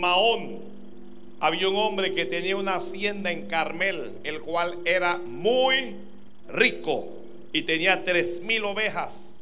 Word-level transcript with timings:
en 0.00 0.08
Maón 0.08 0.58
había 1.40 1.68
un 1.68 1.76
hombre 1.76 2.14
que 2.14 2.24
tenía 2.24 2.56
una 2.56 2.76
hacienda 2.76 3.30
en 3.30 3.46
Carmel, 3.46 4.18
el 4.24 4.40
cual 4.40 4.78
era 4.86 5.18
muy 5.18 5.96
rico 6.48 7.06
y 7.52 7.62
tenía 7.62 8.02
tres 8.02 8.40
mil 8.42 8.64
ovejas 8.64 9.38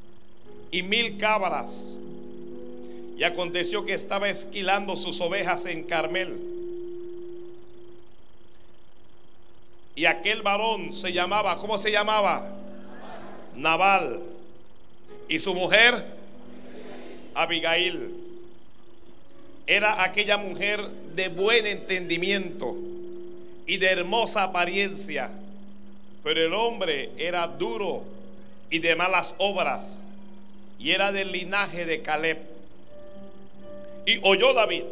y 0.72 0.82
mil 0.82 1.16
cabras. 1.16 1.94
Y 3.16 3.24
aconteció 3.24 3.84
que 3.84 3.94
estaba 3.94 4.28
esquilando 4.28 4.94
sus 4.96 5.20
ovejas 5.20 5.64
en 5.66 5.84
Carmel. 5.84 6.38
Y 9.96 10.06
aquel 10.06 10.42
varón 10.42 10.92
se 10.92 11.12
llamaba, 11.12 11.56
¿cómo 11.56 11.78
se 11.78 11.90
llamaba? 11.90 12.48
Naval. 13.56 14.22
Y 15.28 15.40
su 15.40 15.52
mujer, 15.54 16.04
Abigail. 17.34 18.27
Era 19.68 20.02
aquella 20.02 20.38
mujer 20.38 20.80
de 21.14 21.28
buen 21.28 21.66
entendimiento 21.66 22.74
y 23.66 23.76
de 23.76 23.86
hermosa 23.88 24.44
apariencia. 24.44 25.30
Pero 26.24 26.42
el 26.42 26.54
hombre 26.54 27.10
era 27.18 27.46
duro 27.46 28.02
y 28.70 28.78
de 28.78 28.96
malas 28.96 29.34
obras. 29.36 30.00
Y 30.78 30.92
era 30.92 31.12
del 31.12 31.32
linaje 31.32 31.84
de 31.84 32.00
Caleb. 32.00 32.38
Y 34.06 34.18
oyó 34.22 34.54
David 34.54 34.84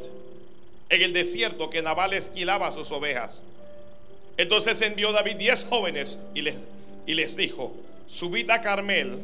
en 0.90 1.02
el 1.02 1.14
desierto 1.14 1.70
que 1.70 1.80
Nabal 1.80 2.12
esquilaba 2.12 2.70
sus 2.70 2.92
ovejas. 2.92 3.44
Entonces 4.36 4.78
envió 4.82 5.10
David 5.12 5.36
diez 5.36 5.64
jóvenes 5.64 6.22
y 6.34 6.42
les, 7.14 7.36
dijo, 7.36 7.74
subid 8.06 8.50
a 8.50 8.60
Carmel 8.60 9.20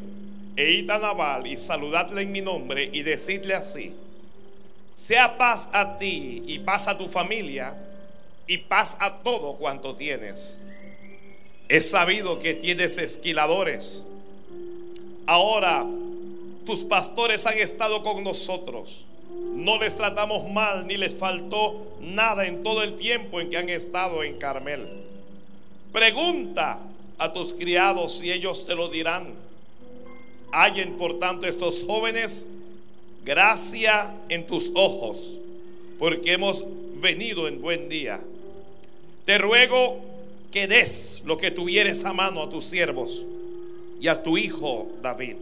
e 0.57 0.71
id 0.71 0.89
a 0.89 0.99
Nabal 0.99 1.47
y 1.47 1.59
saludadle 1.59 2.23
en 2.23 2.33
mi 2.33 2.41
nombre 2.41 2.89
y 2.91 3.03
decidle 3.03 3.53
así, 3.53 3.95
sea 5.03 5.37
paz 5.37 5.69
a 5.73 5.99
ti 5.99 6.45
y 6.47 6.61
paz 6.61 6.87
a 6.87 6.97
tu 6.97 7.09
familia 7.09 7.75
y 8.47 8.59
paz 8.59 8.97
a 9.01 9.19
todo 9.19 9.55
cuanto 9.55 9.97
tienes. 9.97 10.61
Es 11.69 11.91
sabido 11.91 12.39
que 12.39 12.55
tienes 12.55 12.99
esquiladores. 12.99 14.07
Ahora 15.27 15.85
tus 16.65 16.85
pastores 16.85 17.47
han 17.47 17.59
estado 17.59 18.05
con 18.05 18.23
nosotros. 18.23 19.07
No 19.57 19.77
les 19.77 19.97
tratamos 19.97 20.49
mal 20.49 20.87
ni 20.87 20.97
les 20.97 21.17
faltó 21.17 21.97
nada 22.01 22.47
en 22.47 22.63
todo 22.63 22.85
el 22.85 22.95
tiempo 22.95 23.41
en 23.41 23.51
que 23.51 23.57
han 23.57 23.71
estado 23.71 24.23
en 24.23 24.39
Carmel. 24.39 24.87
Pregunta 25.93 26.79
a 27.19 27.33
tus 27.33 27.55
criados 27.55 28.23
y 28.23 28.31
ellos 28.31 28.67
te 28.67 28.77
lo 28.77 28.89
dirán. 28.89 29.35
Hallen 30.53 30.97
por 30.97 31.19
tanto 31.19 31.49
estos 31.49 31.83
jóvenes 31.85 32.53
gracia 33.25 34.15
en 34.29 34.47
tus 34.47 34.73
ojos, 34.75 35.39
porque 35.99 36.33
hemos 36.33 36.65
venido 37.01 37.49
en 37.49 37.61
buen 37.61 37.89
día. 37.89 38.21
Te 39.25 39.39
ruego 39.39 40.01
que 40.51 40.67
des 40.67 41.23
lo 41.25 41.39
que 41.39 41.51
tuvieres 41.51 42.05
a 42.05 42.13
mano 42.13 42.43
a 42.43 42.51
tus 42.51 42.65
siervos 42.65 43.25
y 44.01 44.09
a 44.09 44.23
tu 44.23 44.37
hijo 44.37 44.91
David. 45.03 45.37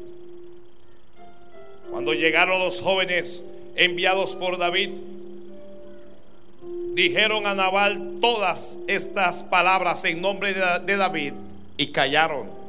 Cuando 1.90 2.12
llegaron 2.12 2.60
los 2.60 2.80
jóvenes 2.80 3.46
enviados 3.74 4.36
por 4.36 4.58
David, 4.58 4.90
dijeron 6.94 7.46
a 7.46 7.54
Nabal 7.54 8.18
todas 8.20 8.78
estas 8.86 9.42
palabras 9.42 10.04
en 10.04 10.20
nombre 10.20 10.54
de 10.54 10.96
David 10.96 11.32
y 11.76 11.88
callaron. 11.88 12.59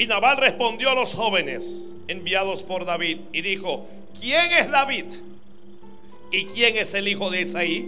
Y 0.00 0.06
Nabal 0.06 0.38
respondió 0.38 0.88
a 0.88 0.94
los 0.94 1.12
jóvenes 1.12 1.84
enviados 2.08 2.62
por 2.62 2.86
David 2.86 3.18
y 3.34 3.42
dijo, 3.42 3.86
¿quién 4.18 4.50
es 4.52 4.70
David? 4.70 5.04
¿Y 6.32 6.46
quién 6.46 6.78
es 6.78 6.94
el 6.94 7.06
hijo 7.06 7.28
de 7.28 7.42
Isaí? 7.42 7.86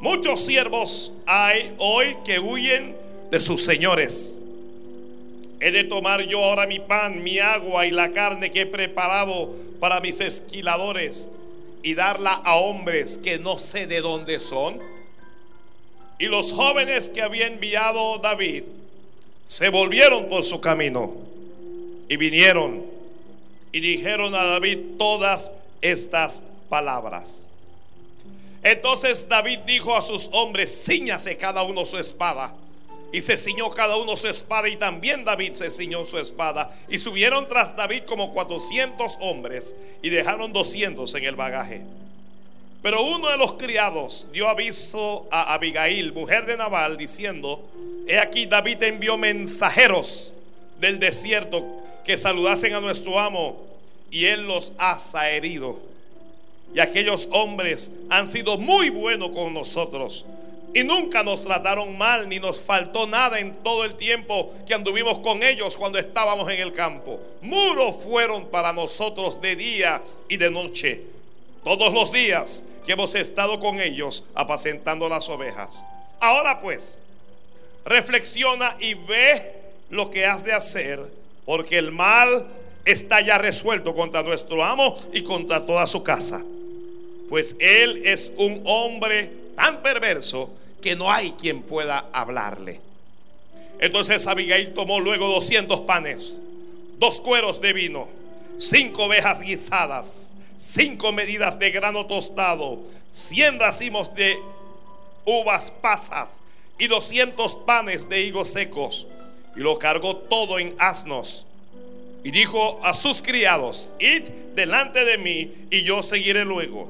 Muchos 0.00 0.40
siervos 0.40 1.12
hay 1.26 1.74
hoy 1.76 2.16
que 2.24 2.38
huyen 2.38 2.96
de 3.30 3.40
sus 3.40 3.62
señores. 3.62 4.40
He 5.60 5.70
de 5.70 5.84
tomar 5.84 6.22
yo 6.22 6.42
ahora 6.42 6.66
mi 6.66 6.78
pan, 6.78 7.22
mi 7.22 7.38
agua 7.38 7.84
y 7.84 7.90
la 7.90 8.10
carne 8.12 8.50
que 8.50 8.62
he 8.62 8.66
preparado 8.66 9.54
para 9.80 10.00
mis 10.00 10.18
esquiladores 10.18 11.30
y 11.82 11.92
darla 11.92 12.40
a 12.42 12.56
hombres 12.56 13.18
que 13.18 13.38
no 13.38 13.58
sé 13.58 13.86
de 13.86 14.00
dónde 14.00 14.40
son. 14.40 14.80
Y 16.18 16.24
los 16.24 16.54
jóvenes 16.54 17.10
que 17.10 17.20
había 17.20 17.48
enviado 17.48 18.16
David 18.16 18.62
se 19.44 19.68
volvieron 19.68 20.28
por 20.28 20.44
su 20.44 20.60
camino 20.60 21.14
y 22.08 22.16
vinieron 22.16 22.84
y 23.72 23.80
dijeron 23.80 24.34
a 24.34 24.44
David 24.44 24.78
todas 24.98 25.52
estas 25.80 26.42
palabras. 26.68 27.46
Entonces 28.62 29.28
David 29.28 29.60
dijo 29.66 29.96
a 29.96 30.02
sus 30.02 30.28
hombres, 30.32 30.84
ciñase 30.84 31.36
cada 31.36 31.62
uno 31.62 31.84
su 31.84 31.98
espada. 31.98 32.54
Y 33.12 33.20
se 33.20 33.36
ciñó 33.36 33.68
cada 33.70 33.96
uno 33.96 34.16
su 34.16 34.26
espada 34.26 34.68
y 34.68 34.76
también 34.76 35.22
David 35.22 35.52
se 35.52 35.70
ciñó 35.70 36.04
su 36.04 36.18
espada. 36.18 36.70
Y 36.88 36.98
subieron 36.98 37.46
tras 37.46 37.76
David 37.76 38.04
como 38.06 38.32
400 38.32 39.18
hombres 39.20 39.76
y 40.00 40.08
dejaron 40.08 40.52
200 40.52 41.14
en 41.16 41.24
el 41.24 41.36
bagaje. 41.36 41.82
Pero 42.82 43.02
uno 43.02 43.28
de 43.28 43.36
los 43.36 43.52
criados 43.52 44.26
dio 44.32 44.48
aviso 44.48 45.28
a 45.30 45.54
Abigail, 45.54 46.12
mujer 46.12 46.46
de 46.46 46.56
Nabal, 46.56 46.96
diciendo, 46.96 47.62
he 48.06 48.18
aquí 48.18 48.46
David 48.46 48.82
envió 48.82 49.16
mensajeros 49.16 50.32
del 50.80 50.98
desierto 50.98 51.64
que 52.04 52.16
saludasen 52.16 52.74
a 52.74 52.80
nuestro 52.80 53.18
amo 53.18 53.60
y 54.10 54.26
él 54.26 54.46
los 54.46 54.72
ha 54.78 55.30
herido. 55.30 55.78
Y 56.74 56.80
aquellos 56.80 57.28
hombres 57.32 57.94
han 58.08 58.26
sido 58.26 58.58
muy 58.58 58.90
buenos 58.90 59.30
con 59.30 59.52
nosotros. 59.52 60.26
Y 60.74 60.84
nunca 60.84 61.22
nos 61.22 61.42
trataron 61.42 61.98
mal, 61.98 62.28
ni 62.28 62.38
nos 62.38 62.58
faltó 62.58 63.06
nada 63.06 63.38
en 63.38 63.54
todo 63.62 63.84
el 63.84 63.94
tiempo 63.94 64.54
que 64.66 64.72
anduvimos 64.72 65.18
con 65.18 65.42
ellos 65.42 65.76
cuando 65.76 65.98
estábamos 65.98 66.48
en 66.50 66.60
el 66.60 66.72
campo. 66.72 67.20
Muros 67.42 67.96
fueron 67.96 68.46
para 68.46 68.72
nosotros 68.72 69.40
de 69.42 69.54
día 69.54 70.02
y 70.28 70.38
de 70.38 70.50
noche. 70.50 71.02
Todos 71.62 71.92
los 71.92 72.10
días 72.10 72.64
que 72.86 72.92
hemos 72.92 73.14
estado 73.14 73.60
con 73.60 73.80
ellos 73.80 74.26
apacentando 74.34 75.08
las 75.10 75.28
ovejas. 75.28 75.84
Ahora 76.20 76.60
pues, 76.60 76.98
reflexiona 77.84 78.76
y 78.80 78.94
ve 78.94 79.60
lo 79.90 80.10
que 80.10 80.26
has 80.26 80.44
de 80.44 80.52
hacer, 80.52 81.00
porque 81.44 81.78
el 81.78 81.90
mal 81.90 82.46
está 82.84 83.20
ya 83.20 83.38
resuelto 83.38 83.94
contra 83.94 84.22
nuestro 84.22 84.64
amo 84.64 84.98
y 85.12 85.22
contra 85.22 85.64
toda 85.64 85.86
su 85.86 86.02
casa. 86.02 86.42
Pues 87.28 87.56
él 87.60 88.02
es 88.04 88.32
un 88.36 88.62
hombre 88.64 89.30
tan 89.56 89.82
perverso 89.82 90.50
que 90.80 90.96
no 90.96 91.10
hay 91.10 91.32
quien 91.32 91.62
pueda 91.62 92.06
hablarle. 92.12 92.80
Entonces 93.78 94.26
Abigail 94.26 94.74
tomó 94.74 95.00
luego 95.00 95.28
200 95.28 95.80
panes, 95.80 96.38
dos 96.98 97.20
cueros 97.20 97.60
de 97.60 97.72
vino, 97.72 98.08
cinco 98.56 99.04
ovejas 99.04 99.40
guisadas, 99.40 100.34
cinco 100.58 101.12
medidas 101.12 101.58
de 101.58 101.70
grano 101.70 102.06
tostado, 102.06 102.80
cien 103.10 103.58
racimos 103.58 104.14
de 104.14 104.36
uvas 105.24 105.70
pasas 105.70 106.41
y 106.78 106.86
200 106.86 107.56
panes 107.66 108.08
de 108.08 108.22
higos 108.22 108.50
secos. 108.50 109.06
Y 109.56 109.60
lo 109.60 109.78
cargó 109.78 110.16
todo 110.16 110.58
en 110.58 110.74
asnos. 110.78 111.46
Y 112.24 112.30
dijo 112.30 112.80
a 112.82 112.94
sus 112.94 113.20
criados, 113.20 113.92
id 113.98 114.22
delante 114.54 115.04
de 115.04 115.18
mí 115.18 115.52
y 115.70 115.82
yo 115.82 116.02
seguiré 116.02 116.44
luego. 116.44 116.88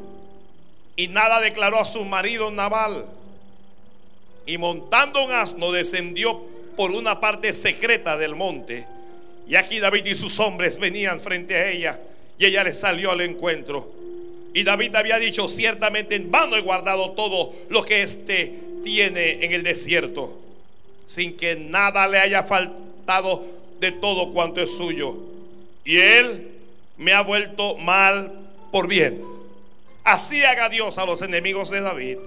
Y 0.97 1.09
nada 1.09 1.41
declaró 1.41 1.79
a 1.79 1.85
su 1.85 2.05
marido 2.05 2.51
Nabal. 2.51 3.07
Y 4.47 4.59
montando 4.59 5.25
un 5.25 5.33
asno 5.33 5.73
descendió 5.73 6.41
por 6.77 6.91
una 6.91 7.21
parte 7.21 7.53
secreta 7.53 8.17
del 8.17 8.35
monte. 8.35 8.87
Y 9.49 9.57
aquí 9.57 9.81
David 9.81 10.07
y 10.07 10.15
sus 10.15 10.39
hombres 10.41 10.79
venían 10.79 11.21
frente 11.21 11.57
a 11.57 11.71
ella. 11.71 12.01
Y 12.39 12.47
ella 12.47 12.65
les 12.65 12.79
salió 12.79 13.11
al 13.11 13.21
encuentro. 13.23 13.91
Y 14.55 14.65
David 14.65 14.95
había 14.97 15.19
dicho, 15.19 15.49
ciertamente 15.49 16.15
en 16.15 16.31
vano 16.31 16.57
he 16.57 16.61
guardado 16.61 17.13
todo 17.13 17.55
lo 17.71 17.85
que 17.85 18.03
éste 18.03 18.53
tiene 18.83 19.45
en 19.45 19.53
el 19.53 19.63
desierto, 19.63 20.39
sin 21.07 21.37
que 21.37 21.57
nada 21.57 22.07
le 22.09 22.19
haya 22.19 22.43
faltado 22.43 23.45
de 23.81 23.93
todo 23.93 24.33
cuanto 24.33 24.61
es 24.61 24.77
suyo. 24.77 25.17
Y 25.85 25.99
él 25.99 26.53
me 26.97 27.13
ha 27.13 27.23
vuelto 27.23 27.77
mal 27.77 28.33
por 28.71 28.87
bien. 28.87 29.23
Así 30.05 30.43
haga 30.45 30.69
Dios 30.69 30.99
a 30.99 31.07
los 31.07 31.23
enemigos 31.23 31.71
de 31.71 31.81
David 31.81 32.19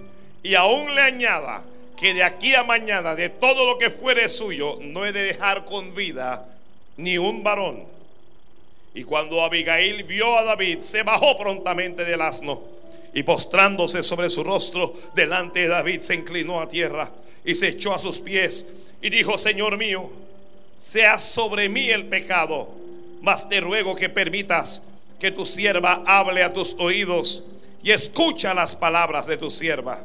y 0.43 0.55
aún 0.55 0.93
le 0.95 1.01
añada 1.01 1.63
que 1.97 2.13
de 2.13 2.23
aquí 2.23 2.53
a 2.55 2.63
mañana 2.63 3.15
de 3.15 3.29
todo 3.29 3.65
lo 3.65 3.77
que 3.77 3.89
fuere 3.89 4.27
suyo 4.29 4.77
no 4.81 5.05
he 5.05 5.11
de 5.11 5.23
dejar 5.23 5.65
con 5.65 5.95
vida 5.95 6.45
ni 6.97 7.17
un 7.17 7.43
varón. 7.43 7.83
Y 8.93 9.03
cuando 9.03 9.43
Abigail 9.43 10.03
vio 10.03 10.37
a 10.37 10.43
David, 10.43 10.79
se 10.79 11.03
bajó 11.03 11.37
prontamente 11.37 12.05
del 12.05 12.21
asno 12.21 12.61
y 13.15 13.23
postrándose 13.23 14.03
sobre 14.03 14.29
su 14.29 14.43
rostro 14.43 14.93
delante 15.15 15.61
de 15.61 15.67
David, 15.69 16.01
se 16.01 16.15
inclinó 16.15 16.59
a 16.59 16.67
tierra 16.67 17.09
y 17.45 17.55
se 17.55 17.69
echó 17.69 17.95
a 17.95 17.97
sus 17.97 18.19
pies 18.19 18.67
y 19.01 19.09
dijo, 19.09 19.37
Señor 19.37 19.77
mío, 19.77 20.11
sea 20.75 21.17
sobre 21.17 21.69
mí 21.69 21.89
el 21.89 22.07
pecado, 22.07 22.67
mas 23.21 23.47
te 23.47 23.61
ruego 23.61 23.95
que 23.95 24.09
permitas 24.09 24.85
que 25.17 25.31
tu 25.31 25.45
sierva 25.45 26.03
hable 26.05 26.43
a 26.43 26.51
tus 26.51 26.75
oídos 26.77 27.45
y 27.81 27.91
escucha 27.91 28.53
las 28.53 28.75
palabras 28.75 29.27
de 29.27 29.37
tu 29.37 29.49
sierva. 29.49 30.03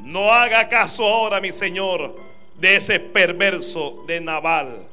No 0.00 0.32
haga 0.32 0.68
caso 0.68 1.06
ahora, 1.06 1.40
mi 1.40 1.52
Señor, 1.52 2.18
de 2.56 2.76
ese 2.76 2.98
perverso 2.98 4.02
de 4.08 4.20
Nabal, 4.20 4.84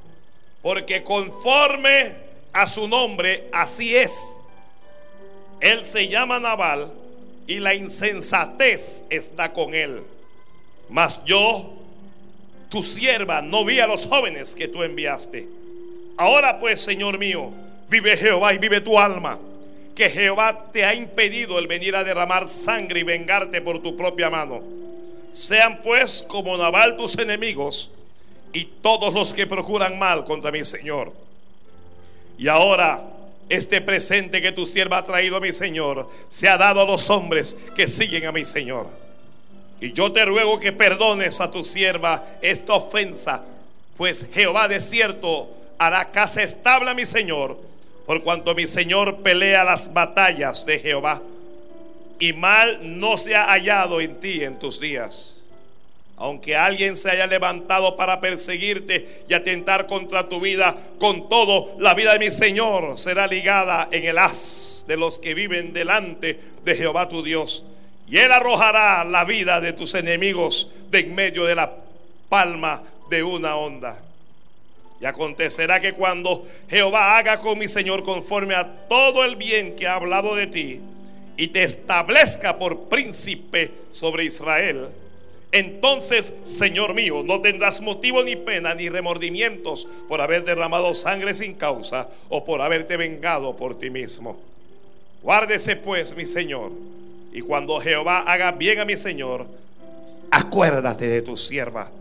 porque 0.62 1.04
conforme 1.04 2.14
a 2.54 2.68
su 2.68 2.88
nombre, 2.88 3.50
así 3.52 3.96
es. 3.96 4.38
Él 5.60 5.84
se 5.86 6.08
llama 6.08 6.40
Nabal 6.40 7.01
y 7.48 7.60
la 7.60 7.74
insensatez 7.74 9.06
está 9.10 9.52
con 9.54 9.74
él. 9.74 10.04
Mas 10.90 11.24
yo, 11.26 11.74
tu 12.70 12.84
sierva, 12.84 13.42
no 13.42 13.66
vi 13.66 13.80
a 13.80 13.88
los 13.88 14.06
jóvenes 14.06 14.56
que 14.56 14.68
tú 14.68 14.84
enviaste. 14.84 15.48
Ahora 16.18 16.60
pues, 16.60 16.80
Señor 16.82 17.18
mío, 17.18 17.52
vive 17.90 18.16
Jehová 18.18 18.54
y 18.54 18.58
vive 18.58 18.82
tu 18.82 18.98
alma 19.00 19.40
que 19.96 20.10
Jehová 20.10 20.72
te 20.72 20.86
ha 20.86 20.94
impedido 20.94 21.60
el 21.60 21.68
venir 21.68 21.96
a 21.96 22.04
derramar 22.04 22.48
sangre 22.48 23.02
y 23.02 23.04
vengarte 23.04 23.62
por 23.62 23.82
tu 23.82 23.96
propia 23.96 24.30
mano. 24.30 24.62
Sean 25.32 25.82
pues 25.82 26.26
como 26.28 26.58
Nabal 26.58 26.98
tus 26.98 27.18
enemigos 27.18 27.92
y 28.54 28.66
todos 28.66 29.14
los 29.14 29.34
que 29.34 29.48
procuran 29.48 30.00
mal 30.00 30.26
contra 30.26 30.52
mi 30.52 30.66
Señor. 30.66 31.14
Y 32.38 32.48
ahora 32.48 33.04
este 33.52 33.82
presente 33.82 34.42
que 34.42 34.54
tu 34.54 34.66
sierva 34.66 35.00
ha 35.00 35.04
traído 35.04 35.36
a 35.36 35.42
mi 35.42 35.52
Señor 35.52 36.10
se 36.30 36.48
ha 36.48 36.58
dado 36.58 36.82
a 36.82 36.86
los 36.86 37.10
hombres 37.10 37.58
que 37.76 37.88
siguen 37.88 38.26
a 38.26 38.32
mi 38.32 38.46
Señor. 38.46 38.88
Y 39.82 39.92
yo 39.92 40.12
te 40.12 40.24
ruego 40.24 40.60
que 40.60 40.72
perdones 40.72 41.42
a 41.42 41.52
tu 41.52 41.64
sierva 41.64 42.26
esta 42.42 42.74
ofensa, 42.74 43.44
pues 43.98 44.28
Jehová 44.34 44.70
de 44.70 44.80
cierto 44.80 45.50
hará 45.78 46.12
casa 46.12 46.44
estable 46.44 46.92
a 46.92 46.94
mi 46.94 47.06
Señor 47.06 47.58
por 48.06 48.24
cuanto 48.24 48.56
mi 48.56 48.68
Señor 48.68 49.18
pelea 49.22 49.66
las 49.66 49.94
batallas 49.94 50.66
de 50.66 50.80
Jehová, 50.80 51.22
y 52.20 52.34
mal 52.34 52.80
no 53.00 53.18
se 53.18 53.36
ha 53.36 53.46
hallado 53.46 54.00
en 54.00 54.20
ti 54.20 54.44
en 54.44 54.60
tus 54.60 54.80
días. 54.80 55.41
Aunque 56.22 56.56
alguien 56.56 56.98
se 56.98 57.10
haya 57.10 57.26
levantado 57.26 57.96
para 57.96 58.22
perseguirte 58.22 59.24
y 59.28 59.34
atentar 59.34 59.88
contra 59.88 60.30
tu 60.30 60.40
vida, 60.40 60.78
con 61.00 61.28
todo, 61.28 61.76
la 61.80 61.96
vida 61.96 62.14
de 62.14 62.20
mi 62.20 62.30
Señor 62.30 63.00
será 63.00 63.26
ligada 63.26 63.90
en 63.92 64.06
el 64.06 64.20
haz 64.20 64.86
de 64.88 64.98
los 64.98 65.18
que 65.18 65.34
viven 65.34 65.74
delante 65.74 66.40
de 66.64 66.76
Jehová 66.76 67.10
tu 67.10 67.24
Dios. 67.24 67.66
Y 68.08 68.20
Él 68.20 68.32
arrojará 68.32 69.04
la 69.04 69.26
vida 69.26 69.60
de 69.62 69.74
tus 69.74 69.96
enemigos 69.96 70.72
de 70.92 71.00
en 71.00 71.16
medio 71.16 71.44
de 71.46 71.56
la 71.56 71.74
palma 72.30 72.84
de 73.10 73.24
una 73.24 73.56
onda. 73.56 74.00
Y 75.00 75.06
acontecerá 75.08 75.80
que 75.80 75.94
cuando 75.94 76.46
Jehová 76.70 77.18
haga 77.18 77.40
con 77.40 77.58
mi 77.58 77.68
Señor 77.68 78.04
conforme 78.04 78.54
a 78.54 78.88
todo 78.88 79.26
el 79.26 79.38
bien 79.38 79.76
que 79.76 79.88
ha 79.88 79.96
hablado 79.96 80.36
de 80.36 80.46
ti 80.46 80.82
y 81.36 81.48
te 81.48 81.64
establezca 81.64 82.60
por 82.60 82.90
príncipe 82.90 83.72
sobre 83.90 84.26
Israel, 84.26 84.90
entonces, 85.52 86.34
Señor 86.44 86.94
mío, 86.94 87.24
no 87.24 87.42
tendrás 87.42 87.82
motivo 87.82 88.24
ni 88.24 88.38
pena 88.38 88.74
ni 88.74 88.88
remordimientos 88.88 89.88
por 90.08 90.22
haber 90.22 90.46
derramado 90.46 90.96
sangre 90.96 91.34
sin 91.34 91.54
causa 91.54 92.10
o 92.30 92.46
por 92.46 92.62
haberte 92.62 92.96
vengado 92.96 93.56
por 93.58 93.78
ti 93.78 93.90
mismo. 93.90 94.40
Guárdese 95.22 95.76
pues, 95.76 96.16
mi 96.16 96.26
Señor, 96.26 96.72
y 97.34 97.42
cuando 97.42 97.80
Jehová 97.80 98.20
haga 98.20 98.54
bien 98.54 98.80
a 98.80 98.86
mi 98.86 98.96
Señor, 98.96 99.46
acuérdate 100.32 101.08
de 101.08 101.22
tu 101.22 101.36
sierva. 101.36 101.92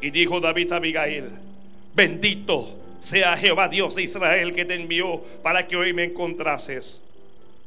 Y 0.00 0.10
dijo 0.10 0.38
David 0.40 0.72
a 0.72 0.76
Abigail, 0.76 1.24
Bendito 1.94 2.68
sea 2.98 3.36
Jehová 3.36 3.68
Dios 3.68 3.94
de 3.94 4.02
Israel 4.02 4.54
que 4.54 4.64
te 4.64 4.74
envió 4.74 5.20
para 5.42 5.66
que 5.66 5.76
hoy 5.76 5.92
me 5.92 6.04
encontrases. 6.04 7.02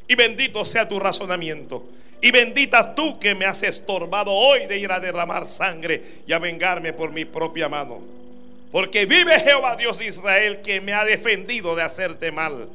Y 0.08 0.16
bendito 0.16 0.66
sea 0.66 0.88
tu 0.88 1.00
razonamiento. 1.00 1.86
Y 2.22 2.32
bendita 2.32 2.96
tú 2.96 3.20
que 3.20 3.36
me 3.36 3.46
has 3.46 3.64
estorbado 3.64 4.32
hoy 4.32 4.66
de 4.66 4.80
ir 4.80 4.92
a 4.92 5.00
derramar 5.00 5.46
sangre 5.46 6.02
y 6.26 6.34
a 6.34 6.40
vengarme 6.40 6.94
por 6.94 7.12
mi 7.12 7.26
propia 7.26 7.70
mano. 7.70 8.02
Porque 8.72 9.06
vive 9.06 9.40
Jehová 9.40 9.76
Dios 9.76 10.00
de 10.00 10.08
Israel 10.08 10.62
que 10.62 10.82
me 10.82 10.94
ha 10.94 11.06
defendido 11.06 11.76
de 11.76 11.84
hacerte 11.84 12.32
mal. 12.32 12.68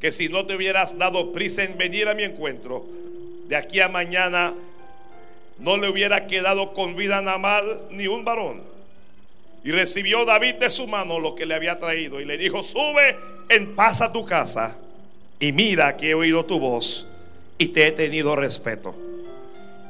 Que 0.00 0.12
si 0.12 0.28
no 0.28 0.46
te 0.46 0.54
hubieras 0.54 0.96
dado 0.96 1.32
prisa 1.32 1.64
en 1.64 1.76
venir 1.76 2.08
a 2.08 2.14
mi 2.14 2.22
encuentro, 2.22 2.84
de 3.48 3.56
aquí 3.56 3.80
a 3.80 3.88
mañana 3.88 4.54
no 5.58 5.76
le 5.76 5.88
hubiera 5.88 6.26
quedado 6.26 6.72
con 6.72 6.96
vida 6.96 7.18
a 7.18 7.38
mal 7.38 7.82
ni 7.90 8.06
un 8.06 8.24
varón 8.24 8.74
y 9.64 9.70
recibió 9.70 10.26
David 10.26 10.56
de 10.56 10.68
su 10.68 10.86
mano 10.86 11.18
lo 11.18 11.34
que 11.34 11.46
le 11.46 11.54
había 11.54 11.78
traído 11.78 12.20
y 12.20 12.26
le 12.26 12.36
dijo, 12.36 12.62
sube 12.62 13.16
en 13.48 13.74
paz 13.74 14.02
a 14.02 14.12
tu 14.12 14.24
casa 14.24 14.76
y 15.40 15.52
mira 15.52 15.96
que 15.96 16.10
he 16.10 16.14
oído 16.14 16.44
tu 16.44 16.60
voz 16.60 17.08
y 17.58 17.68
te 17.68 17.86
he 17.86 17.92
tenido 17.92 18.36
respeto. 18.36 18.94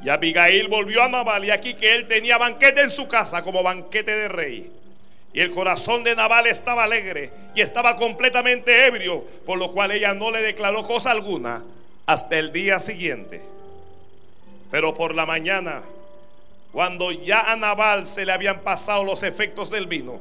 Y 0.03 0.09
Abigail 0.09 0.67
volvió 0.67 1.03
a 1.03 1.09
Nabal 1.09 1.45
y 1.45 1.51
aquí 1.51 1.73
que 1.73 1.95
él 1.95 2.07
tenía 2.07 2.37
banquete 2.37 2.81
en 2.81 2.91
su 2.91 3.07
casa 3.07 3.41
como 3.41 3.63
banquete 3.63 4.11
de 4.11 4.27
rey. 4.27 4.71
Y 5.33 5.39
el 5.39 5.51
corazón 5.51 6.03
de 6.03 6.15
Nabal 6.15 6.47
estaba 6.47 6.83
alegre 6.83 7.31
y 7.55 7.61
estaba 7.61 7.95
completamente 7.95 8.87
ebrio, 8.87 9.25
por 9.45 9.57
lo 9.57 9.71
cual 9.71 9.91
ella 9.91 10.13
no 10.13 10.31
le 10.31 10.41
declaró 10.41 10.83
cosa 10.83 11.11
alguna 11.11 11.63
hasta 12.05 12.37
el 12.37 12.51
día 12.51 12.79
siguiente. 12.79 13.41
Pero 14.71 14.93
por 14.93 15.15
la 15.15 15.25
mañana 15.25 15.81
cuando 16.75 17.09
ya 17.09 17.53
a 17.53 17.55
Nabal 17.55 18.05
se 18.05 18.25
le 18.25 18.33
habían 18.33 18.59
pasado 18.59 19.05
los 19.05 19.23
efectos 19.23 19.69
del 19.69 19.87
vino, 19.87 20.19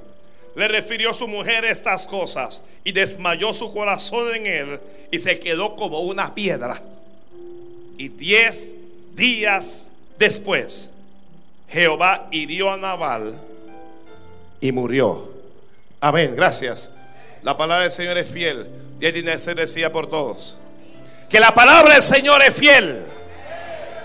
le 0.55 0.69
refirió 0.69 1.12
su 1.12 1.26
mujer 1.26 1.64
estas 1.64 2.06
cosas 2.06 2.64
y 2.85 2.93
desmayó 2.93 3.52
su 3.52 3.75
corazón 3.75 4.32
en 4.37 4.47
él 4.47 4.81
y 5.11 5.19
se 5.19 5.40
quedó 5.40 5.75
como 5.75 5.99
una 5.99 6.32
piedra. 6.32 6.81
Y 7.96 8.08
diez 8.08 8.75
días 9.14 9.91
después, 10.19 10.93
Jehová 11.69 12.29
hirió 12.31 12.70
a 12.70 12.76
Nabal 12.76 13.41
y 14.61 14.73
murió. 14.73 15.32
Amén, 16.00 16.35
gracias. 16.37 16.93
La 17.43 17.56
palabra 17.56 17.82
del 17.82 17.93
Señor 17.93 18.19
es 18.19 18.29
fiel 18.29 18.69
y 19.00 19.12
tiene 19.12 19.38
ser 19.38 19.56
decía 19.56 19.93
por 19.93 20.08
todos. 20.08 20.58
Que 21.29 21.41
la 21.41 21.55
palabra 21.55 21.94
del 21.94 22.02
Señor 22.02 22.43
es 22.43 22.55
fiel. 22.55 23.02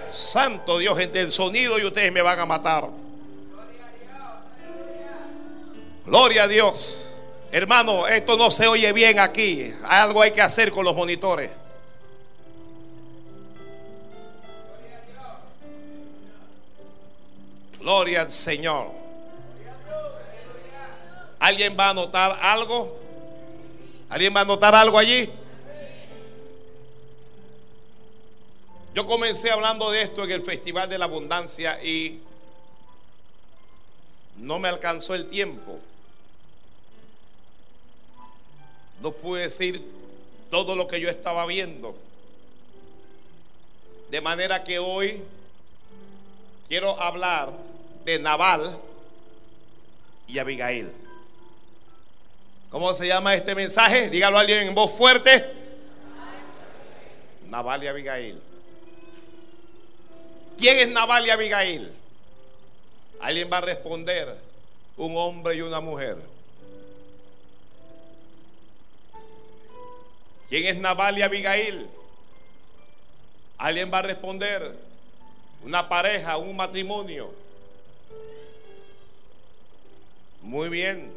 Santo 0.09 0.79
Dios, 0.79 0.99
entre 0.99 1.21
el 1.21 1.31
sonido 1.31 1.77
y 1.79 1.85
ustedes 1.85 2.11
me 2.11 2.21
van 2.21 2.39
a 2.39 2.45
matar. 2.45 2.89
Gloria 6.05 6.43
a 6.43 6.47
Dios. 6.47 7.13
Hermano, 7.51 8.07
esto 8.07 8.37
no 8.37 8.49
se 8.51 8.67
oye 8.67 8.91
bien 8.93 9.19
aquí. 9.19 9.71
Algo 9.87 10.21
hay 10.21 10.31
que 10.31 10.41
hacer 10.41 10.71
con 10.71 10.83
los 10.83 10.95
monitores. 10.95 11.51
Gloria 17.79 18.21
al 18.21 18.31
Señor. 18.31 18.87
¿Alguien 21.39 21.75
va 21.79 21.89
a 21.89 21.93
notar 21.93 22.37
algo? 22.41 22.97
¿Alguien 24.09 24.35
va 24.35 24.41
a 24.41 24.45
notar 24.45 24.75
algo 24.75 24.97
allí? 24.97 25.29
Yo 28.93 29.05
comencé 29.05 29.49
hablando 29.51 29.91
de 29.91 30.01
esto 30.01 30.23
en 30.23 30.31
el 30.31 30.41
Festival 30.41 30.89
de 30.89 30.97
la 30.97 31.05
Abundancia 31.05 31.81
y 31.83 32.19
no 34.37 34.59
me 34.59 34.67
alcanzó 34.67 35.15
el 35.15 35.29
tiempo. 35.29 35.79
No 39.01 39.11
pude 39.11 39.43
decir 39.43 39.81
todo 40.49 40.75
lo 40.75 40.87
que 40.87 40.99
yo 40.99 41.09
estaba 41.09 41.45
viendo. 41.45 41.95
De 44.09 44.19
manera 44.19 44.63
que 44.63 44.79
hoy 44.79 45.23
quiero 46.69 47.01
hablar 47.01 47.51
de 48.05 48.19
Naval 48.19 48.79
y 50.27 50.37
Abigail. 50.37 50.91
¿Cómo 52.69 52.93
se 52.93 53.07
llama 53.07 53.33
este 53.33 53.55
mensaje? 53.55 54.09
Dígalo 54.11 54.37
a 54.37 54.41
alguien 54.41 54.67
en 54.67 54.75
voz 54.75 54.91
fuerte. 54.91 55.43
Naval 57.49 57.83
y 57.83 57.87
Abigail. 57.87 58.41
¿Quién 60.59 60.77
es 60.77 60.87
Nabal 60.89 61.25
y 61.25 61.31
Abigail? 61.31 61.91
Alguien 63.19 63.49
va 63.51 63.57
a 63.57 63.61
responder, 63.61 64.37
un 64.97 65.17
hombre 65.17 65.55
y 65.55 65.61
una 65.61 65.79
mujer. 65.79 66.17
¿Quién 70.47 70.65
es 70.67 70.77
Nabal 70.77 71.17
y 71.17 71.21
Abigail? 71.23 71.89
Alguien 73.57 73.91
va 73.91 73.99
a 73.99 74.03
responder, 74.03 74.88
una 75.63 75.87
pareja, 75.87 76.37
un 76.37 76.55
matrimonio. 76.55 77.31
Muy 80.41 80.69
bien. 80.69 81.11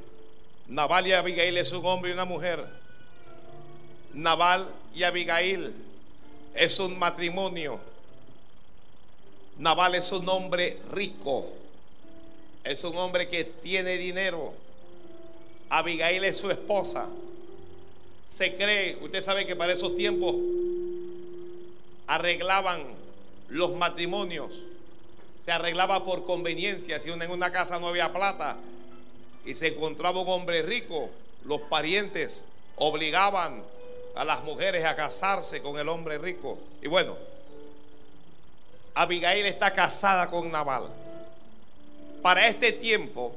Nabal 0.68 1.06
y 1.06 1.12
Abigail 1.12 1.56
es 1.58 1.72
un 1.72 1.84
hombre 1.84 2.10
y 2.10 2.14
una 2.14 2.24
mujer. 2.24 2.64
Nabal 4.14 4.66
y 4.94 5.02
Abigail 5.02 5.74
es 6.54 6.78
un 6.78 6.98
matrimonio. 6.98 7.78
Naval 9.58 9.94
es 9.94 10.10
un 10.12 10.28
hombre 10.28 10.78
rico. 10.92 11.52
Es 12.64 12.84
un 12.84 12.96
hombre 12.96 13.28
que 13.28 13.44
tiene 13.44 13.96
dinero. 13.96 14.54
Abigail 15.68 16.24
es 16.24 16.36
su 16.36 16.50
esposa. 16.50 17.08
Se 18.26 18.54
cree, 18.56 18.96
usted 19.00 19.20
sabe 19.20 19.46
que 19.46 19.56
para 19.56 19.72
esos 19.72 19.96
tiempos, 19.96 20.34
arreglaban 22.06 22.82
los 23.52 23.74
matrimonios. 23.74 24.62
Se 25.44 25.52
arreglaba 25.52 26.04
por 26.04 26.24
conveniencia. 26.24 26.98
Si 27.00 27.10
en 27.10 27.30
una 27.30 27.52
casa 27.52 27.78
no 27.78 27.88
había 27.88 28.12
plata 28.12 28.56
y 29.44 29.54
se 29.54 29.68
encontraba 29.68 30.20
un 30.20 30.28
hombre 30.28 30.62
rico, 30.62 31.10
los 31.44 31.60
parientes 31.62 32.46
obligaban 32.76 33.62
a 34.14 34.24
las 34.24 34.42
mujeres 34.44 34.84
a 34.84 34.96
casarse 34.96 35.60
con 35.60 35.78
el 35.78 35.88
hombre 35.88 36.18
rico. 36.18 36.58
Y 36.82 36.88
bueno, 36.88 37.16
Abigail 38.94 39.44
está 39.46 39.72
casada 39.72 40.28
con 40.30 40.50
Nabal. 40.50 40.88
Para 42.22 42.46
este 42.46 42.72
tiempo, 42.72 43.34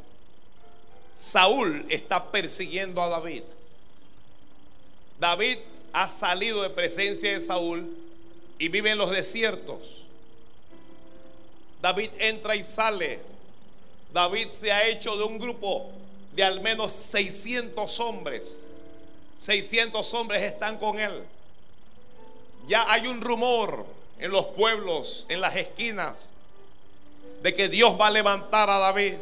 Saúl 1.14 1.86
está 1.90 2.32
persiguiendo 2.32 3.02
a 3.02 3.10
David. 3.10 3.44
David 5.20 5.58
ha 5.92 6.08
salido 6.08 6.62
de 6.62 6.70
presencia 6.70 7.34
de 7.34 7.42
Saúl 7.42 7.90
y 8.60 8.70
vive 8.70 8.92
en 8.92 8.98
los 8.98 9.12
desiertos. 9.12 10.05
David 11.86 12.10
entra 12.18 12.56
y 12.56 12.64
sale. 12.64 13.20
David 14.12 14.48
se 14.50 14.72
ha 14.72 14.88
hecho 14.88 15.16
de 15.16 15.24
un 15.24 15.38
grupo 15.38 15.92
de 16.34 16.44
al 16.44 16.60
menos 16.62 16.92
600 16.92 18.00
hombres. 18.00 18.64
600 19.38 20.12
hombres 20.16 20.42
están 20.42 20.80
con 20.80 21.00
él. 21.00 21.22
Ya 22.68 22.92
hay 22.92 23.06
un 23.06 23.22
rumor 23.22 23.86
en 24.18 24.32
los 24.32 24.46
pueblos, 24.46 25.28
en 25.30 25.42
las 25.42 25.56
esquinas, 25.56 26.32
de 27.44 27.54
que 27.54 27.70
Dios 27.70 27.96
va 28.02 28.08
a 28.08 28.12
levantar 28.12 28.68
a 28.68 28.80
David. 28.80 29.18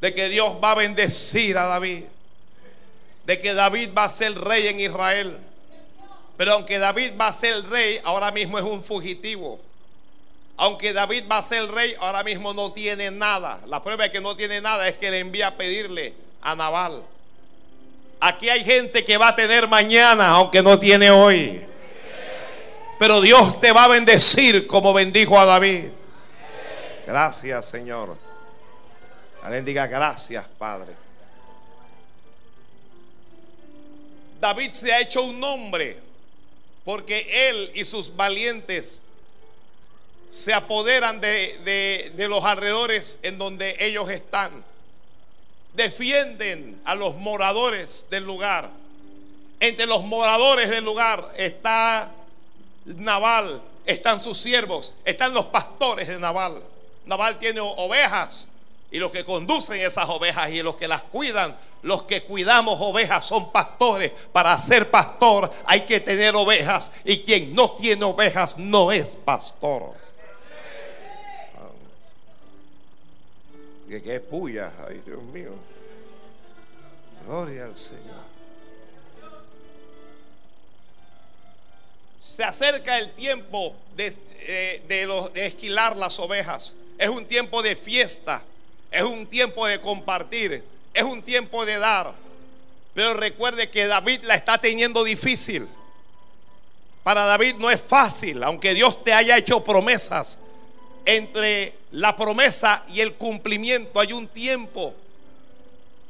De 0.00 0.12
que 0.12 0.28
Dios 0.28 0.56
va 0.60 0.72
a 0.72 0.74
bendecir 0.74 1.56
a 1.56 1.66
David 1.66 2.02
de 3.26 3.40
que 3.40 3.54
David 3.54 3.90
va 3.96 4.04
a 4.04 4.08
ser 4.08 4.38
rey 4.38 4.68
en 4.68 4.78
Israel. 4.78 5.36
Pero 6.36 6.52
aunque 6.52 6.78
David 6.78 7.12
va 7.20 7.26
a 7.28 7.32
ser 7.32 7.68
rey, 7.68 8.00
ahora 8.04 8.30
mismo 8.30 8.56
es 8.56 8.64
un 8.64 8.84
fugitivo. 8.84 9.65
Aunque 10.58 10.92
David 10.92 11.24
va 11.30 11.38
a 11.38 11.42
ser 11.42 11.70
rey, 11.70 11.94
ahora 12.00 12.22
mismo 12.22 12.54
no 12.54 12.72
tiene 12.72 13.10
nada. 13.10 13.60
La 13.66 13.82
prueba 13.82 14.04
de 14.04 14.10
que 14.10 14.20
no 14.20 14.34
tiene 14.36 14.60
nada 14.60 14.88
es 14.88 14.96
que 14.96 15.10
le 15.10 15.18
envía 15.18 15.48
a 15.48 15.54
pedirle 15.54 16.14
a 16.40 16.54
Nabal. 16.54 17.02
Aquí 18.20 18.48
hay 18.48 18.64
gente 18.64 19.04
que 19.04 19.18
va 19.18 19.28
a 19.28 19.36
tener 19.36 19.68
mañana, 19.68 20.30
aunque 20.30 20.62
no 20.62 20.78
tiene 20.78 21.10
hoy. 21.10 21.62
Pero 22.98 23.20
Dios 23.20 23.60
te 23.60 23.72
va 23.72 23.84
a 23.84 23.88
bendecir 23.88 24.66
como 24.66 24.94
bendijo 24.94 25.38
a 25.38 25.44
David. 25.44 25.88
Gracias, 27.06 27.66
Señor. 27.66 28.16
Alguien 29.42 29.64
diga 29.64 29.86
gracias, 29.86 30.44
Padre. 30.58 30.94
David 34.40 34.70
se 34.72 34.92
ha 34.92 35.00
hecho 35.00 35.22
un 35.22 35.38
nombre 35.38 35.98
porque 36.84 37.48
él 37.48 37.70
y 37.74 37.84
sus 37.84 38.14
valientes 38.14 39.02
se 40.28 40.52
apoderan 40.52 41.20
de, 41.20 42.12
los 42.16 42.44
alrededores 42.44 43.20
en 43.22 43.38
donde 43.38 43.76
ellos 43.80 44.08
están. 44.10 44.64
Defienden 45.74 46.80
a 46.84 46.94
los 46.94 47.16
moradores 47.16 48.06
del 48.10 48.24
lugar. 48.24 48.70
Entre 49.60 49.86
los 49.86 50.04
moradores 50.04 50.70
del 50.70 50.84
lugar 50.84 51.30
está 51.36 52.10
Naval, 52.84 53.62
están 53.84 54.20
sus 54.20 54.38
siervos, 54.38 54.94
están 55.04 55.34
los 55.34 55.46
pastores 55.46 56.08
de 56.08 56.18
Naval. 56.18 56.62
Naval 57.04 57.38
tiene 57.38 57.60
ovejas 57.60 58.48
y 58.90 58.98
los 58.98 59.10
que 59.10 59.24
conducen 59.24 59.80
esas 59.80 60.08
ovejas 60.08 60.50
y 60.50 60.62
los 60.62 60.76
que 60.76 60.88
las 60.88 61.02
cuidan 61.02 61.56
los 61.86 62.02
que 62.02 62.22
cuidamos 62.22 62.78
ovejas 62.80 63.24
son 63.24 63.52
pastores. 63.52 64.10
Para 64.32 64.58
ser 64.58 64.90
pastor 64.90 65.48
hay 65.66 65.82
que 65.82 66.00
tener 66.00 66.34
ovejas. 66.34 66.92
Y 67.04 67.18
quien 67.18 67.54
no 67.54 67.70
tiene 67.72 68.04
ovejas 68.04 68.58
no 68.58 68.90
es 68.90 69.16
pastor. 69.16 69.92
Que 73.88 74.02
qué 74.02 74.20
puya. 74.20 74.72
Ay, 74.86 75.02
Dios 75.04 75.22
mío. 75.22 75.52
Gloria 77.24 77.64
al 77.64 77.76
Señor. 77.76 78.26
Se 82.16 82.44
acerca 82.44 82.98
el 82.98 83.12
tiempo 83.12 83.74
de, 83.96 84.12
eh, 84.40 84.82
de 85.34 85.46
esquilar 85.46 85.96
las 85.96 86.18
ovejas. 86.18 86.76
Es 86.98 87.08
un 87.08 87.24
tiempo 87.26 87.62
de 87.62 87.76
fiesta. 87.76 88.42
Es 88.90 89.02
un 89.02 89.26
tiempo 89.26 89.66
de 89.66 89.80
compartir 89.80 90.62
es 90.96 91.02
un 91.02 91.22
tiempo 91.22 91.66
de 91.66 91.78
dar. 91.78 92.12
Pero 92.94 93.14
recuerde 93.14 93.68
que 93.68 93.86
David 93.86 94.22
la 94.22 94.34
está 94.34 94.56
teniendo 94.58 95.04
difícil. 95.04 95.68
Para 97.02 97.26
David 97.26 97.56
no 97.56 97.70
es 97.70 97.80
fácil, 97.80 98.42
aunque 98.42 98.72
Dios 98.72 99.04
te 99.04 99.12
haya 99.12 99.36
hecho 99.36 99.62
promesas. 99.62 100.40
Entre 101.06 101.72
la 101.92 102.16
promesa 102.16 102.84
y 102.92 103.00
el 103.00 103.14
cumplimiento 103.14 104.00
hay 104.00 104.12
un 104.12 104.26
tiempo. 104.26 104.92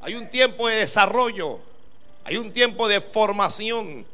Hay 0.00 0.14
un 0.14 0.28
tiempo 0.30 0.68
de 0.68 0.76
desarrollo. 0.76 1.60
Hay 2.24 2.38
un 2.38 2.50
tiempo 2.50 2.88
de 2.88 3.00
formación. 3.00 4.06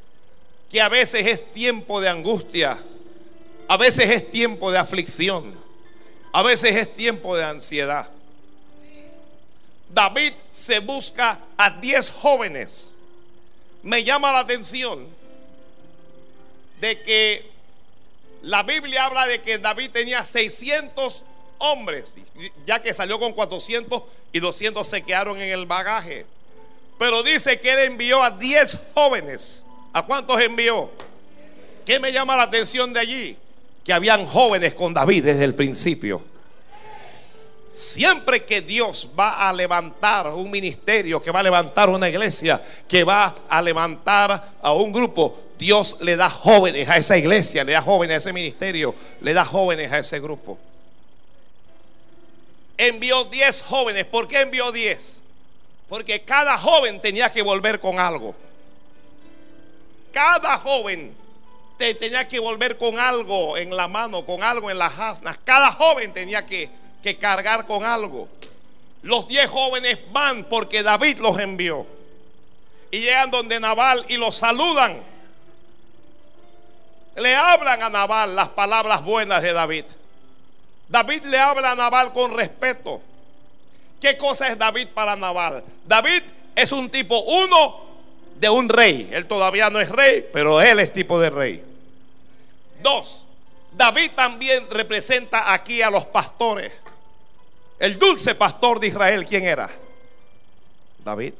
Que 0.70 0.80
a 0.80 0.88
veces 0.88 1.26
es 1.26 1.52
tiempo 1.52 2.00
de 2.00 2.08
angustia. 2.08 2.76
A 3.68 3.76
veces 3.76 4.10
es 4.10 4.30
tiempo 4.30 4.72
de 4.72 4.78
aflicción. 4.78 5.54
A 6.32 6.42
veces 6.42 6.74
es 6.74 6.92
tiempo 6.94 7.36
de 7.36 7.44
ansiedad. 7.44 8.10
David 9.88 10.32
se 10.50 10.80
busca 10.80 11.38
a 11.56 11.70
10 11.70 12.10
jóvenes. 12.10 12.90
Me 13.82 14.02
llama 14.02 14.32
la 14.32 14.40
atención 14.40 15.06
de 16.80 17.00
que 17.02 17.51
la 18.42 18.62
Biblia 18.64 19.06
habla 19.06 19.26
de 19.26 19.40
que 19.40 19.58
David 19.58 19.90
tenía 19.90 20.24
600 20.24 21.24
hombres, 21.58 22.16
ya 22.66 22.82
que 22.82 22.92
salió 22.92 23.18
con 23.18 23.32
400 23.32 24.02
y 24.32 24.40
200 24.40 24.86
se 24.86 25.02
quedaron 25.02 25.40
en 25.40 25.50
el 25.50 25.66
bagaje. 25.66 26.26
Pero 26.98 27.22
dice 27.22 27.60
que 27.60 27.72
él 27.72 27.78
envió 27.80 28.22
a 28.22 28.30
10 28.30 28.78
jóvenes. 28.94 29.64
¿A 29.92 30.02
cuántos 30.02 30.40
envió? 30.40 30.90
¿Qué 31.84 32.00
me 32.00 32.12
llama 32.12 32.36
la 32.36 32.44
atención 32.44 32.92
de 32.92 33.00
allí? 33.00 33.36
Que 33.84 33.92
habían 33.92 34.26
jóvenes 34.26 34.74
con 34.74 34.94
David 34.94 35.24
desde 35.24 35.44
el 35.44 35.54
principio. 35.54 36.22
Siempre 37.70 38.44
que 38.44 38.60
Dios 38.60 39.08
va 39.18 39.48
a 39.48 39.52
levantar 39.52 40.28
un 40.28 40.50
ministerio, 40.50 41.22
que 41.22 41.30
va 41.30 41.40
a 41.40 41.44
levantar 41.44 41.88
una 41.88 42.08
iglesia, 42.08 42.60
que 42.86 43.02
va 43.02 43.34
a 43.48 43.62
levantar 43.62 44.52
a 44.60 44.72
un 44.72 44.92
grupo, 44.92 45.38
Dios 45.62 45.98
le 46.00 46.16
da 46.16 46.28
jóvenes 46.28 46.88
a 46.88 46.96
esa 46.96 47.16
iglesia, 47.16 47.62
le 47.62 47.72
da 47.72 47.80
jóvenes 47.80 48.16
a 48.16 48.18
ese 48.18 48.32
ministerio, 48.32 48.94
le 49.20 49.32
da 49.32 49.44
jóvenes 49.44 49.92
a 49.92 49.98
ese 49.98 50.18
grupo. 50.18 50.58
Envió 52.76 53.24
10 53.24 53.62
jóvenes. 53.62 54.04
¿Por 54.06 54.26
qué 54.26 54.40
envió 54.40 54.72
10? 54.72 55.20
Porque 55.88 56.22
cada 56.22 56.58
joven 56.58 57.00
tenía 57.00 57.32
que 57.32 57.42
volver 57.42 57.78
con 57.78 58.00
algo. 58.00 58.34
Cada 60.12 60.58
joven 60.58 61.14
tenía 61.78 62.26
que 62.26 62.40
volver 62.40 62.76
con 62.76 62.98
algo 62.98 63.56
en 63.56 63.76
la 63.76 63.86
mano, 63.86 64.24
con 64.24 64.42
algo 64.42 64.68
en 64.68 64.78
las 64.78 64.98
asnas. 64.98 65.38
Cada 65.44 65.70
joven 65.70 66.12
tenía 66.12 66.44
que 66.44 66.68
que 67.02 67.16
cargar 67.16 67.66
con 67.66 67.84
algo. 67.84 68.28
Los 69.02 69.26
diez 69.26 69.50
jóvenes 69.50 69.98
van 70.12 70.44
porque 70.44 70.82
David 70.82 71.18
los 71.18 71.38
envió. 71.38 71.84
Y 72.90 73.00
llegan 73.00 73.30
donde 73.30 73.58
Nabal 73.58 74.04
y 74.08 74.16
los 74.16 74.36
saludan. 74.36 75.11
Le 77.16 77.34
hablan 77.34 77.82
a 77.82 77.90
Nabal 77.90 78.34
las 78.34 78.48
palabras 78.48 79.02
buenas 79.02 79.42
de 79.42 79.52
David. 79.52 79.84
David 80.88 81.24
le 81.24 81.38
habla 81.38 81.72
a 81.72 81.74
Nabal 81.74 82.12
con 82.12 82.34
respeto. 82.36 83.00
¿Qué 84.00 84.16
cosa 84.16 84.48
es 84.48 84.58
David 84.58 84.88
para 84.88 85.14
Nabal? 85.16 85.62
David 85.86 86.22
es 86.54 86.72
un 86.72 86.90
tipo 86.90 87.18
uno 87.20 87.80
de 88.36 88.48
un 88.48 88.68
rey. 88.68 89.08
Él 89.12 89.26
todavía 89.26 89.70
no 89.70 89.80
es 89.80 89.88
rey, 89.88 90.26
pero 90.32 90.60
él 90.60 90.80
es 90.80 90.92
tipo 90.92 91.20
de 91.20 91.30
rey. 91.30 91.64
Dos, 92.82 93.24
David 93.72 94.10
también 94.14 94.68
representa 94.70 95.52
aquí 95.52 95.82
a 95.82 95.90
los 95.90 96.04
pastores. 96.06 96.72
El 97.78 97.98
dulce 97.98 98.34
pastor 98.34 98.80
de 98.80 98.88
Israel, 98.88 99.24
¿quién 99.26 99.44
era? 99.44 99.70
David. 101.04 101.34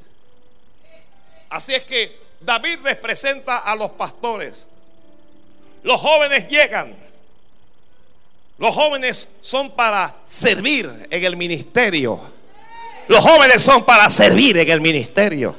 Así 1.50 1.74
es 1.74 1.84
que 1.84 2.18
David 2.40 2.78
representa 2.82 3.58
a 3.58 3.76
los 3.76 3.90
pastores. 3.90 4.66
Los 5.82 6.00
jóvenes 6.00 6.48
llegan. 6.48 6.94
Los 8.58 8.74
jóvenes 8.74 9.32
son 9.40 9.70
para 9.70 10.14
servir 10.26 10.90
en 11.10 11.24
el 11.24 11.36
ministerio. 11.36 12.20
Los 13.08 13.20
jóvenes 13.20 13.62
son 13.62 13.84
para 13.84 14.08
servir 14.08 14.58
en 14.58 14.70
el 14.70 14.80
ministerio. 14.80 15.56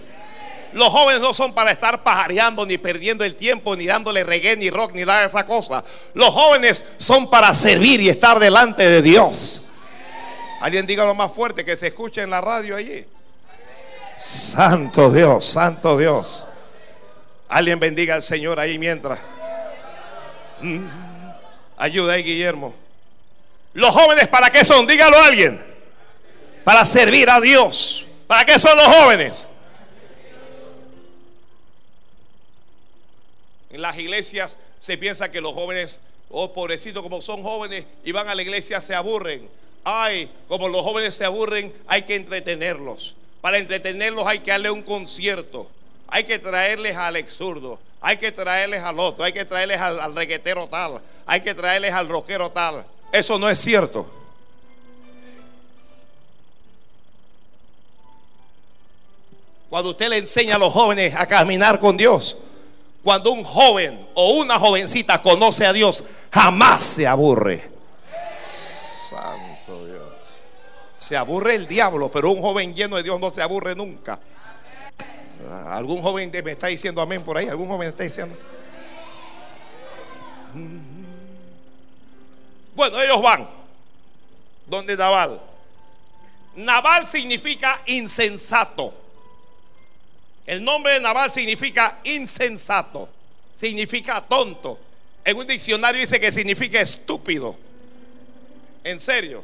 Los 0.73 0.89
jóvenes 0.89 1.21
no 1.21 1.33
son 1.33 1.53
para 1.53 1.71
estar 1.71 2.01
pajareando, 2.01 2.65
ni 2.65 2.77
perdiendo 2.77 3.23
el 3.23 3.35
tiempo, 3.35 3.75
ni 3.75 3.85
dándole 3.85 4.23
reggae, 4.23 4.57
ni 4.57 4.69
rock, 4.69 4.93
ni 4.93 5.05
nada 5.05 5.21
de 5.21 5.27
esa 5.27 5.45
cosa. 5.45 5.83
Los 6.13 6.29
jóvenes 6.29 6.85
son 6.97 7.29
para 7.29 7.53
servir 7.53 8.01
y 8.01 8.09
estar 8.09 8.39
delante 8.39 8.83
de 8.89 9.01
Dios. 9.01 9.65
Alguien 10.61 10.87
diga 10.87 11.05
lo 11.05 11.13
más 11.13 11.31
fuerte 11.31 11.65
que 11.65 11.75
se 11.77 11.87
escuche 11.87 12.21
en 12.21 12.29
la 12.29 12.41
radio 12.41 12.75
allí. 12.75 13.05
Santo 14.15 15.11
Dios, 15.11 15.45
Santo 15.45 15.97
Dios. 15.97 16.47
Alguien 17.49 17.79
bendiga 17.79 18.15
al 18.15 18.23
Señor 18.23 18.59
ahí 18.59 18.79
mientras. 18.79 19.19
Mm. 20.61 20.85
Ayuda 21.77 22.13
ahí, 22.13 22.23
Guillermo. 22.23 22.73
Los 23.73 23.91
jóvenes, 23.91 24.27
¿para 24.27 24.49
qué 24.49 24.63
son? 24.63 24.85
Dígalo 24.85 25.17
a 25.17 25.25
alguien. 25.25 25.63
Para 26.63 26.85
servir 26.85 27.29
a 27.29 27.41
Dios. 27.41 28.05
¿Para 28.27 28.45
qué 28.45 28.57
son 28.59 28.77
los 28.77 28.87
jóvenes? 28.87 29.49
En 33.71 33.81
las 33.81 33.97
iglesias 33.97 34.59
se 34.77 34.97
piensa 34.97 35.31
que 35.31 35.41
los 35.41 35.53
jóvenes, 35.53 36.03
oh 36.29 36.53
pobrecitos, 36.53 37.01
como 37.01 37.21
son 37.21 37.41
jóvenes 37.41 37.85
y 38.05 38.11
van 38.11 38.29
a 38.29 38.35
la 38.35 38.43
iglesia, 38.43 38.79
se 38.79 38.93
aburren. 38.93 39.49
Ay, 39.83 40.29
como 40.47 40.69
los 40.69 40.83
jóvenes 40.83 41.15
se 41.15 41.25
aburren, 41.25 41.73
hay 41.87 42.03
que 42.03 42.15
entretenerlos. 42.15 43.17
Para 43.41 43.57
entretenerlos 43.57 44.25
hay 44.27 44.39
que 44.39 44.51
darle 44.51 44.69
un 44.69 44.83
concierto. 44.83 45.69
Hay 46.07 46.23
que 46.23 46.37
traerles 46.37 46.95
al 46.95 47.15
exurdo. 47.15 47.79
Hay 48.03 48.17
que 48.17 48.33
traerles 48.33 48.83
al 48.83 48.99
otro. 48.99 49.23
Hay 49.23 49.31
que 49.31 49.45
traerles 49.45 49.79
al, 49.79 49.99
al 49.99 50.13
reguetero 50.13 50.67
tal. 50.67 51.01
Hay 51.25 51.41
que 51.41 51.55
traerles 51.55 51.93
al 51.93 52.09
rockero 52.09 52.51
tal. 52.51 52.85
Eso 53.13 53.39
no 53.39 53.49
es 53.49 53.57
cierto. 53.57 54.05
Cuando 59.69 59.91
usted 59.91 60.09
le 60.09 60.17
enseña 60.17 60.55
a 60.55 60.59
los 60.59 60.71
jóvenes 60.71 61.15
a 61.15 61.25
caminar 61.25 61.79
con 61.79 61.95
Dios, 61.95 62.37
cuando 63.03 63.31
un 63.31 63.43
joven 63.43 64.07
o 64.13 64.31
una 64.33 64.59
jovencita 64.59 65.21
conoce 65.21 65.65
a 65.65 65.73
Dios, 65.73 66.03
jamás 66.29 66.83
se 66.83 67.07
aburre. 67.07 67.71
Santo 69.09 69.85
Dios. 69.87 70.03
Se 70.97 71.15
aburre 71.15 71.55
el 71.55 71.67
diablo, 71.67 72.11
pero 72.11 72.31
un 72.31 72.41
joven 72.41 72.75
lleno 72.75 72.97
de 72.97 73.03
Dios 73.03 73.19
no 73.19 73.31
se 73.31 73.41
aburre 73.41 73.75
nunca. 73.75 74.19
¿Algún 75.53 76.01
joven 76.01 76.31
me 76.43 76.51
está 76.51 76.67
diciendo 76.67 77.01
amén 77.01 77.21
por 77.21 77.37
ahí? 77.37 77.47
¿Algún 77.47 77.67
joven 77.67 77.89
está 77.89 78.03
diciendo? 78.03 78.35
Bueno, 82.75 82.99
ellos 83.01 83.21
van. 83.21 83.47
Donde 84.65 84.95
Naval. 84.97 85.41
Naval 86.55 87.07
significa 87.07 87.81
insensato. 87.85 88.93
El 90.45 90.63
nombre 90.63 90.93
de 90.93 90.99
Naval 90.99 91.31
significa 91.31 91.99
insensato. 92.03 93.09
Significa 93.59 94.21
tonto. 94.21 94.79
En 95.23 95.37
un 95.37 95.47
diccionario 95.47 96.01
dice 96.01 96.19
que 96.19 96.31
significa 96.31 96.81
estúpido. 96.81 97.55
En 98.83 98.99
serio. 98.99 99.43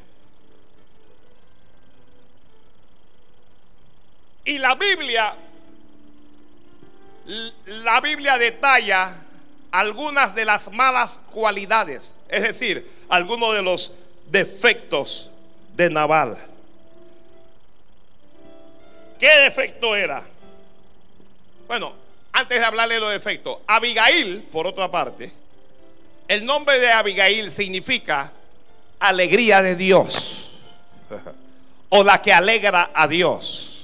Y 4.44 4.58
la 4.58 4.75
Biblia, 4.75 5.36
la 7.66 8.02
Biblia 8.02 8.38
detalla 8.38 9.16
algunas 9.72 10.34
de 10.34 10.46
las 10.46 10.72
malas 10.72 11.20
cualidades, 11.32 12.16
es 12.28 12.42
decir, 12.42 12.90
algunos 13.10 13.54
de 13.54 13.62
los 13.62 13.96
defectos 14.32 15.30
de 15.76 15.90
Naval. 15.90 16.38
¿Qué 19.20 19.30
defecto 19.42 19.96
era? 19.96 20.24
Bueno, 21.68 21.94
antes 22.32 22.60
de 22.60 22.66
hablarle 22.66 22.96
de 22.96 23.02
los 23.02 23.12
defectos, 23.12 23.60
Abigail, 23.68 24.44
por 24.52 24.66
otra 24.66 24.90
parte, 24.90 25.32
el 26.28 26.46
nombre 26.46 26.80
de 26.80 26.92
Abigail 26.92 27.52
significa 27.52 28.32
alegría 29.00 29.62
de 29.62 29.76
Dios 29.76 30.52
o 31.90 32.04
la 32.04 32.22
que 32.22 32.34
alegra 32.34 32.90
a 32.94 33.08
Dios. 33.08 33.79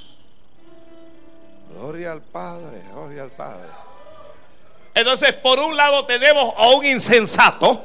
Gloria 1.75 2.13
al 2.13 2.21
Padre, 2.21 2.83
gloria 2.93 3.23
al 3.23 3.31
Padre. 3.31 3.67
Entonces, 4.93 5.33
por 5.33 5.59
un 5.59 5.75
lado 5.75 6.05
tenemos 6.05 6.53
a 6.55 6.69
un 6.69 6.85
insensato 6.85 7.83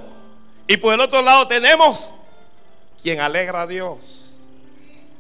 y 0.68 0.76
por 0.76 0.94
el 0.94 1.00
otro 1.00 1.20
lado 1.22 1.48
tenemos 1.48 2.12
quien 3.02 3.20
alegra 3.20 3.62
a 3.62 3.66
Dios. 3.66 4.36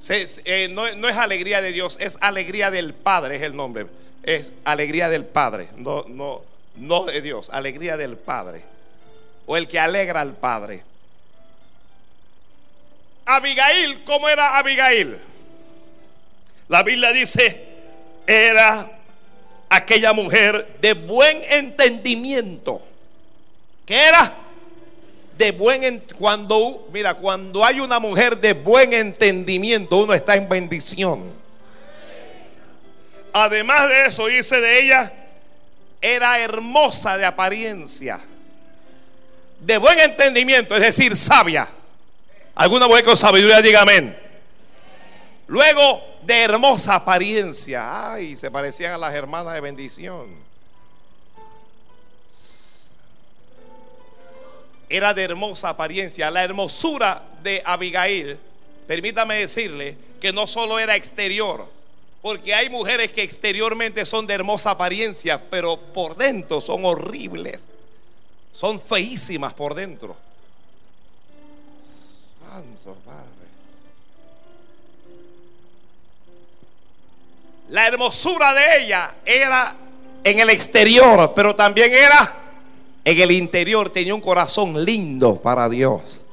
Eh, 0.08 0.68
no, 0.70 0.86
es 0.86 1.16
alegría 1.16 1.60
de 1.60 1.72
Dios, 1.72 1.96
es 2.00 2.16
alegría 2.20 2.70
del 2.70 2.94
Padre, 2.94 3.36
es 3.36 3.42
el 3.42 3.56
nombre. 3.56 3.88
Es 4.22 4.52
alegría 4.64 5.08
del 5.08 5.24
Padre, 5.24 5.68
no, 5.76 6.04
no, 6.06 6.42
no 6.76 7.06
de 7.06 7.20
Dios, 7.22 7.50
alegría 7.50 7.96
del 7.96 8.16
Padre. 8.16 8.62
O 9.46 9.56
el 9.56 9.66
que 9.66 9.80
alegra 9.80 10.20
al 10.20 10.34
Padre. 10.34 10.84
Abigail, 13.26 14.04
¿cómo 14.04 14.28
era 14.28 14.58
Abigail? 14.58 15.18
La 16.68 16.84
Biblia 16.84 17.10
dice, 17.10 17.69
era 18.26 18.90
aquella 19.68 20.12
mujer 20.12 20.76
de 20.80 20.94
buen 20.94 21.40
entendimiento. 21.48 22.82
¿Qué 23.86 24.08
era? 24.08 24.32
De 25.36 25.52
buen 25.52 26.02
cuando 26.18 26.88
mira, 26.92 27.14
cuando 27.14 27.64
hay 27.64 27.80
una 27.80 27.98
mujer 27.98 28.36
de 28.36 28.52
buen 28.52 28.92
entendimiento, 28.92 29.96
uno 29.96 30.12
está 30.12 30.34
en 30.34 30.48
bendición. 30.48 31.32
Además 33.32 33.88
de 33.88 34.06
eso, 34.06 34.26
dice 34.26 34.60
de 34.60 34.80
ella, 34.80 35.12
era 36.00 36.38
hermosa 36.40 37.16
de 37.16 37.24
apariencia. 37.24 38.18
De 39.60 39.78
buen 39.78 39.98
entendimiento, 40.00 40.74
es 40.74 40.82
decir, 40.82 41.16
sabia. 41.16 41.68
Alguna 42.54 42.88
mujer 42.88 43.04
con 43.04 43.16
sabiduría 43.16 43.62
diga 43.62 43.82
amén. 43.82 44.19
Luego 45.50 46.00
de 46.22 46.42
hermosa 46.42 46.94
apariencia. 46.94 48.12
Ay, 48.12 48.36
se 48.36 48.52
parecían 48.52 48.92
a 48.92 48.98
las 48.98 49.12
hermanas 49.12 49.52
de 49.52 49.60
bendición. 49.60 50.28
Era 54.88 55.12
de 55.12 55.24
hermosa 55.24 55.70
apariencia. 55.70 56.30
La 56.30 56.44
hermosura 56.44 57.24
de 57.42 57.60
Abigail, 57.64 58.38
permítame 58.86 59.40
decirle 59.40 59.96
que 60.20 60.32
no 60.32 60.46
solo 60.46 60.78
era 60.78 60.94
exterior, 60.94 61.68
porque 62.22 62.54
hay 62.54 62.70
mujeres 62.70 63.10
que 63.10 63.24
exteriormente 63.24 64.04
son 64.04 64.28
de 64.28 64.34
hermosa 64.34 64.70
apariencia, 64.70 65.42
pero 65.50 65.76
por 65.76 66.14
dentro 66.14 66.60
son 66.60 66.84
horribles. 66.84 67.66
Son 68.52 68.78
feísimas 68.78 69.52
por 69.54 69.74
dentro. 69.74 70.16
Santo 72.38 72.96
Padre. 73.04 73.29
La 77.70 77.86
hermosura 77.86 78.52
de 78.52 78.82
ella 78.82 79.14
era 79.24 79.76
en 80.24 80.40
el 80.40 80.50
exterior, 80.50 81.32
pero 81.34 81.54
también 81.54 81.94
era 81.94 82.34
en 83.04 83.20
el 83.20 83.30
interior. 83.30 83.90
Tenía 83.90 84.14
un 84.14 84.20
corazón 84.20 84.84
lindo 84.84 85.40
para 85.40 85.68
Dios. 85.68 86.26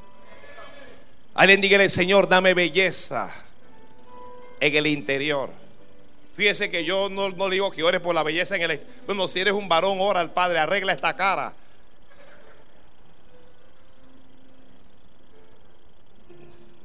Alguien 1.35 1.61
dígale, 1.61 1.89
Señor, 1.91 2.27
dame 2.27 2.55
belleza 2.55 3.31
en 4.59 4.75
el 4.75 4.87
interior. 4.87 5.51
Fíjese 6.35 6.71
que 6.71 6.83
yo 6.83 7.07
no, 7.09 7.29
digo 7.49 7.69
que 7.69 7.83
ore 7.83 7.99
por 7.99 8.15
la 8.15 8.23
belleza 8.23 8.55
en 8.55 8.63
el 8.63 8.71
exterior. 8.71 9.03
Bueno, 9.05 9.27
si 9.27 9.39
eres 9.39 9.53
un 9.53 9.69
varón, 9.69 9.97
ora 10.01 10.21
al 10.21 10.31
Padre, 10.31 10.57
arregla 10.57 10.93
esta 10.93 11.15
cara. 11.15 11.53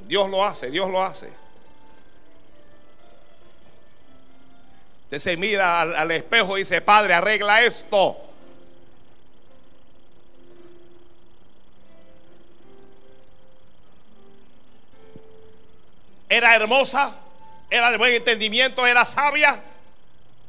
Dios 0.06 0.28
lo 0.28 0.44
hace, 0.44 0.70
Dios 0.70 0.90
lo 0.90 1.02
hace. 1.02 1.41
Se 5.18 5.36
mira 5.36 5.82
al, 5.82 6.10
espejo 6.10 6.56
y 6.56 6.62
dice, 6.62 6.80
Padre, 6.80 7.12
arregla 7.12 7.62
esto. 7.62 8.16
Era 16.30 16.54
hermosa, 16.56 17.14
era 17.68 17.90
de 17.90 17.98
buen 17.98 18.14
entendimiento, 18.14 18.86
era 18.86 19.04
sabia. 19.04 19.62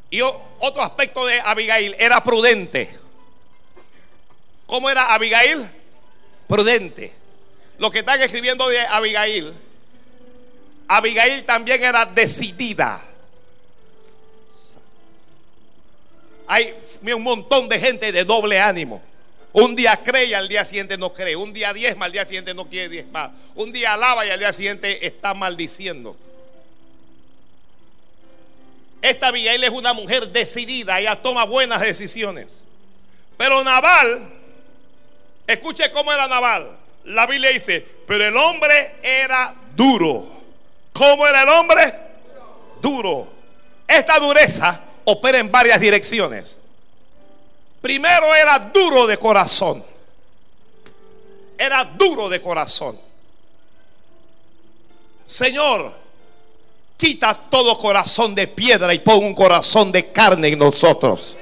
Y 0.10 0.22
otro 0.22 0.82
aspecto 0.82 1.26
de 1.26 1.42
Abigail, 1.42 1.94
era 2.00 2.24
prudente. 2.24 2.98
¿Cómo 4.66 4.90
era 4.90 5.14
Abigail? 5.14 5.70
Prudente. 6.48 7.14
Lo 7.80 7.92
que 7.92 8.00
están 8.00 8.22
escribiendo 8.22 8.70
de 8.70 8.80
Abigail, 8.80 9.54
Abigail 10.88 11.44
también 11.44 11.84
era 11.84 12.06
decidida. 12.06 13.02
Hay 16.48 16.74
un 17.14 17.24
montón 17.24 17.70
de 17.70 17.80
gente 17.80 18.12
de 18.12 18.24
doble 18.24 18.60
ánimo. 18.60 19.02
Un 19.54 19.76
día 19.76 19.96
cree 19.98 20.26
y 20.26 20.34
al 20.34 20.48
día 20.48 20.66
siguiente 20.66 20.98
no 20.98 21.14
cree. 21.14 21.36
Un 21.36 21.54
día 21.54 21.72
diezma, 21.74 22.06
al 22.06 22.12
día 22.12 22.26
siguiente 22.26 22.54
no 22.54 22.68
quiere 22.68 22.90
diezmar. 22.90 23.32
Un 23.56 23.72
día 23.72 23.94
alaba 23.94 24.26
y 24.26 24.32
al 24.32 24.40
día 24.40 24.52
siguiente 24.52 25.06
está 25.06 25.34
maldiciendo. 25.34 26.18
Esta 29.02 29.28
Abigail 29.28 29.64
es 29.64 29.70
una 29.70 29.94
mujer 29.94 30.30
decidida, 30.30 31.00
ella 31.00 31.22
toma 31.22 31.44
buenas 31.44 31.82
decisiones. 31.82 32.64
Pero 33.38 33.64
Naval, 33.64 34.30
escuche 35.46 35.92
cómo 35.92 36.12
era 36.12 36.28
Naval. 36.28 36.78
La 37.06 37.28
Biblia 37.28 37.50
dice, 37.50 37.86
pero 38.08 38.26
el 38.26 38.36
hombre 38.38 38.96
era 39.04 39.54
duro. 39.76 40.26
¿Cómo 40.94 41.28
era 41.28 41.44
el 41.44 41.50
hombre? 41.50 41.94
Duro. 42.82 43.28
Esta 43.86 44.18
dureza 44.20 44.80
opera 45.06 45.40
en 45.40 45.52
varias 45.52 45.80
direcciones. 45.80 46.60
Primero 47.82 48.34
era 48.34 48.60
duro 48.60 49.06
de 49.08 49.18
corazón. 49.18 49.84
era 51.58 51.86
duro 51.86 52.28
de 52.30 52.42
corazón. 52.42 53.00
Señor, 55.26 55.94
quita 56.98 57.34
todo 57.34 57.78
corazón 57.78 58.36
de 58.36 58.48
piedra 58.48 58.94
y 58.94 59.00
pon 59.00 59.24
un 59.24 59.34
corazón 59.34 59.92
de 59.92 60.08
carne 60.12 60.50
en 60.50 60.60
nosotros. 60.60 61.38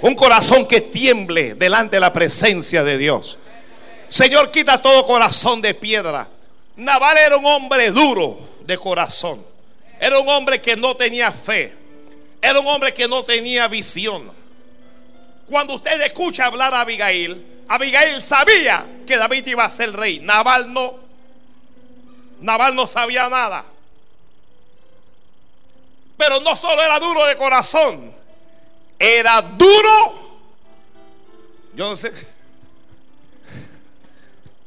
Un 0.00 0.14
corazón 0.14 0.66
que 0.66 0.80
tiemble 0.80 1.54
delante 1.54 1.96
de 1.96 2.00
la 2.00 2.12
presencia 2.12 2.84
de 2.84 2.98
Dios. 2.98 3.38
Señor, 4.08 4.50
quita 4.50 4.78
todo 4.78 5.06
corazón 5.06 5.60
de 5.60 5.74
piedra. 5.74 6.28
Naval 6.76 7.18
era 7.18 7.36
un 7.36 7.46
hombre 7.46 7.90
duro 7.90 8.38
de 8.60 8.78
corazón. 8.78 9.44
Era 10.00 10.18
un 10.18 10.28
hombre 10.28 10.60
que 10.60 10.76
no 10.76 10.96
tenía 10.96 11.30
fe. 11.32 11.77
Era 12.40 12.60
un 12.60 12.66
hombre 12.66 12.94
que 12.94 13.08
no 13.08 13.24
tenía 13.24 13.68
visión. 13.68 14.30
Cuando 15.48 15.74
usted 15.74 16.00
escucha 16.02 16.46
hablar 16.46 16.74
a 16.74 16.82
Abigail, 16.82 17.64
Abigail 17.68 18.22
sabía 18.22 18.86
que 19.06 19.16
David 19.16 19.46
iba 19.46 19.64
a 19.64 19.70
ser 19.70 19.92
rey. 19.92 20.20
Naval 20.20 20.72
no. 20.72 20.94
Naval 22.40 22.74
no 22.74 22.86
sabía 22.86 23.28
nada. 23.28 23.64
Pero 26.16 26.40
no 26.40 26.56
solo 26.56 26.82
era 26.82 26.98
duro 26.98 27.24
de 27.26 27.36
corazón, 27.36 28.12
era 28.98 29.40
duro. 29.40 30.40
Yo 31.74 31.90
no 31.90 31.96
sé. 31.96 32.12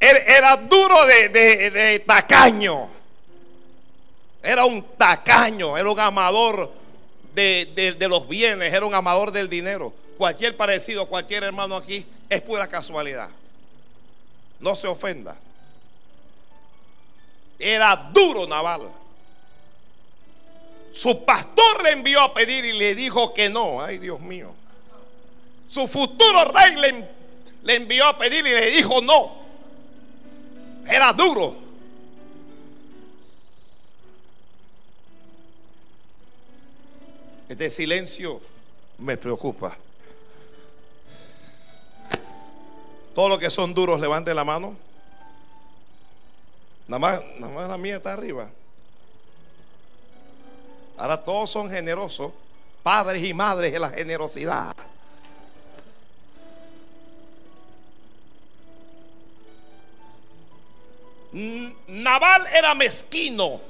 Era 0.00 0.56
duro 0.56 1.06
de, 1.06 2.02
tacaño. 2.06 2.88
Era 4.42 4.64
un 4.64 4.82
tacaño, 4.96 5.76
era 5.78 5.88
un 5.88 6.00
amador 6.00 6.72
de, 7.34 7.94
de, 7.98 8.08
los 8.08 8.28
bienes, 8.28 8.72
era 8.72 8.84
un 8.86 8.94
amador 8.94 9.32
del 9.32 9.48
dinero. 9.48 9.92
Cualquier 10.18 10.56
parecido, 10.56 11.06
cualquier 11.06 11.44
hermano 11.44 11.76
aquí 11.76 12.06
es 12.28 12.40
pura 12.40 12.66
casualidad. 12.66 13.28
No 14.60 14.76
se 14.76 14.86
ofenda. 14.86 15.36
Era 17.58 17.96
duro 17.96 18.46
Naval. 18.46 18.90
Su 20.92 21.24
pastor 21.24 21.82
le 21.82 21.92
envió 21.92 22.20
a 22.20 22.34
pedir 22.34 22.64
y 22.64 22.72
le 22.72 22.94
dijo 22.94 23.32
que 23.32 23.48
no. 23.48 23.82
Ay, 23.82 23.98
Dios 23.98 24.20
mío. 24.20 24.54
Su 25.66 25.88
futuro 25.88 26.44
rey 26.44 26.76
le, 26.76 27.08
le 27.62 27.76
envió 27.76 28.06
a 28.06 28.18
pedir 28.18 28.46
y 28.46 28.50
le 28.50 28.70
dijo 28.70 29.00
no. 29.00 29.42
Era 30.86 31.12
duro. 31.12 31.61
Este 37.52 37.68
silencio 37.68 38.40
me 38.96 39.18
preocupa. 39.18 39.76
Todos 43.14 43.28
los 43.28 43.38
que 43.38 43.50
son 43.50 43.74
duros, 43.74 44.00
levanten 44.00 44.34
la 44.34 44.42
mano. 44.42 44.74
Nada 46.88 46.98
más, 46.98 47.22
nada 47.38 47.52
más 47.52 47.68
la 47.68 47.76
mía 47.76 47.96
está 47.96 48.14
arriba. 48.14 48.48
Ahora 50.96 51.22
todos 51.22 51.50
son 51.50 51.68
generosos, 51.68 52.32
padres 52.82 53.22
y 53.22 53.34
madres 53.34 53.70
de 53.70 53.78
la 53.78 53.90
generosidad. 53.90 54.74
Naval 61.86 62.46
era 62.46 62.74
mezquino. 62.74 63.60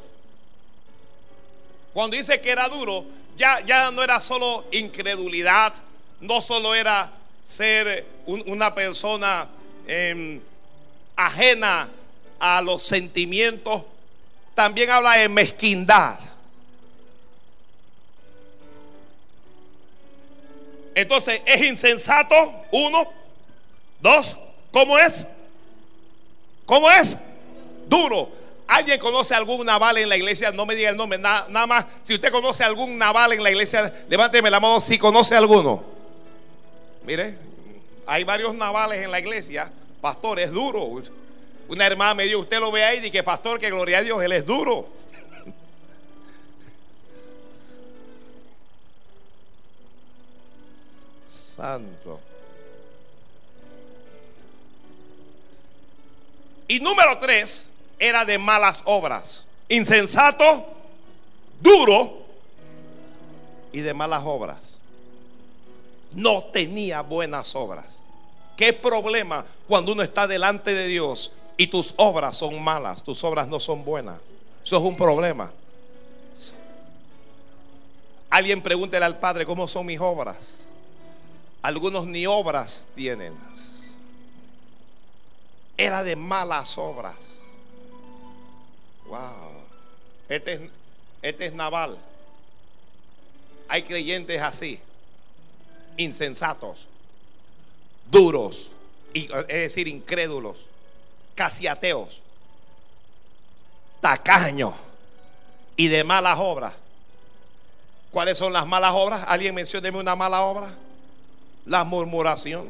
Cuando 1.92 2.16
dice 2.16 2.40
que 2.40 2.53
era 2.53 2.68
duro, 2.68 3.05
ya, 3.37 3.61
ya 3.61 3.90
no 3.90 4.03
era 4.03 4.21
solo 4.21 4.64
incredulidad, 4.73 5.75
no 6.21 6.40
solo 6.40 6.75
era 6.75 7.11
ser 7.42 8.07
una 8.27 8.75
persona 8.75 9.49
em, 9.87 10.40
ajena 11.16 11.88
a 12.38 12.61
los 12.62 12.83
sentimientos, 12.83 13.83
también 14.55 14.90
habla 14.90 15.12
de 15.16 15.29
mezquindad. 15.29 16.18
Entonces, 20.95 21.40
¿es 21.47 21.62
insensato? 21.62 22.35
Uno. 22.71 23.11
Dos. 24.01 24.38
¿Cómo 24.71 24.99
es? 24.99 25.27
¿Cómo 26.66 26.90
es? 26.90 27.18
Duro. 27.88 28.41
¿Alguien 28.66 28.98
conoce 28.98 29.35
algún 29.35 29.66
naval 29.66 29.98
en 29.98 30.09
la 30.09 30.16
iglesia? 30.16 30.51
No 30.53 30.64
me 30.64 30.75
diga 30.75 30.90
el 30.90 30.96
nombre, 30.96 31.18
nada, 31.18 31.46
nada 31.48 31.66
más. 31.66 31.87
Si 32.03 32.14
usted 32.14 32.33
conoce 32.33 32.64
algún 32.64 32.96
naval 32.96 33.33
en 33.33 33.42
la 33.42 33.51
iglesia, 33.51 33.92
levánteme 34.09 34.51
la 34.51 34.61
mano 34.61 34.81
si 34.81 34.98
conoce 34.98 35.37
alguno. 35.37 35.85
Mire, 37.05 37.37
hay 38.07 38.25
varios 38.25 38.55
navales 38.55 39.03
en 39.03 39.11
la 39.11 39.18
iglesia. 39.18 39.70
Pastor, 40.01 40.40
es 40.40 40.51
duro. 40.53 41.03
Una 41.68 41.87
hermana 41.87 42.14
me 42.14 42.25
dijo, 42.25 42.40
usted 42.40 42.59
lo 42.61 42.72
ve 42.72 42.85
ahí 42.85 43.05
y 43.05 43.11
que 43.11 43.22
pastor, 43.22 43.59
que 43.59 43.70
gloria 43.70 43.98
a 43.98 44.03
Dios, 44.03 44.22
él 44.22 44.33
es 44.33 44.44
duro. 44.44 44.88
Santo. 51.27 52.20
Y 56.68 56.81
número 56.81 57.18
tres, 57.18 57.68
era 58.02 58.24
de 58.24 58.36
malas 58.36 58.82
obras. 58.84 59.46
Insensato, 59.68 60.66
duro 61.60 62.20
y 63.72 63.80
de 63.80 63.94
malas 63.94 64.22
obras 64.24 64.72
no 66.14 66.44
tenía 66.44 67.00
buenas 67.02 67.54
obras. 67.54 68.00
¿Qué 68.56 68.72
problema 68.72 69.44
cuando 69.66 69.92
uno 69.92 70.02
está 70.02 70.26
delante 70.26 70.74
de 70.74 70.86
Dios 70.86 71.32
y 71.56 71.68
tus 71.68 71.94
obras 71.96 72.36
son 72.36 72.62
malas, 72.62 73.02
tus 73.02 73.22
obras 73.24 73.48
no 73.48 73.58
son 73.60 73.84
buenas? 73.84 74.18
Eso 74.64 74.76
es 74.76 74.82
un 74.82 74.96
problema. 74.96 75.50
Alguien 78.30 78.62
pregúntele 78.62 79.04
al 79.04 79.18
Padre 79.18 79.46
cómo 79.46 79.68
son 79.68 79.86
mis 79.86 80.00
obras. 80.00 80.56
Algunos 81.62 82.06
ni 82.06 82.26
obras 82.26 82.88
tienen. 82.94 83.34
Era 85.76 86.02
de 86.02 86.16
malas 86.16 86.76
obras. 86.78 87.32
Este 90.29 90.55
es, 90.55 90.61
este 91.22 91.46
es 91.46 91.53
naval. 91.53 91.98
Hay 93.68 93.83
creyentes 93.83 94.40
así 94.40 94.81
insensatos, 95.96 96.87
duros, 98.11 98.70
es 99.12 99.29
decir, 99.48 99.88
incrédulos, 99.88 100.66
casi 101.35 101.66
ateos, 101.66 102.20
tacaños 104.01 104.75
y 105.77 105.88
de 105.88 106.05
malas 106.05 106.38
obras. 106.38 106.72
¿Cuáles 108.11 108.37
son 108.37 108.53
las 108.53 108.66
malas 108.66 108.92
obras? 108.94 109.25
¿Alguien 109.27 109.55
mencióneme 109.55 109.98
una 109.98 110.14
mala 110.14 110.42
obra? 110.42 110.75
La 111.64 111.85
murmuración. 111.85 112.68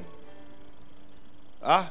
¿Ah? 1.63 1.91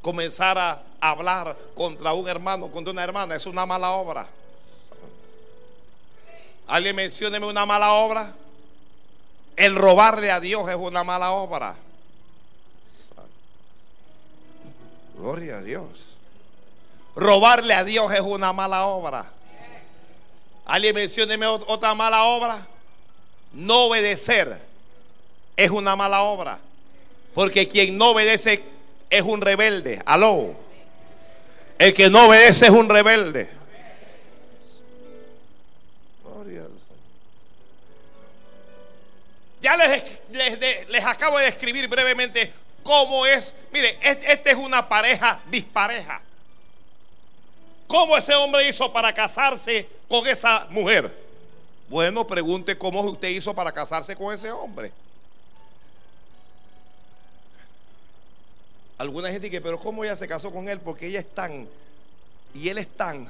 Comenzar 0.00 0.58
a 0.58 0.82
hablar 1.00 1.56
contra 1.74 2.12
un 2.12 2.28
hermano, 2.28 2.70
contra 2.70 2.92
una 2.92 3.04
hermana, 3.04 3.34
es 3.34 3.46
una 3.46 3.66
mala 3.66 3.90
obra. 3.90 4.26
¿Alguien 6.66 6.94
mencióneme 6.94 7.46
una 7.46 7.66
mala 7.66 7.92
obra? 7.92 8.32
El 9.56 9.74
robarle 9.74 10.30
a 10.30 10.40
Dios 10.40 10.68
es 10.68 10.76
una 10.76 11.02
mala 11.02 11.32
obra. 11.32 11.74
Gloria 15.18 15.58
a 15.58 15.62
Dios. 15.62 16.16
Robarle 17.16 17.74
a 17.74 17.84
Dios 17.84 18.12
es 18.12 18.20
una 18.20 18.52
mala 18.52 18.86
obra. 18.86 19.30
¿Alguien 20.64 20.94
mencióneme 20.94 21.46
otra 21.46 21.94
mala 21.94 22.22
obra? 22.24 22.66
No 23.52 23.86
obedecer 23.86 24.62
es 25.56 25.70
una 25.70 25.96
mala 25.96 26.22
obra. 26.22 26.58
Porque 27.34 27.68
quien 27.68 27.98
no 27.98 28.10
obedece 28.10 28.62
es 29.10 29.22
un 29.22 29.40
rebelde. 29.40 30.00
Aló. 30.06 30.54
El 31.80 31.94
que 31.94 32.10
no 32.10 32.26
obedece 32.26 32.66
es 32.66 32.70
un 32.72 32.90
rebelde. 32.90 33.48
Ya 39.62 39.78
les, 39.78 40.20
les, 40.90 41.04
acabo 41.06 41.38
de 41.38 41.46
describir 41.46 41.88
brevemente 41.88 42.52
cómo 42.82 43.24
es. 43.24 43.56
Mire, 43.72 43.98
esta 44.02 44.50
es 44.50 44.56
una 44.56 44.86
pareja 44.86 45.40
dispareja. 45.46 46.20
¿Cómo 47.86 48.14
ese 48.14 48.34
hombre 48.34 48.68
hizo 48.68 48.92
para 48.92 49.14
casarse 49.14 49.88
con 50.06 50.26
esa 50.26 50.66
mujer? 50.68 51.16
Bueno, 51.88 52.26
pregunte 52.26 52.76
cómo 52.76 53.00
usted 53.00 53.28
hizo 53.28 53.54
para 53.54 53.72
casarse 53.72 54.14
con 54.14 54.34
ese 54.34 54.50
hombre. 54.52 54.92
Alguna 59.00 59.30
gente 59.30 59.46
dice, 59.46 59.62
pero 59.62 59.78
¿cómo 59.78 60.04
ella 60.04 60.14
se 60.14 60.28
casó 60.28 60.52
con 60.52 60.68
él? 60.68 60.78
Porque 60.78 61.06
ella 61.06 61.20
es 61.20 61.34
tan 61.34 61.66
y 62.52 62.68
él 62.68 62.76
es 62.76 62.86
tan. 62.88 63.26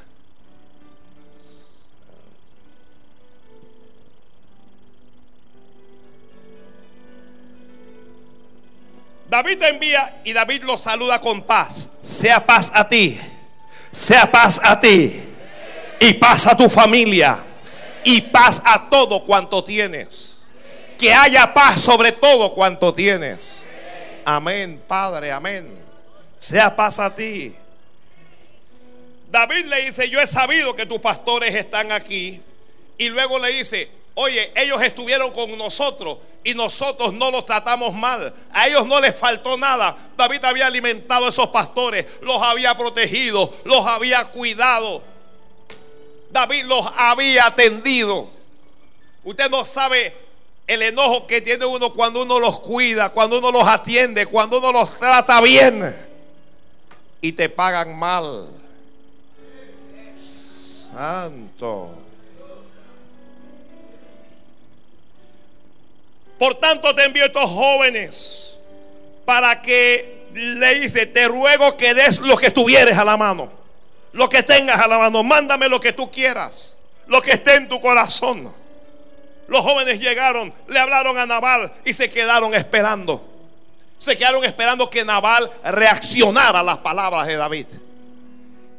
David 9.28 9.62
envía 9.62 10.22
y 10.24 10.32
David 10.32 10.64
lo 10.64 10.76
saluda 10.76 11.20
con 11.20 11.42
paz. 11.42 11.90
Sea 12.02 12.44
paz 12.44 12.72
a 12.74 12.88
ti. 12.88 13.20
Sea 13.92 14.28
paz 14.28 14.60
a 14.64 14.80
ti. 14.80 15.22
Y 16.00 16.14
paz 16.14 16.48
a 16.48 16.56
tu 16.56 16.68
familia. 16.68 17.44
Y 18.02 18.22
paz 18.22 18.60
a 18.64 18.90
todo 18.90 19.22
cuanto 19.22 19.62
tienes. 19.62 20.40
Que 20.98 21.14
haya 21.14 21.54
paz 21.54 21.80
sobre 21.80 22.10
todo 22.10 22.52
cuanto 22.54 22.92
tienes. 22.92 23.69
Amén, 24.36 24.80
Padre, 24.86 25.32
amén. 25.32 25.76
Sea 26.38 26.76
paz 26.76 27.00
a 27.00 27.12
ti. 27.12 27.52
David 29.28 29.66
le 29.66 29.86
dice, 29.86 30.08
yo 30.08 30.20
he 30.20 30.26
sabido 30.26 30.76
que 30.76 30.86
tus 30.86 31.00
pastores 31.00 31.52
están 31.52 31.90
aquí. 31.90 32.40
Y 32.96 33.08
luego 33.08 33.40
le 33.40 33.48
dice, 33.48 33.90
oye, 34.14 34.52
ellos 34.54 34.80
estuvieron 34.82 35.32
con 35.32 35.58
nosotros 35.58 36.18
y 36.44 36.54
nosotros 36.54 37.12
no 37.12 37.32
los 37.32 37.44
tratamos 37.44 37.92
mal. 37.92 38.32
A 38.52 38.68
ellos 38.68 38.86
no 38.86 39.00
les 39.00 39.16
faltó 39.16 39.56
nada. 39.56 39.96
David 40.16 40.44
había 40.44 40.68
alimentado 40.68 41.26
a 41.26 41.30
esos 41.30 41.48
pastores, 41.48 42.06
los 42.22 42.40
había 42.40 42.76
protegido, 42.78 43.52
los 43.64 43.84
había 43.84 44.26
cuidado. 44.26 45.02
David 46.30 46.66
los 46.66 46.86
había 46.96 47.46
atendido. 47.46 48.28
Usted 49.24 49.50
no 49.50 49.64
sabe 49.64 50.14
el 50.70 50.82
enojo 50.82 51.26
que 51.26 51.40
tiene 51.40 51.64
uno 51.64 51.92
cuando 51.92 52.22
uno 52.22 52.38
los 52.38 52.60
cuida, 52.60 53.08
cuando 53.08 53.38
uno 53.38 53.50
los 53.50 53.66
atiende, 53.66 54.24
cuando 54.26 54.58
uno 54.58 54.70
los 54.70 54.96
trata 54.96 55.40
bien 55.40 55.96
y 57.20 57.32
te 57.32 57.48
pagan 57.48 57.98
mal. 57.98 58.50
Santo. 60.16 61.90
Por 66.38 66.54
tanto 66.54 66.94
te 66.94 67.04
envío 67.04 67.24
estos 67.24 67.50
jóvenes 67.50 68.56
para 69.24 69.60
que 69.60 70.28
le 70.32 70.74
dice, 70.76 71.06
te 71.06 71.26
ruego 71.26 71.76
que 71.76 71.94
des 71.94 72.20
lo 72.20 72.36
que 72.36 72.52
tuvieres 72.52 72.96
a 72.96 73.04
la 73.04 73.16
mano, 73.16 73.50
lo 74.12 74.28
que 74.28 74.44
tengas 74.44 74.78
a 74.78 74.86
la 74.86 74.98
mano, 74.98 75.24
mándame 75.24 75.68
lo 75.68 75.80
que 75.80 75.92
tú 75.92 76.12
quieras, 76.12 76.78
lo 77.08 77.20
que 77.20 77.32
esté 77.32 77.54
en 77.54 77.68
tu 77.68 77.80
corazón. 77.80 78.59
Los 79.50 79.62
jóvenes 79.62 80.00
llegaron, 80.00 80.54
le 80.68 80.78
hablaron 80.78 81.18
a 81.18 81.26
Naval 81.26 81.72
y 81.84 81.92
se 81.92 82.08
quedaron 82.08 82.54
esperando. 82.54 83.26
Se 83.98 84.16
quedaron 84.16 84.44
esperando 84.44 84.88
que 84.88 85.04
Naval 85.04 85.50
reaccionara 85.64 86.60
a 86.60 86.62
las 86.62 86.78
palabras 86.78 87.26
de 87.26 87.36
David. 87.36 87.66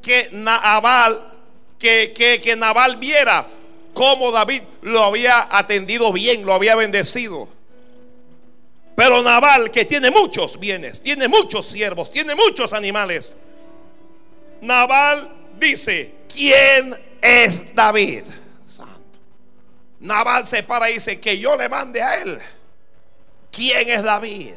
Que 0.02 0.30
Naval 0.32 1.32
que, 1.78 2.40
que, 2.42 2.56
Nabal 2.56 2.96
viera 2.96 3.46
cómo 3.94 4.32
David 4.32 4.62
lo 4.84 5.04
había 5.04 5.50
atendido 5.52 6.14
bien, 6.14 6.46
lo 6.46 6.54
había 6.54 6.76
bendecido. 6.76 7.50
Pero 8.96 9.22
Nabal, 9.22 9.72
que 9.72 9.84
tiene 9.84 10.10
muchos 10.10 10.58
bienes, 10.58 11.02
tiene 11.02 11.28
muchos 11.28 11.66
siervos, 11.66 12.12
tiene 12.12 12.34
muchos 12.34 12.72
animales. 12.72 13.38
Nabal 14.62 15.30
dice, 15.60 16.14
¿quién 16.34 16.96
es 17.22 17.76
David? 17.76 18.24
Nabal 20.02 20.48
se 20.48 20.64
para 20.64 20.90
y 20.90 20.96
dice, 20.96 21.20
que 21.20 21.38
yo 21.38 21.56
le 21.56 21.70
mande 21.70 22.02
a 22.02 22.22
él. 22.22 22.40
¿Quién 23.52 23.88
es 23.88 24.02
David? 24.02 24.54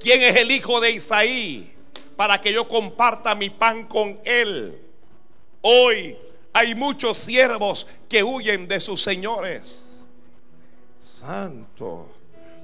¿Quién 0.00 0.22
es 0.22 0.36
el 0.36 0.50
hijo 0.50 0.80
de 0.80 0.92
Isaí? 0.92 1.74
Para 2.16 2.40
que 2.40 2.52
yo 2.52 2.66
comparta 2.66 3.34
mi 3.34 3.50
pan 3.50 3.84
con 3.84 4.18
él. 4.24 4.80
Hoy 5.60 6.16
hay 6.54 6.74
muchos 6.74 7.18
siervos 7.18 7.86
que 8.08 8.22
huyen 8.22 8.66
de 8.66 8.80
sus 8.80 9.02
señores. 9.02 9.84
Santo. 10.98 12.10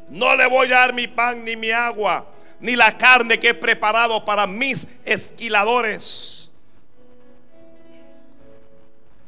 No 0.08 0.34
le 0.36 0.46
voy 0.46 0.68
a 0.68 0.76
dar 0.76 0.94
mi 0.94 1.08
pan 1.08 1.44
ni 1.44 1.56
mi 1.56 1.70
agua, 1.70 2.26
ni 2.60 2.74
la 2.74 2.96
carne 2.96 3.38
que 3.38 3.50
he 3.50 3.54
preparado 3.54 4.24
para 4.24 4.46
mis 4.46 4.86
esquiladores. 5.04 6.50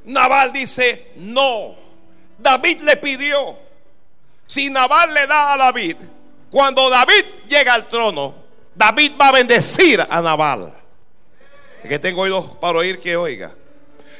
Naval 0.05 0.53
dice, 0.53 1.13
no. 1.17 1.86
David 2.38 2.81
le 2.83 2.96
pidió. 2.96 3.59
Si 4.46 4.70
Naval 4.70 5.12
le 5.12 5.27
da 5.27 5.55
a 5.55 5.57
David, 5.57 5.96
cuando 6.51 6.88
David 6.88 7.25
llega 7.49 7.75
al 7.75 7.88
trono, 7.88 8.35
David 8.75 9.12
va 9.20 9.29
a 9.29 9.33
bendecir 9.33 10.07
a 10.09 10.20
Naval 10.20 10.72
que 11.87 11.99
tengo 11.99 12.22
oídos 12.22 12.57
para 12.57 12.79
oír 12.79 13.01
que 13.01 13.16
oiga. 13.16 13.53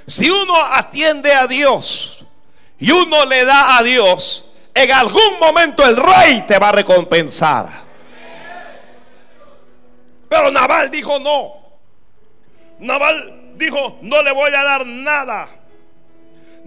Si 0.07 0.31
uno 0.31 0.55
atiende 0.65 1.33
a 1.35 1.47
Dios 1.47 2.25
y 2.79 2.91
uno 2.91 3.25
le 3.25 3.45
da 3.45 3.77
a 3.77 3.83
Dios, 3.83 4.53
en 4.75 4.93
algún 4.93 5.39
momento 5.41 5.85
el 5.85 5.97
rey 5.97 6.43
te 6.47 6.59
va 6.59 6.69
a 6.69 6.73
recompensar. 6.73 7.69
Pero 10.29 10.51
Naval 10.51 10.91
dijo 10.91 11.19
no. 11.19 11.55
Naval 12.79 13.55
dijo, 13.57 13.99
no 14.03 14.23
le 14.23 14.33
voy 14.33 14.53
a 14.55 14.63
dar 14.63 14.87
nada. 14.87 15.49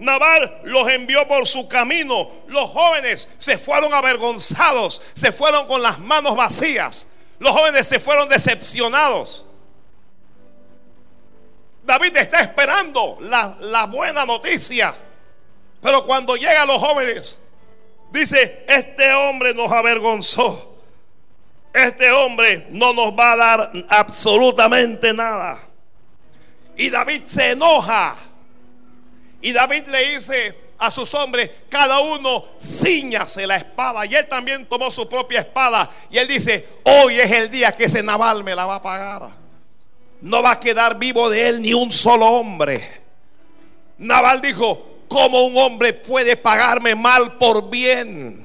Naval 0.00 0.62
los 0.64 0.88
envió 0.88 1.28
por 1.28 1.46
su 1.46 1.68
camino. 1.68 2.30
Los 2.48 2.70
jóvenes 2.70 3.34
se 3.38 3.58
fueron 3.58 3.92
avergonzados, 3.92 5.02
se 5.12 5.30
fueron 5.30 5.66
con 5.66 5.82
las 5.82 5.98
manos 5.98 6.34
vacías. 6.34 7.08
Los 7.38 7.52
jóvenes 7.52 7.86
se 7.86 8.00
fueron 8.00 8.26
decepcionados. 8.26 9.44
David 11.84 12.16
está 12.16 12.40
esperando 12.40 13.18
la, 13.20 13.84
buena 13.86 14.24
noticia. 14.24 14.94
Pero 15.82 16.06
cuando 16.06 16.34
llegan 16.34 16.66
los 16.66 16.80
jóvenes, 16.80 17.38
dice, 18.10 18.64
este 18.68 19.12
hombre 19.12 19.52
nos 19.52 19.70
avergonzó. 19.70 20.78
Este 21.74 22.10
hombre 22.10 22.68
no 22.70 22.94
nos 22.94 23.12
va 23.12 23.32
a 23.32 23.36
dar 23.36 23.72
absolutamente 23.90 25.12
nada. 25.12 25.58
Y 26.76 26.88
David 26.88 27.24
se 27.26 27.50
enoja. 27.50 28.16
Y 29.42 29.52
David 29.52 29.86
le 29.88 30.14
dice 30.14 30.54
a 30.78 30.90
sus 30.90 31.12
hombres, 31.14 31.50
cada 31.68 32.00
uno 32.00 32.44
ciñase 32.60 33.46
la 33.46 33.56
espada. 33.56 34.06
Y 34.06 34.14
él 34.14 34.26
también 34.28 34.66
tomó 34.66 34.90
su 34.90 35.08
propia 35.08 35.40
espada. 35.40 35.88
Y 36.10 36.18
él 36.18 36.28
dice, 36.28 36.66
hoy 36.84 37.18
es 37.18 37.30
el 37.30 37.50
día 37.50 37.72
que 37.72 37.84
ese 37.84 38.02
naval 38.02 38.44
me 38.44 38.54
la 38.54 38.66
va 38.66 38.76
a 38.76 38.82
pagar 38.82 39.40
no 40.22 40.42
va 40.42 40.52
a 40.52 40.60
quedar 40.60 40.98
vivo 40.98 41.30
de 41.30 41.48
él 41.48 41.62
ni 41.62 41.72
un 41.72 41.90
solo 41.92 42.26
hombre. 42.26 43.00
Naval 43.98 44.40
dijo, 44.40 45.02
¿cómo 45.08 45.42
un 45.42 45.56
hombre 45.56 45.92
puede 45.92 46.36
pagarme 46.36 46.94
mal 46.94 47.36
por 47.38 47.68
bien? 47.68 48.44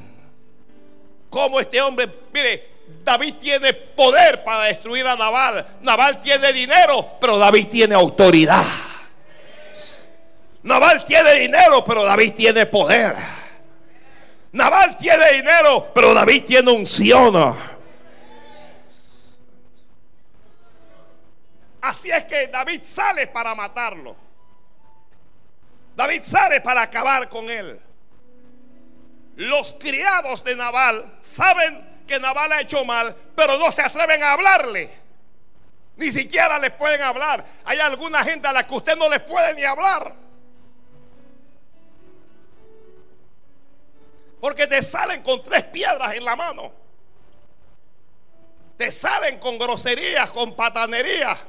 ¿Cómo 1.29 1.59
este 1.59 1.81
hombre, 1.81 2.07
mire, 2.33 2.75
David 3.03 3.35
tiene 3.35 3.73
poder 3.73 4.43
para 4.43 4.65
destruir 4.65 5.05
a 5.05 5.15
Naval. 5.15 5.65
Naval 5.81 6.21
tiene 6.21 6.51
dinero, 6.53 7.17
pero 7.19 7.37
David 7.37 7.67
tiene 7.67 7.95
autoridad. 7.95 8.63
Naval 10.65 11.05
tiene 11.05 11.31
dinero, 11.35 11.85
pero 11.85 12.03
David 12.03 12.33
tiene 12.33 12.65
poder. 12.65 13.15
Naval 14.51 14.97
tiene 14.97 15.33
dinero, 15.33 15.91
pero 15.93 16.11
David 16.11 16.43
tiene 16.43 16.71
unción. 16.71 17.55
Así 21.81 22.09
es 22.09 22.25
que 22.25 22.47
David 22.47 22.81
sale 22.83 23.27
para 23.27 23.53
matarlo. 23.53 24.15
David 25.95 26.23
sale 26.23 26.61
para 26.61 26.81
acabar 26.81 27.29
con 27.29 27.47
él. 27.47 27.79
Los 29.35 29.75
criados 29.79 30.43
de 30.43 30.55
Nabal 30.55 31.19
saben 31.21 32.01
que 32.07 32.19
Nabal 32.19 32.51
ha 32.53 32.61
hecho 32.61 32.83
mal, 32.85 33.15
pero 33.35 33.59
no 33.59 33.71
se 33.71 33.83
atreven 33.83 34.23
a 34.23 34.33
hablarle. 34.33 34.89
Ni 35.97 36.11
siquiera 36.11 36.57
les 36.57 36.71
pueden 36.71 37.03
hablar. 37.03 37.45
Hay 37.65 37.77
alguna 37.77 38.23
gente 38.23 38.47
a 38.47 38.53
la 38.53 38.65
que 38.65 38.73
usted 38.73 38.95
no 38.97 39.07
les 39.09 39.19
puede 39.19 39.53
ni 39.53 39.63
hablar. 39.63 40.24
Porque 44.45 44.67
te 44.67 44.79
salen 44.83 45.23
con 45.23 45.41
tres 45.41 45.63
piedras 45.63 46.13
en 46.13 46.23
la 46.23 46.35
mano. 46.35 46.71
Te 48.77 48.91
salen 48.91 49.39
con 49.39 49.57
groserías, 49.57 50.29
con 50.29 50.55
patanerías. 50.55 51.39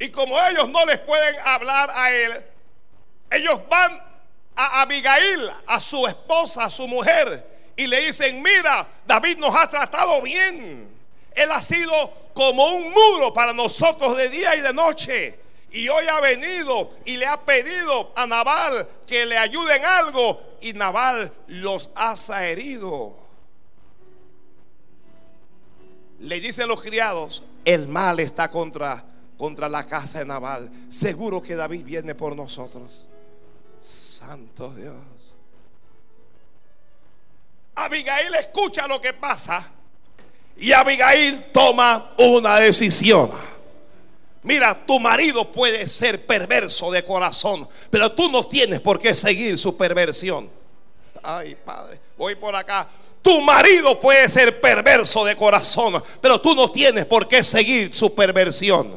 Y 0.00 0.10
como 0.10 0.36
ellos 0.44 0.68
no 0.68 0.84
les 0.86 0.98
pueden 0.98 1.36
hablar 1.44 1.88
a 1.94 2.10
él, 2.10 2.44
ellos 3.30 3.60
van 3.68 4.02
a 4.56 4.80
Abigail, 4.82 5.52
a 5.68 5.78
su 5.78 6.04
esposa, 6.08 6.64
a 6.64 6.70
su 6.72 6.88
mujer, 6.88 7.70
y 7.76 7.86
le 7.86 8.06
dicen, 8.06 8.42
mira, 8.42 8.88
David 9.06 9.38
nos 9.38 9.54
ha 9.54 9.70
tratado 9.70 10.20
bien. 10.20 10.90
Él 11.30 11.52
ha 11.52 11.62
sido 11.62 12.12
como 12.34 12.74
un 12.74 12.90
muro 12.90 13.32
para 13.32 13.52
nosotros 13.52 14.16
de 14.16 14.30
día 14.30 14.56
y 14.56 14.62
de 14.62 14.72
noche. 14.72 15.38
Y 15.70 15.88
hoy 15.88 16.06
ha 16.06 16.20
venido 16.20 16.90
y 17.04 17.16
le 17.16 17.26
ha 17.26 17.40
pedido 17.44 18.12
a 18.16 18.26
Naval 18.26 18.88
que 19.06 19.26
le 19.26 19.36
ayude 19.36 19.76
en 19.76 19.84
algo. 19.84 20.40
Y 20.60 20.72
Naval 20.72 21.32
los 21.46 21.90
ha 21.96 22.46
herido. 22.46 23.16
Le 26.20 26.40
dicen 26.40 26.68
los 26.68 26.82
criados, 26.82 27.44
el 27.64 27.86
mal 27.86 28.18
está 28.18 28.50
contra 28.50 29.04
contra 29.38 29.68
la 29.68 29.84
casa 29.84 30.18
de 30.18 30.26
Naval. 30.26 30.68
Seguro 30.90 31.40
que 31.40 31.54
David 31.54 31.84
viene 31.84 32.14
por 32.14 32.36
nosotros. 32.36 33.06
Santo 33.80 34.74
Dios. 34.74 34.96
Abigail 37.76 38.34
escucha 38.34 38.88
lo 38.88 39.00
que 39.00 39.12
pasa 39.12 39.64
y 40.56 40.72
Abigail 40.72 41.44
toma 41.52 42.14
una 42.18 42.56
decisión. 42.56 43.30
Mira, 44.42 44.74
tu 44.74 45.00
marido 45.00 45.50
puede 45.50 45.88
ser 45.88 46.24
perverso 46.24 46.90
de 46.90 47.04
corazón, 47.04 47.68
pero 47.90 48.12
tú 48.12 48.30
no 48.30 48.46
tienes 48.46 48.80
por 48.80 49.00
qué 49.00 49.14
seguir 49.14 49.58
su 49.58 49.76
perversión. 49.76 50.48
Ay, 51.22 51.56
padre, 51.56 51.98
voy 52.16 52.34
por 52.36 52.54
acá. 52.54 52.88
Tu 53.20 53.40
marido 53.40 53.98
puede 53.98 54.28
ser 54.28 54.60
perverso 54.60 55.24
de 55.24 55.36
corazón, 55.36 56.02
pero 56.20 56.40
tú 56.40 56.54
no 56.54 56.70
tienes 56.70 57.04
por 57.04 57.26
qué 57.26 57.42
seguir 57.42 57.92
su 57.92 58.14
perversión. 58.14 58.94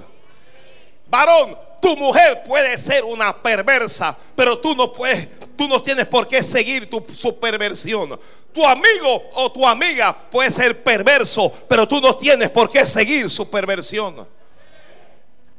Varón, 1.08 1.58
tu 1.82 1.97
mujer 1.97 2.43
puede 2.47 2.77
ser 2.77 3.04
una 3.04 3.36
perversa, 3.36 4.15
pero 4.36 4.60
tú 4.60 4.75
no 4.75 4.93
puedes, 4.93 5.27
tú 5.58 5.67
no 5.67 5.82
tienes 5.82 6.06
por 6.06 6.27
qué 6.27 6.43
seguir 6.43 6.89
tu, 6.89 7.04
su 7.13 7.39
perversión. 7.39 8.17
Tu 8.54 8.65
amigo 8.65 9.32
o 9.34 9.51
tu 9.51 9.67
amiga 9.67 10.15
puede 10.30 10.51
ser 10.51 10.84
perverso, 10.84 11.51
pero 11.67 11.88
tú 11.88 11.99
no 11.99 12.15
tienes 12.15 12.51
por 12.51 12.69
qué 12.69 12.86
seguir 12.86 13.30
su 13.30 13.49
perversión. 13.49 14.27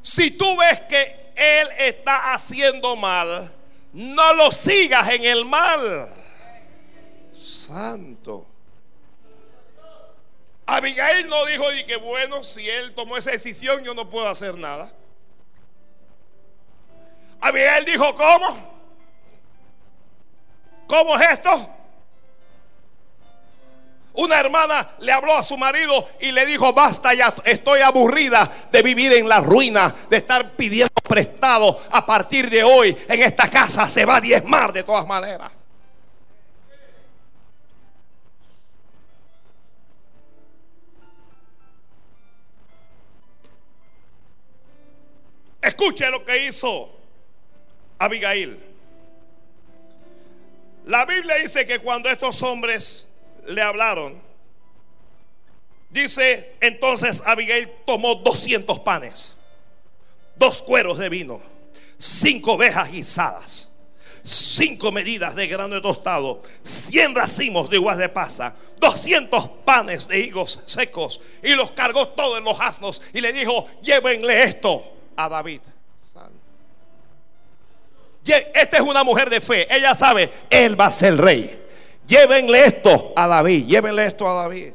Si 0.03 0.33
tú 0.33 0.57
ves 0.57 0.81
que 0.81 1.33
él 1.37 1.69
está 1.79 2.35
haciendo 2.35 2.97
mal, 2.97 3.55
no 3.93 4.35
lo 4.35 4.51
sigas 4.51 5.09
en 5.09 5.25
el 5.25 5.45
mal. 5.45 6.09
Santo. 7.39 8.47
Abigail 10.67 11.29
no 11.29 11.47
dijo 11.47 11.65
que 11.87 11.97
bueno, 11.97 12.43
si 12.43 12.69
él 12.69 12.95
tomó 12.95 13.17
esa 13.17 13.31
decisión, 13.31 13.85
yo 13.85 13.95
no 13.95 14.09
puedo 14.09 14.27
hacer 14.29 14.57
nada. 14.57 14.93
Abigail 17.41 17.85
dijo, 17.85 18.17
¿cómo? 18.17 18.73
¿Cómo 20.89 21.17
es 21.17 21.31
esto? 21.31 21.69
Una 24.15 24.39
hermana 24.39 24.91
le 25.01 25.11
habló 25.11 25.37
a 25.37 25.43
su 25.43 25.57
marido 25.57 26.07
y 26.21 26.33
le 26.33 26.45
dijo, 26.45 26.73
basta 26.73 27.15
ya, 27.15 27.35
estoy 27.45 27.81
aburrida 27.81 28.51
de 28.71 28.83
vivir 28.83 29.13
en 29.15 29.29
la 29.29 29.41
ruina, 29.41 29.95
de 30.11 30.19
estar 30.19 30.53
pidiendo 30.53 30.93
prestado. 31.03 31.81
A 31.91 32.05
partir 32.05 32.51
de 32.51 32.63
hoy 32.63 32.97
en 33.09 33.23
esta 33.23 33.49
casa 33.49 33.89
se 33.89 34.05
va 34.05 34.17
a 34.17 34.21
diezmar 34.21 34.73
de 34.73 34.83
todas 34.83 35.07
maneras. 35.07 35.51
Escuche 45.63 46.11
lo 46.11 46.25
que 46.25 46.47
hizo 46.47 46.91
Abigail. 47.99 48.61
La 50.87 51.07
Biblia 51.07 51.37
dice 51.37 51.65
que 51.65 51.79
cuando 51.79 52.11
estos 52.11 52.43
hombres 52.43 53.09
le 53.47 53.63
hablaron, 53.63 54.21
dice 55.91 56.57
entonces 56.61 57.23
Abigail 57.27 57.71
tomó 57.87 58.17
200 58.17 58.79
panes, 58.81 59.37
dos 60.37 60.63
cueros 60.63 60.99
de 60.99 61.09
vino, 61.09 61.41
cinco 61.97 62.53
ovejas 62.53 62.91
guisadas, 62.91 63.73
cinco 64.23 64.93
medidas 64.93 65.35
de 65.35 65.47
grano 65.47 65.75
de 65.75 65.81
tostado, 65.81 66.43
100 66.63 67.15
racimos 67.15 67.71
de 67.71 67.79
uvas 67.79 67.99
de 67.99 68.09
pasa, 68.09 68.55
200 68.79 69.49
panes 69.65 70.09
de 70.09 70.21
higos 70.21 70.61
secos 70.67 71.21
y 71.43 71.55
los 71.55 71.73
cargó 71.73 72.09
todos 72.09 72.39
en 72.39 72.45
los 72.45 72.61
asnos 72.61 73.03
y 73.13 73.21
le 73.21 73.33
dijo, 73.33 73.67
llévenle 73.83 74.43
esto 74.43 74.83
a 75.17 75.29
David. 75.29 75.61
Esta 78.25 78.77
es 78.77 78.83
una 78.83 79.03
mujer 79.03 79.29
de 79.31 79.41
fe. 79.41 79.67
Ella 79.75 79.95
sabe, 79.95 80.31
él 80.49 80.81
va 80.81 80.87
a 80.87 80.91
ser 80.91 81.17
rey. 81.17 81.62
Llévenle 82.13 82.67
esto 82.67 83.15
a 83.17 83.27
David. 83.27 83.67
Llévenle 83.67 84.05
esto 84.05 84.29
a 84.29 84.43
David. 84.43 84.75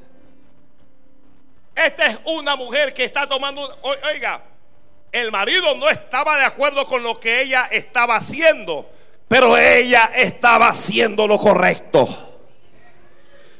Esta 1.76 2.08
es 2.08 2.18
una 2.26 2.56
mujer 2.56 2.96
que 2.96 3.04
está 3.04 3.30
tomando. 3.30 3.62
Oiga, 4.12 4.42
el 5.12 5.32
marido 5.32 5.76
no 5.76 5.88
estaba 5.88 6.36
de 6.38 6.46
acuerdo 6.46 6.88
con 6.88 7.04
lo 7.04 7.20
que 7.20 7.44
ella 7.44 7.68
estaba 7.70 8.16
haciendo. 8.16 8.90
Pero 9.28 9.56
ella 9.56 10.10
estaba 10.16 10.70
haciendo 10.70 11.28
lo 11.28 11.38
correcto. 11.38 12.08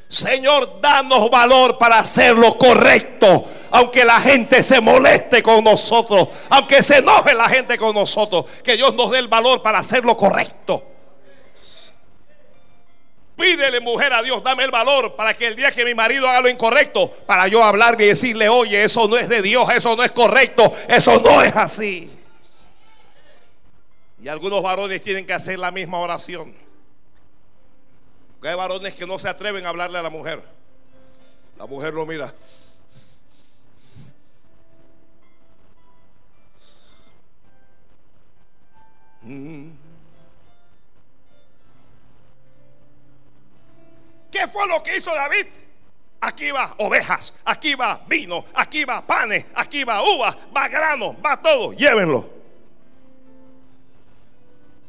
Señor, 0.08 0.80
danos 0.80 1.30
valor 1.30 1.78
para 1.78 2.00
hacer 2.00 2.34
lo 2.34 2.58
correcto 2.58 3.44
aunque 3.70 4.02
la 4.02 4.18
gente 4.18 4.62
se 4.62 4.80
moleste 4.80 5.42
con 5.42 5.62
nosotros, 5.62 6.28
aunque 6.48 6.82
se 6.82 6.96
enoje 6.96 7.34
la 7.34 7.50
gente 7.50 7.76
con 7.76 7.94
nosotros, 7.94 8.46
que 8.64 8.78
Dios 8.78 8.94
nos 8.94 9.10
dé 9.10 9.18
el 9.18 9.28
valor 9.28 9.60
para 9.60 9.80
hacer 9.80 10.06
lo 10.06 10.16
correcto. 10.16 10.97
Pídele 13.38 13.78
mujer 13.78 14.12
a 14.12 14.20
Dios, 14.20 14.42
dame 14.42 14.64
el 14.64 14.72
valor 14.72 15.14
para 15.14 15.32
que 15.32 15.46
el 15.46 15.54
día 15.54 15.70
que 15.70 15.84
mi 15.84 15.94
marido 15.94 16.28
haga 16.28 16.40
lo 16.40 16.48
incorrecto, 16.48 17.08
para 17.24 17.46
yo 17.46 17.62
hablarle 17.62 18.04
y 18.04 18.08
decirle, 18.08 18.48
oye, 18.48 18.82
eso 18.82 19.06
no 19.06 19.16
es 19.16 19.28
de 19.28 19.40
Dios, 19.40 19.70
eso 19.70 19.94
no 19.94 20.02
es 20.02 20.10
correcto, 20.10 20.72
eso 20.88 21.20
no 21.20 21.40
es 21.40 21.54
así. 21.54 22.10
Y 24.20 24.26
algunos 24.26 24.60
varones 24.60 25.00
tienen 25.00 25.24
que 25.24 25.34
hacer 25.34 25.56
la 25.56 25.70
misma 25.70 26.00
oración. 26.00 26.52
hay 28.42 28.54
varones 28.56 28.94
que 28.94 29.06
no 29.06 29.20
se 29.20 29.28
atreven 29.28 29.64
a 29.66 29.68
hablarle 29.68 29.98
a 29.98 30.02
la 30.02 30.10
mujer. 30.10 30.42
La 31.56 31.66
mujer 31.66 31.94
lo 31.94 32.04
mira. 32.06 32.34
¿Qué 44.38 44.46
fue 44.46 44.68
lo 44.68 44.80
que 44.84 44.96
hizo 44.96 45.12
David? 45.12 45.46
Aquí 46.20 46.52
va 46.52 46.72
ovejas, 46.78 47.34
aquí 47.44 47.74
va 47.74 48.00
vino, 48.06 48.44
aquí 48.54 48.84
va 48.84 49.04
panes, 49.04 49.46
aquí 49.52 49.82
va 49.82 50.00
uvas, 50.00 50.36
va 50.56 50.68
grano, 50.68 51.16
va 51.20 51.42
todo. 51.42 51.72
Llévenlo. 51.72 52.28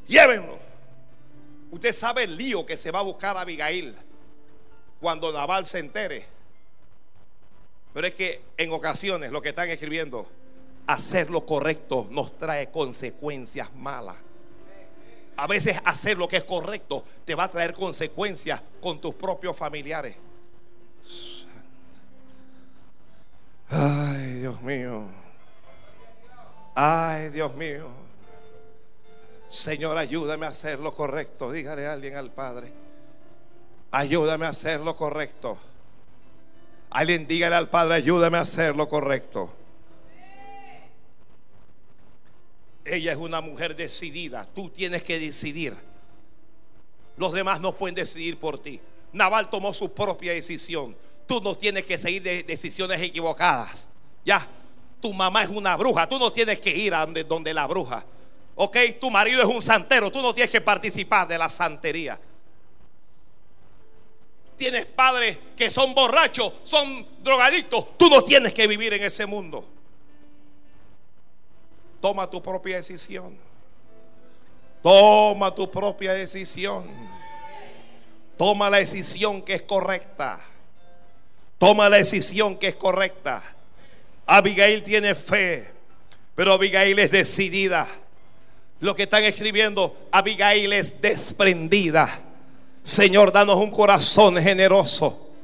Llévenlo. 0.07 0.59
Usted 1.71 1.93
sabe 1.93 2.25
el 2.25 2.37
lío 2.37 2.63
que 2.63 2.77
se 2.77 2.91
va 2.91 2.99
a 2.99 3.01
buscar 3.01 3.37
a 3.37 3.41
Abigail 3.41 3.95
cuando 4.99 5.33
Naval 5.33 5.65
se 5.65 5.79
entere. 5.79 6.27
Pero 7.91 8.05
es 8.05 8.13
que 8.13 8.43
en 8.55 8.71
ocasiones 8.71 9.31
lo 9.31 9.41
que 9.41 9.49
están 9.49 9.69
escribiendo, 9.69 10.29
hacer 10.85 11.31
lo 11.31 11.43
correcto 11.43 12.07
nos 12.11 12.37
trae 12.37 12.69
consecuencias 12.69 13.73
malas. 13.73 14.17
A 15.39 15.47
veces 15.47 15.79
hacer 15.85 16.17
lo 16.17 16.27
que 16.27 16.37
es 16.37 16.43
correcto 16.43 17.01
te 17.23 17.33
va 17.33 17.45
a 17.45 17.47
traer 17.47 17.73
consecuencias 17.73 18.61
con 18.81 18.99
tus 18.99 19.15
propios 19.15 19.55
familiares. 19.55 20.17
Ay, 23.69 24.33
Dios 24.39 24.61
mío. 24.61 25.05
Ay, 26.75 27.29
Dios 27.29 27.55
mío. 27.55 27.87
Señor, 29.47 29.97
ayúdame 29.97 30.45
a 30.45 30.49
hacer 30.49 30.79
lo 30.79 30.91
correcto. 30.91 31.51
Dígale 31.53 31.87
a 31.87 31.93
alguien 31.93 32.17
al 32.17 32.31
Padre. 32.31 32.73
Ayúdame 33.91 34.45
a 34.45 34.49
hacer 34.49 34.81
lo 34.81 34.93
correcto. 34.93 35.57
Alguien 36.89 37.27
dígale 37.27 37.55
al 37.55 37.69
Padre, 37.69 37.95
ayúdame 37.95 38.39
a 38.39 38.41
hacer 38.41 38.75
lo 38.75 38.89
correcto. 38.89 39.53
Ella 42.89 43.11
es 43.11 43.17
una 43.17 43.41
mujer 43.41 43.75
decidida. 43.75 44.47
Tú 44.53 44.69
tienes 44.69 45.03
que 45.03 45.19
decidir. 45.19 45.75
Los 47.17 47.33
demás 47.33 47.61
no 47.61 47.75
pueden 47.75 47.95
decidir 47.95 48.37
por 48.37 48.61
ti. 48.61 48.79
Naval 49.11 49.49
tomó 49.49 49.73
su 49.73 49.93
propia 49.93 50.33
decisión. 50.33 50.95
Tú 51.27 51.41
no 51.41 51.55
tienes 51.55 51.85
que 51.85 51.97
seguir 51.97 52.23
de 52.23 52.43
decisiones 52.43 53.01
equivocadas. 53.01 53.87
Ya, 54.25 54.47
tu 55.01 55.13
mamá 55.13 55.43
es 55.43 55.49
una 55.49 55.75
bruja. 55.77 56.07
Tú 56.07 56.17
no 56.17 56.31
tienes 56.31 56.59
que 56.59 56.75
ir 56.75 56.93
a 56.93 57.05
donde, 57.05 57.23
donde 57.23 57.53
la 57.53 57.67
bruja. 57.67 58.05
Ok, 58.55 58.77
tu 58.99 59.09
marido 59.09 59.41
es 59.41 59.47
un 59.47 59.61
santero. 59.61 60.11
Tú 60.11 60.21
no 60.21 60.33
tienes 60.33 60.51
que 60.51 60.61
participar 60.61 61.27
de 61.27 61.37
la 61.37 61.49
santería. 61.49 62.19
Tienes 64.57 64.85
padres 64.85 65.37
que 65.55 65.71
son 65.71 65.93
borrachos, 65.95 66.51
son 66.65 67.07
drogadictos. 67.23 67.97
Tú 67.97 68.09
no 68.09 68.23
tienes 68.23 68.53
que 68.53 68.67
vivir 68.67 68.93
en 68.93 69.03
ese 69.03 69.25
mundo. 69.25 69.65
Toma 72.01 72.29
tu 72.29 72.41
propia 72.41 72.77
decisión. 72.77 73.37
Toma 74.81 75.53
tu 75.53 75.69
propia 75.69 76.13
decisión. 76.13 76.85
Toma 78.37 78.69
la 78.69 78.77
decisión 78.77 79.41
que 79.41 79.55
es 79.55 79.61
correcta. 79.63 80.39
Toma 81.57 81.89
la 81.89 81.97
decisión 81.97 82.57
que 82.57 82.69
es 82.69 82.75
correcta. 82.75 83.43
Abigail 84.25 84.81
tiene 84.83 85.13
fe, 85.13 85.69
pero 86.35 86.53
Abigail 86.53 86.97
es 86.99 87.11
decidida. 87.11 87.85
Lo 88.79 88.95
que 88.95 89.03
están 89.03 89.25
escribiendo, 89.25 89.93
Abigail 90.11 90.71
es 90.71 91.01
desprendida. 91.01 92.09
Señor, 92.81 93.33
danos 93.33 93.57
un 93.57 93.71
corazón 93.71 94.37
generoso. 94.37 95.35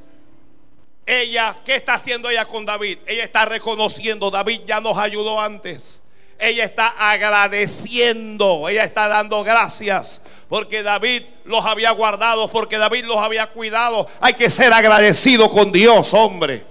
Ella, 1.05 1.53
¿qué 1.65 1.75
está 1.75 1.95
haciendo 1.95 2.29
ella 2.29 2.45
con 2.45 2.65
David? 2.65 2.99
Ella 3.05 3.25
está 3.25 3.43
reconociendo, 3.43 4.31
David 4.31 4.61
ya 4.65 4.79
nos 4.79 4.97
ayudó 4.97 5.41
antes 5.41 6.01
ella 6.39 6.63
está 6.63 6.87
agradeciendo, 7.11 8.67
ella 8.69 8.83
está 8.83 9.07
dando 9.07 9.43
gracias 9.43 10.21
porque 10.49 10.83
David 10.83 11.23
los 11.45 11.65
había 11.65 11.91
guardado, 11.91 12.49
porque 12.49 12.77
David 12.77 13.05
los 13.05 13.17
había 13.17 13.47
cuidado. 13.47 14.07
Hay 14.21 14.33
que 14.33 14.49
ser 14.49 14.73
agradecido 14.73 15.49
con 15.49 15.71
Dios, 15.71 16.13
hombre. 16.13 16.65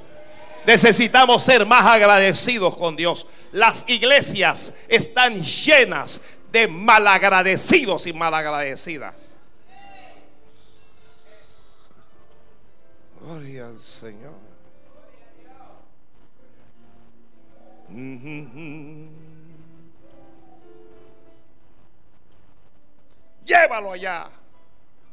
Necesitamos 0.67 1.43
ser 1.43 1.67
más 1.67 1.85
agradecidos 1.85 2.77
con 2.77 2.97
Dios. 2.97 3.27
Las 3.53 3.85
iglesias 3.89 4.75
están 4.89 5.43
llenas 5.43 6.21
de 6.51 6.69
malagradecidos 6.69 8.07
y 8.07 8.13
malagradecidas. 8.13 9.35
Gloria 13.21 13.67
al 13.67 13.79
Señor. 13.79 14.45
Llévalo 23.45 23.93
allá. 23.93 24.29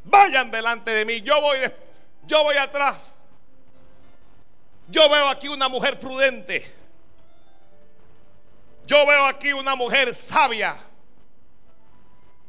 Vayan 0.03 0.49
delante 0.49 0.91
de 0.91 1.05
mí. 1.05 1.21
Yo 1.21 1.39
voy, 1.41 1.59
yo 2.25 2.43
voy 2.43 2.57
atrás. 2.57 3.15
Yo 4.87 5.09
veo 5.09 5.27
aquí 5.27 5.47
una 5.47 5.69
mujer 5.69 5.99
prudente. 5.99 6.69
Yo 8.85 9.05
veo 9.05 9.25
aquí 9.25 9.53
una 9.53 9.75
mujer 9.75 10.13
sabia. 10.13 10.75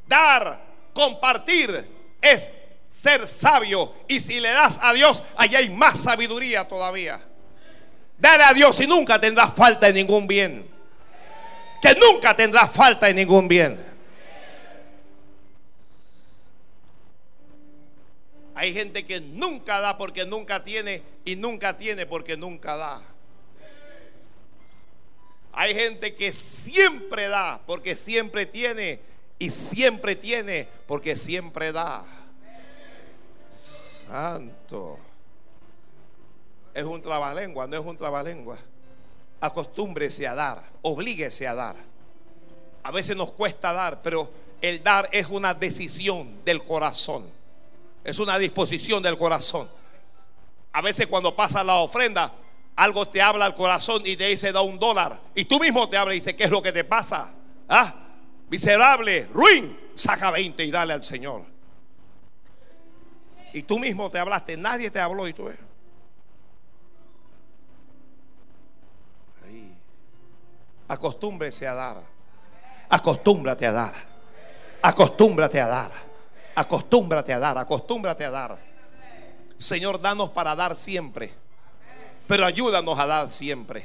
Dar, 0.06 0.60
compartir 0.92 1.88
es 2.20 2.50
ser 2.86 3.26
sabio. 3.28 3.94
Y 4.08 4.20
si 4.20 4.40
le 4.40 4.50
das 4.50 4.78
a 4.82 4.92
Dios, 4.92 5.22
allá 5.36 5.58
hay 5.58 5.70
más 5.70 6.00
sabiduría 6.00 6.66
todavía. 6.66 7.20
Dale 8.18 8.44
a 8.44 8.52
Dios 8.52 8.78
y 8.80 8.86
nunca 8.86 9.20
tendrás 9.20 9.52
falta 9.52 9.86
de 9.86 9.92
ningún 9.92 10.26
bien. 10.26 10.68
Que 11.80 11.94
nunca 11.94 12.34
tendrás 12.36 12.70
falta 12.70 13.06
de 13.06 13.14
ningún 13.14 13.48
bien. 13.48 13.91
Hay 18.54 18.74
gente 18.74 19.04
que 19.04 19.20
nunca 19.20 19.80
da 19.80 19.96
porque 19.96 20.26
nunca 20.26 20.62
tiene 20.62 21.02
y 21.24 21.36
nunca 21.36 21.76
tiene 21.76 22.06
porque 22.06 22.36
nunca 22.36 22.76
da. 22.76 23.02
Hay 25.52 25.74
gente 25.74 26.14
que 26.14 26.32
siempre 26.32 27.28
da 27.28 27.60
porque 27.66 27.96
siempre 27.96 28.46
tiene 28.46 29.00
y 29.38 29.50
siempre 29.50 30.16
tiene 30.16 30.68
porque 30.86 31.16
siempre 31.16 31.72
da. 31.72 32.04
Santo. 33.46 34.98
Es 36.74 36.84
un 36.84 37.02
trabalengua, 37.02 37.66
no 37.66 37.76
es 37.76 37.84
un 37.84 37.96
trabalengua. 37.96 38.56
Acostúmbrese 39.40 40.26
a 40.26 40.34
dar, 40.34 40.62
oblíguese 40.82 41.46
a 41.46 41.54
dar. 41.54 41.76
A 42.82 42.90
veces 42.90 43.16
nos 43.16 43.32
cuesta 43.32 43.72
dar, 43.72 44.02
pero 44.02 44.30
el 44.60 44.82
dar 44.82 45.08
es 45.12 45.26
una 45.28 45.54
decisión 45.54 46.44
del 46.44 46.62
corazón. 46.62 47.41
Es 48.04 48.18
una 48.18 48.38
disposición 48.38 49.02
del 49.02 49.16
corazón. 49.16 49.68
A 50.72 50.80
veces 50.80 51.06
cuando 51.06 51.36
pasa 51.36 51.62
la 51.62 51.76
ofrenda, 51.76 52.32
algo 52.76 53.06
te 53.06 53.20
habla 53.20 53.44
al 53.44 53.54
corazón 53.54 54.02
y 54.04 54.16
te 54.16 54.26
dice 54.26 54.52
da 54.52 54.62
un 54.62 54.78
dólar. 54.78 55.20
Y 55.34 55.44
tú 55.44 55.60
mismo 55.60 55.88
te 55.88 55.96
habla 55.96 56.14
y 56.14 56.18
dice, 56.18 56.34
¿qué 56.34 56.44
es 56.44 56.50
lo 56.50 56.62
que 56.62 56.72
te 56.72 56.84
pasa? 56.84 57.30
¿Ah? 57.68 57.94
Miserable, 58.48 59.28
ruin, 59.32 59.78
saca 59.94 60.30
20 60.30 60.64
y 60.64 60.70
dale 60.70 60.92
al 60.92 61.04
Señor. 61.04 61.42
Y 63.52 63.62
tú 63.62 63.78
mismo 63.78 64.10
te 64.10 64.18
hablaste, 64.18 64.56
nadie 64.56 64.90
te 64.90 65.00
habló 65.00 65.28
y 65.28 65.32
tú 65.32 65.44
ves. 65.44 65.58
Acostúmbrese 70.88 71.66
a 71.66 71.74
dar. 71.74 72.02
Acostúmbrate 72.90 73.66
a 73.66 73.72
dar. 73.72 73.94
Acostúmbrate 74.82 75.60
a 75.60 75.66
dar. 75.66 76.11
Acostúmbrate 76.54 77.32
a 77.32 77.38
dar. 77.38 77.58
Acostúmbrate 77.58 78.24
a 78.24 78.30
dar. 78.30 78.58
Señor, 79.56 80.00
danos 80.00 80.30
para 80.30 80.54
dar 80.54 80.76
siempre. 80.76 81.32
Pero 82.26 82.44
ayúdanos 82.44 82.98
a 82.98 83.06
dar 83.06 83.28
siempre. 83.28 83.84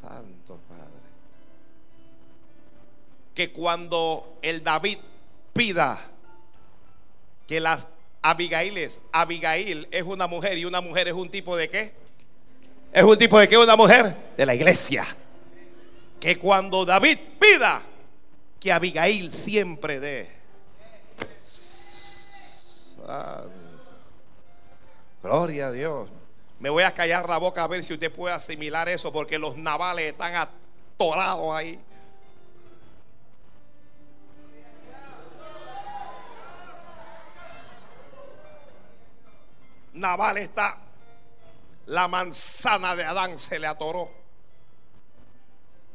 Santo 0.00 0.58
Padre. 0.68 0.84
Que 3.34 3.52
cuando 3.52 4.38
el 4.42 4.62
David 4.62 4.98
pida 5.52 5.98
que 7.46 7.60
las 7.60 7.88
Abigailes, 8.22 9.00
Abigail 9.12 9.88
es 9.90 10.02
una 10.02 10.26
mujer 10.26 10.58
y 10.58 10.64
una 10.64 10.80
mujer 10.80 11.08
es 11.08 11.14
un 11.14 11.30
tipo 11.30 11.56
de 11.56 11.68
qué? 11.68 11.94
Es 12.92 13.02
un 13.02 13.16
tipo 13.16 13.38
de 13.38 13.48
qué? 13.48 13.56
Una 13.56 13.76
mujer 13.76 14.14
de 14.36 14.46
la 14.46 14.54
iglesia. 14.54 15.06
Que 16.18 16.38
cuando 16.38 16.84
David 16.84 17.18
pida 17.38 17.82
que 18.58 18.72
Abigail 18.72 19.32
siempre 19.32 20.00
dé. 20.00 20.39
Gloria 25.22 25.66
a 25.68 25.72
Dios. 25.72 26.08
Me 26.58 26.68
voy 26.68 26.82
a 26.82 26.92
callar 26.92 27.28
la 27.28 27.38
boca 27.38 27.64
a 27.64 27.66
ver 27.66 27.82
si 27.82 27.94
usted 27.94 28.12
puede 28.12 28.34
asimilar 28.34 28.88
eso, 28.88 29.12
porque 29.12 29.38
los 29.38 29.56
navales 29.56 30.06
están 30.06 30.34
atorados 30.34 31.54
ahí. 31.54 31.80
Naval 39.92 40.38
está, 40.38 40.78
la 41.86 42.08
manzana 42.08 42.96
de 42.96 43.04
Adán 43.04 43.38
se 43.38 43.58
le 43.58 43.66
atoró. 43.66 44.10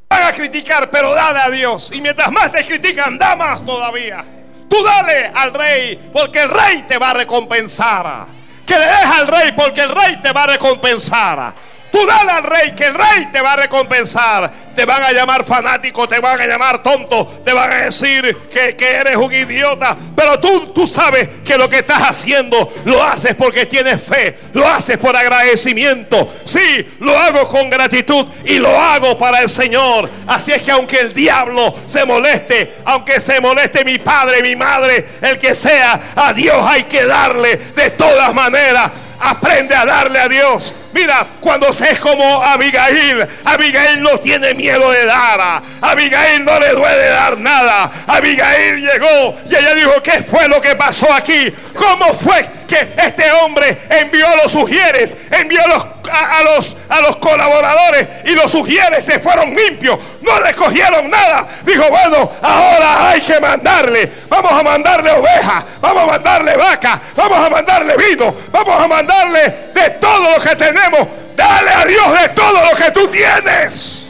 Van 0.10 0.24
a 0.24 0.32
criticar, 0.32 0.92
pero 0.92 1.14
dale 1.16 1.40
a 1.40 1.50
Dios. 1.50 1.92
Y 1.92 2.02
mientras 2.02 2.32
más 2.32 2.52
te 2.52 2.64
critican, 2.64 3.18
da 3.18 3.36
más 3.36 3.64
todavía. 3.66 4.45
Tú 4.70 4.84
dale 4.84 5.32
al 5.34 5.54
rey, 5.54 6.10
porque 6.12 6.44
el 6.44 6.50
rey 6.50 6.84
te 6.88 6.98
va 6.98 7.12
a 7.12 7.14
recompensar. 7.14 8.28
Que 8.66 8.80
le 8.80 8.86
des 8.86 9.06
al 9.20 9.28
rey, 9.28 9.52
porque 9.52 9.82
el 9.82 9.90
rey 9.90 10.18
te 10.22 10.32
va 10.32 10.44
a 10.44 10.48
recompensar. 10.48 11.54
Tú 11.96 12.02
al 12.12 12.44
rey 12.44 12.74
que 12.74 12.88
el 12.88 12.94
rey 12.94 13.28
te 13.32 13.40
va 13.40 13.54
a 13.54 13.56
recompensar. 13.56 14.52
Te 14.76 14.84
van 14.84 15.02
a 15.02 15.14
llamar 15.14 15.46
fanático, 15.46 16.06
te 16.10 16.20
van 16.20 16.42
a 16.42 16.46
llamar 16.46 16.84
tonto, 16.84 17.42
te 17.46 17.54
van 17.54 17.72
a 17.72 17.76
decir 17.86 18.36
que, 18.52 18.76
eres 18.78 19.16
un 19.16 19.32
idiota. 19.34 19.96
Pero 20.14 20.38
tú, 20.38 20.74
tú 20.74 20.86
sabes 20.86 21.30
que 21.46 21.58
lo 21.58 21.70
que 21.70 21.80
estás 21.80 22.04
haciendo 22.04 22.74
lo 22.84 23.02
haces 23.02 23.36
porque 23.36 23.66
tienes 23.66 24.02
fe, 24.02 24.38
lo 24.52 24.68
haces 24.68 24.98
por 24.98 25.16
agradecimiento. 25.16 26.34
Sí, 26.44 26.86
lo 27.00 27.18
hago 27.18 27.48
con 27.48 27.70
gratitud 27.70 28.26
y 28.44 28.60
lo 28.60 28.78
hago 28.78 29.18
para 29.18 29.40
el 29.40 29.50
Señor. 29.50 30.10
Así 30.28 30.52
es 30.52 30.64
que 30.64 30.72
aunque 30.72 31.00
el 31.00 31.14
diablo 31.14 31.74
se 31.88 32.04
moleste, 32.06 32.76
aunque 32.84 33.22
se 33.22 33.40
moleste 33.40 33.86
mi 33.86 34.00
padre, 34.00 34.42
mi 34.42 34.58
madre, 34.58 35.06
el 35.22 35.40
que 35.40 35.56
sea, 35.56 36.12
a 36.14 36.34
Dios 36.34 36.58
hay 36.68 36.84
que 36.84 37.06
darle 37.06 37.56
de 37.56 37.92
todas 37.92 38.34
maneras. 38.34 38.92
Aprende 39.20 39.76
a 39.76 39.86
darle 39.86 40.20
a 40.20 40.28
Dios. 40.28 40.74
Mira, 40.94 41.28
cuando 41.42 41.74
se 41.74 41.92
es 41.92 42.00
como 42.00 42.42
Abigail, 42.42 43.28
Abigail 43.44 44.02
no 44.02 44.20
tiene 44.20 44.54
miedo 44.54 44.92
de 44.92 45.06
dar. 45.06 45.62
Abigail 45.82 46.44
no 46.44 46.60
le 46.60 46.70
duele 46.72 47.08
dar 47.08 47.38
nada. 47.38 47.92
Abigail 48.08 48.80
llegó 48.80 49.36
y 49.50 49.56
ella 49.56 49.74
dijo, 49.74 50.02
¿qué 50.02 50.24
fue 50.24 50.48
lo 50.48 50.62
que 50.62 50.76
pasó 50.76 51.12
aquí? 51.12 51.54
¿Cómo 51.76 52.14
fue 52.14 52.46
que 52.68 52.94
este 52.98 53.32
hombre 53.32 53.78
envió 53.90 54.28
a 54.28 54.36
los 54.38 54.52
sugieres, 54.52 55.18
envió 55.32 55.64
a 55.64 55.68
los, 55.68 55.86
a, 56.08 56.44
los, 56.44 56.78
a 56.90 57.02
los 57.02 57.18
colaboradores 57.18 58.08
y 58.26 58.32
los 58.32 58.52
sugieres 58.52 59.06
se 59.06 59.20
fueron 59.20 59.56
limpios? 59.56 60.00
No 60.22 60.40
recogieron 60.40 61.10
nada. 61.10 61.48
Dijo, 61.66 61.84
bueno, 61.90 62.32
ahora 62.42 63.10
hay 63.10 63.22
que 63.22 63.40
mandarle. 63.40 64.12
Vamos 64.30 64.52
a 64.52 64.64
mandarle 64.64 65.12
ovejas, 65.12 65.66
vamos 65.82 66.04
a 66.04 66.06
mandarle 66.06 66.58
vaca, 66.58 67.00
vamos 67.16 67.46
a 67.46 67.50
mandarle 67.50 67.96
vino, 67.98 68.34
vamos 68.52 68.82
a 68.82 68.88
mandarle 68.88 69.42
de 69.74 69.90
todo 70.00 70.32
lo 70.32 70.42
que 70.42 70.56
tenemos 70.56 71.08
Dale 71.36 71.70
a 71.70 71.86
Dios 71.86 72.22
de 72.22 72.30
todo 72.30 72.66
lo 72.66 72.78
que 72.78 72.92
tú 72.92 73.08
tienes. 73.08 74.02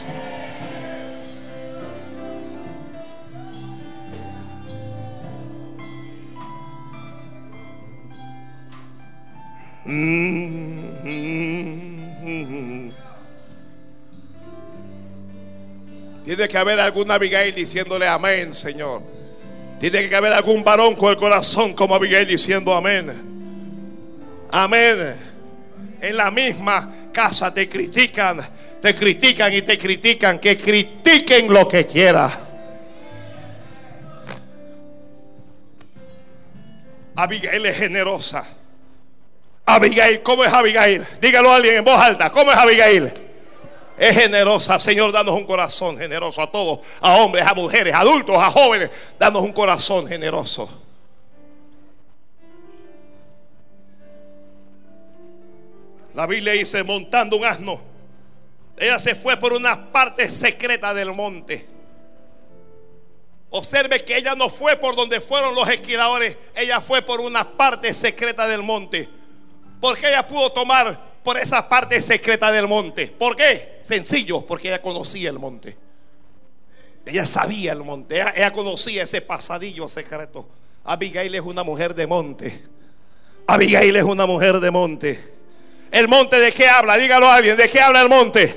Tiene 16.26 16.46
que 16.46 16.58
haber 16.58 16.78
alguna 16.78 17.14
Abigail 17.14 17.54
diciéndole 17.54 18.06
amén, 18.06 18.52
Señor. 18.52 19.00
Tiene 19.80 20.06
que 20.10 20.16
haber 20.16 20.34
algún 20.34 20.62
varón 20.62 20.94
con 20.94 21.10
el 21.10 21.16
corazón 21.16 21.72
como 21.72 21.94
Abigail 21.94 22.28
diciendo 22.28 22.74
amén. 22.74 23.10
Amén 24.52 25.36
en 26.00 26.16
la 26.16 26.30
misma 26.30 26.88
casa 27.12 27.52
te 27.52 27.68
critican, 27.68 28.40
te 28.80 28.94
critican 28.94 29.52
y 29.52 29.62
te 29.62 29.78
critican, 29.78 30.38
que 30.38 30.56
critiquen 30.56 31.52
lo 31.52 31.66
que 31.66 31.86
quieran. 31.86 32.30
Abigail 37.16 37.64
es 37.64 37.76
generosa. 37.78 38.44
Abigail, 39.64 40.22
¿cómo 40.22 40.44
es 40.44 40.52
Abigail? 40.52 41.04
Dígalo 41.20 41.50
a 41.50 41.56
alguien 41.56 41.76
en 41.76 41.84
voz 41.84 41.98
alta, 41.98 42.30
¿cómo 42.30 42.52
es 42.52 42.58
Abigail? 42.58 43.12
Es 43.96 44.14
generosa. 44.14 44.78
Señor, 44.78 45.12
danos 45.12 45.34
un 45.34 45.44
corazón 45.44 45.96
generoso 45.96 46.42
a 46.42 46.50
todos, 46.50 46.80
a 47.00 47.16
hombres, 47.16 47.46
a 47.46 47.54
mujeres, 47.54 47.94
a 47.94 48.00
adultos, 48.00 48.36
a 48.36 48.50
jóvenes. 48.50 48.90
Danos 49.18 49.42
un 49.42 49.52
corazón 49.52 50.06
generoso. 50.06 50.68
La 56.14 56.26
Biblia 56.26 56.54
dice, 56.54 56.82
montando 56.82 57.36
un 57.36 57.44
asno, 57.44 57.80
ella 58.78 58.98
se 58.98 59.14
fue 59.14 59.36
por 59.36 59.52
una 59.52 59.92
parte 59.92 60.28
secreta 60.28 60.92
del 60.94 61.12
monte. 61.12 61.66
Observe 63.50 64.04
que 64.04 64.16
ella 64.16 64.34
no 64.34 64.48
fue 64.48 64.76
por 64.76 64.96
donde 64.96 65.20
fueron 65.20 65.54
los 65.54 65.68
esquiladores, 65.68 66.36
ella 66.54 66.80
fue 66.80 67.02
por 67.02 67.20
una 67.20 67.56
parte 67.56 67.94
secreta 67.94 68.46
del 68.46 68.62
monte. 68.62 69.08
Porque 69.80 70.08
ella 70.08 70.26
pudo 70.26 70.50
tomar 70.52 70.98
por 71.26 71.36
esa 71.36 71.68
parte 71.68 72.00
secreta 72.00 72.52
del 72.52 72.68
monte. 72.68 73.08
¿Por 73.08 73.34
qué? 73.34 73.80
Sencillo, 73.82 74.42
porque 74.42 74.68
ella 74.68 74.80
conocía 74.80 75.28
el 75.28 75.40
monte. 75.40 75.76
Ella 77.04 77.26
sabía 77.26 77.72
el 77.72 77.82
monte, 77.82 78.20
ella, 78.20 78.52
conocía 78.52 79.02
ese 79.02 79.22
pasadillo 79.22 79.88
secreto. 79.88 80.46
Abigail 80.84 81.34
es 81.34 81.40
una 81.40 81.64
mujer 81.64 81.96
de 81.96 82.06
monte. 82.06 82.62
Abigail 83.48 83.96
es 83.96 84.04
una 84.04 84.24
mujer 84.24 84.60
de 84.60 84.70
monte. 84.70 85.20
¿El 85.90 86.06
monte 86.06 86.38
de 86.38 86.52
qué 86.52 86.68
habla? 86.68 86.96
Dígalo 86.96 87.26
a 87.26 87.34
alguien. 87.34 87.56
¿De 87.56 87.68
qué 87.68 87.80
habla 87.80 88.02
el 88.02 88.08
monte? 88.08 88.54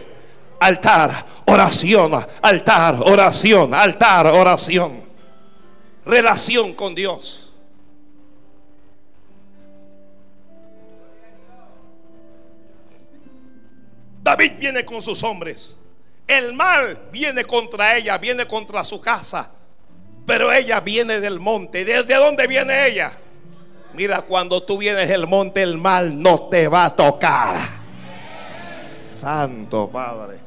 Altar, 0.59 1.25
oración, 1.47 2.23
altar, 2.39 2.97
oración, 2.99 3.73
altar, 3.73 4.27
oración. 4.27 5.01
Relación 6.05 6.75
con 6.75 6.93
Dios. 6.93 7.48
David 14.29 14.51
viene 14.59 14.85
con 14.85 15.01
sus 15.01 15.23
hombres. 15.23 15.75
El 16.27 16.53
mal 16.53 17.07
viene 17.11 17.45
contra 17.45 17.97
ella, 17.97 18.19
viene 18.19 18.45
contra 18.45 18.83
su 18.83 19.01
casa. 19.01 19.49
Pero 20.27 20.51
ella 20.51 20.79
viene 20.81 21.19
del 21.19 21.39
monte. 21.39 21.83
¿Desde 21.83 22.13
dónde 22.13 22.45
viene 22.45 22.85
ella? 22.85 23.11
Mira, 23.93 24.21
cuando 24.21 24.61
tú 24.61 24.77
vienes 24.77 25.09
del 25.09 25.25
monte, 25.25 25.63
el 25.63 25.79
mal 25.79 26.21
no 26.21 26.47
te 26.47 26.67
va 26.67 26.85
a 26.85 26.95
tocar. 26.95 27.57
Santo 28.47 29.89
Padre. 29.89 30.37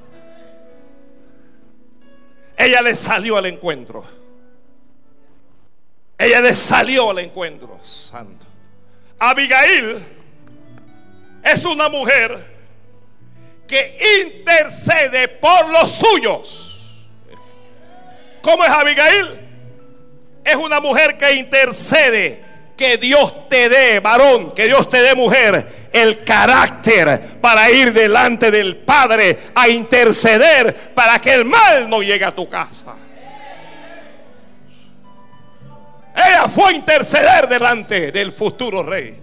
Ella 2.56 2.82
le 2.82 2.94
salió 2.94 3.36
al 3.36 3.46
encuentro. 3.46 4.04
Ella 6.16 6.40
le 6.40 6.54
salió 6.54 7.10
al 7.10 7.18
encuentro. 7.18 7.80
Santo. 7.82 8.46
Abigail 9.18 10.04
es 11.42 11.64
una 11.64 11.88
mujer 11.88 12.51
que 13.72 14.28
intercede 14.28 15.28
por 15.28 15.70
los 15.70 15.92
suyos. 15.92 17.08
¿Cómo 18.42 18.62
es 18.62 18.70
Abigail? 18.70 19.26
Es 20.44 20.56
una 20.56 20.78
mujer 20.78 21.16
que 21.16 21.32
intercede 21.36 22.44
que 22.76 22.98
Dios 22.98 23.48
te 23.48 23.70
dé, 23.70 24.00
varón, 24.00 24.54
que 24.54 24.66
Dios 24.66 24.90
te 24.90 25.00
dé, 25.00 25.14
mujer, 25.14 25.88
el 25.90 26.22
carácter 26.22 27.18
para 27.40 27.70
ir 27.70 27.94
delante 27.94 28.50
del 28.50 28.76
Padre 28.76 29.38
a 29.54 29.70
interceder 29.70 30.74
para 30.94 31.18
que 31.18 31.32
el 31.32 31.46
mal 31.46 31.88
no 31.88 32.02
llegue 32.02 32.26
a 32.26 32.34
tu 32.34 32.46
casa. 32.46 32.94
Ella 36.14 36.46
fue 36.46 36.72
a 36.72 36.72
interceder 36.72 37.48
delante 37.48 38.12
del 38.12 38.32
futuro 38.32 38.82
rey. 38.82 39.21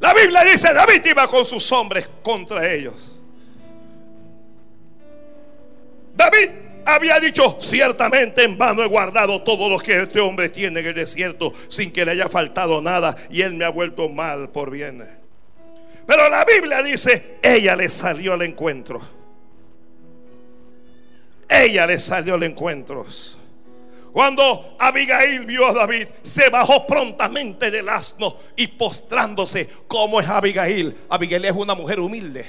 La 0.00 0.12
Biblia 0.12 0.44
dice, 0.44 0.72
David 0.72 1.04
iba 1.04 1.26
con 1.28 1.44
sus 1.44 1.70
hombres 1.72 2.08
contra 2.22 2.70
ellos. 2.70 3.16
David 6.14 6.50
había 6.86 7.18
dicho, 7.18 7.56
ciertamente 7.60 8.44
en 8.44 8.56
vano 8.56 8.82
he 8.82 8.86
guardado 8.86 9.42
todo 9.42 9.68
lo 9.68 9.78
que 9.78 10.02
este 10.02 10.20
hombre 10.20 10.48
tiene 10.48 10.80
en 10.80 10.86
el 10.86 10.94
desierto 10.94 11.52
sin 11.68 11.92
que 11.92 12.04
le 12.04 12.12
haya 12.12 12.28
faltado 12.28 12.80
nada 12.80 13.14
y 13.28 13.42
él 13.42 13.54
me 13.54 13.64
ha 13.64 13.70
vuelto 13.70 14.08
mal 14.08 14.50
por 14.50 14.70
bien. 14.70 15.04
Pero 16.06 16.28
la 16.28 16.44
Biblia 16.44 16.82
dice, 16.82 17.38
ella 17.42 17.74
le 17.74 17.88
salió 17.88 18.34
al 18.34 18.42
encuentro. 18.42 19.00
Ella 21.48 21.86
le 21.86 21.98
salió 21.98 22.34
al 22.34 22.44
encuentro. 22.44 23.04
Cuando 24.16 24.76
Abigail 24.78 25.44
vio 25.44 25.66
a 25.66 25.74
David, 25.74 26.06
se 26.22 26.48
bajó 26.48 26.86
prontamente 26.86 27.70
del 27.70 27.86
asno 27.86 28.34
y 28.56 28.66
postrándose. 28.66 29.68
¿Cómo 29.86 30.22
es 30.22 30.26
Abigail? 30.26 30.96
Abigail 31.10 31.44
es 31.44 31.52
una 31.52 31.74
mujer 31.74 32.00
humilde. 32.00 32.46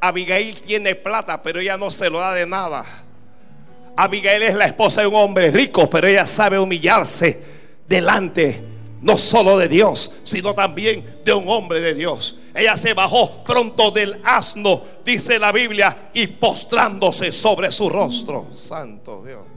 Abigail 0.00 0.62
tiene 0.62 0.94
plata, 0.94 1.42
pero 1.42 1.60
ella 1.60 1.76
no 1.76 1.90
se 1.90 2.08
lo 2.08 2.20
da 2.20 2.32
de 2.32 2.46
nada. 2.46 2.86
Abigail 3.98 4.44
es 4.44 4.54
la 4.54 4.64
esposa 4.64 5.02
de 5.02 5.08
un 5.08 5.16
hombre 5.16 5.50
rico, 5.50 5.90
pero 5.90 6.06
ella 6.06 6.26
sabe 6.26 6.58
humillarse 6.58 7.38
delante 7.86 8.64
no 9.02 9.18
solo 9.18 9.58
de 9.58 9.68
Dios, 9.68 10.20
sino 10.22 10.54
también 10.54 11.04
de 11.22 11.34
un 11.34 11.50
hombre 11.50 11.82
de 11.82 11.92
Dios. 11.92 12.38
Ella 12.54 12.78
se 12.78 12.94
bajó 12.94 13.44
pronto 13.44 13.90
del 13.90 14.22
asno, 14.24 14.80
dice 15.04 15.38
la 15.38 15.52
Biblia, 15.52 16.08
y 16.14 16.28
postrándose 16.28 17.30
sobre 17.30 17.70
su 17.70 17.90
rostro. 17.90 18.46
Santo 18.52 19.22
Dios. 19.22 19.51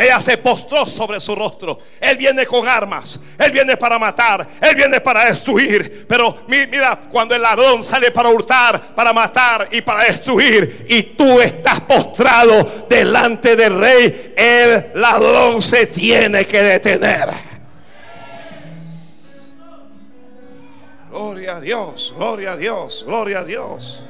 Ella 0.00 0.20
se 0.20 0.38
postró 0.38 0.86
sobre 0.86 1.20
su 1.20 1.34
rostro. 1.34 1.78
Él 2.00 2.16
viene 2.16 2.46
con 2.46 2.66
armas. 2.66 3.20
Él 3.38 3.52
viene 3.52 3.76
para 3.76 3.98
matar. 3.98 4.46
Él 4.60 4.74
viene 4.74 5.00
para 5.00 5.26
destruir. 5.26 6.06
Pero 6.08 6.44
mira, 6.48 6.98
cuando 7.10 7.34
el 7.34 7.42
ladrón 7.42 7.84
sale 7.84 8.10
para 8.10 8.30
hurtar, 8.30 8.80
para 8.94 9.12
matar 9.12 9.68
y 9.70 9.82
para 9.82 10.04
destruir, 10.04 10.86
y 10.88 11.02
tú 11.02 11.38
estás 11.40 11.80
postrado 11.80 12.86
delante 12.88 13.56
del 13.56 13.78
rey, 13.78 14.34
el 14.36 15.00
ladrón 15.00 15.60
se 15.60 15.86
tiene 15.86 16.46
que 16.46 16.62
detener. 16.62 17.50
Gloria 21.10 21.56
a 21.56 21.60
Dios, 21.60 22.14
gloria 22.16 22.52
a 22.52 22.56
Dios, 22.56 23.04
gloria 23.06 23.40
a 23.40 23.44
Dios. 23.44 24.02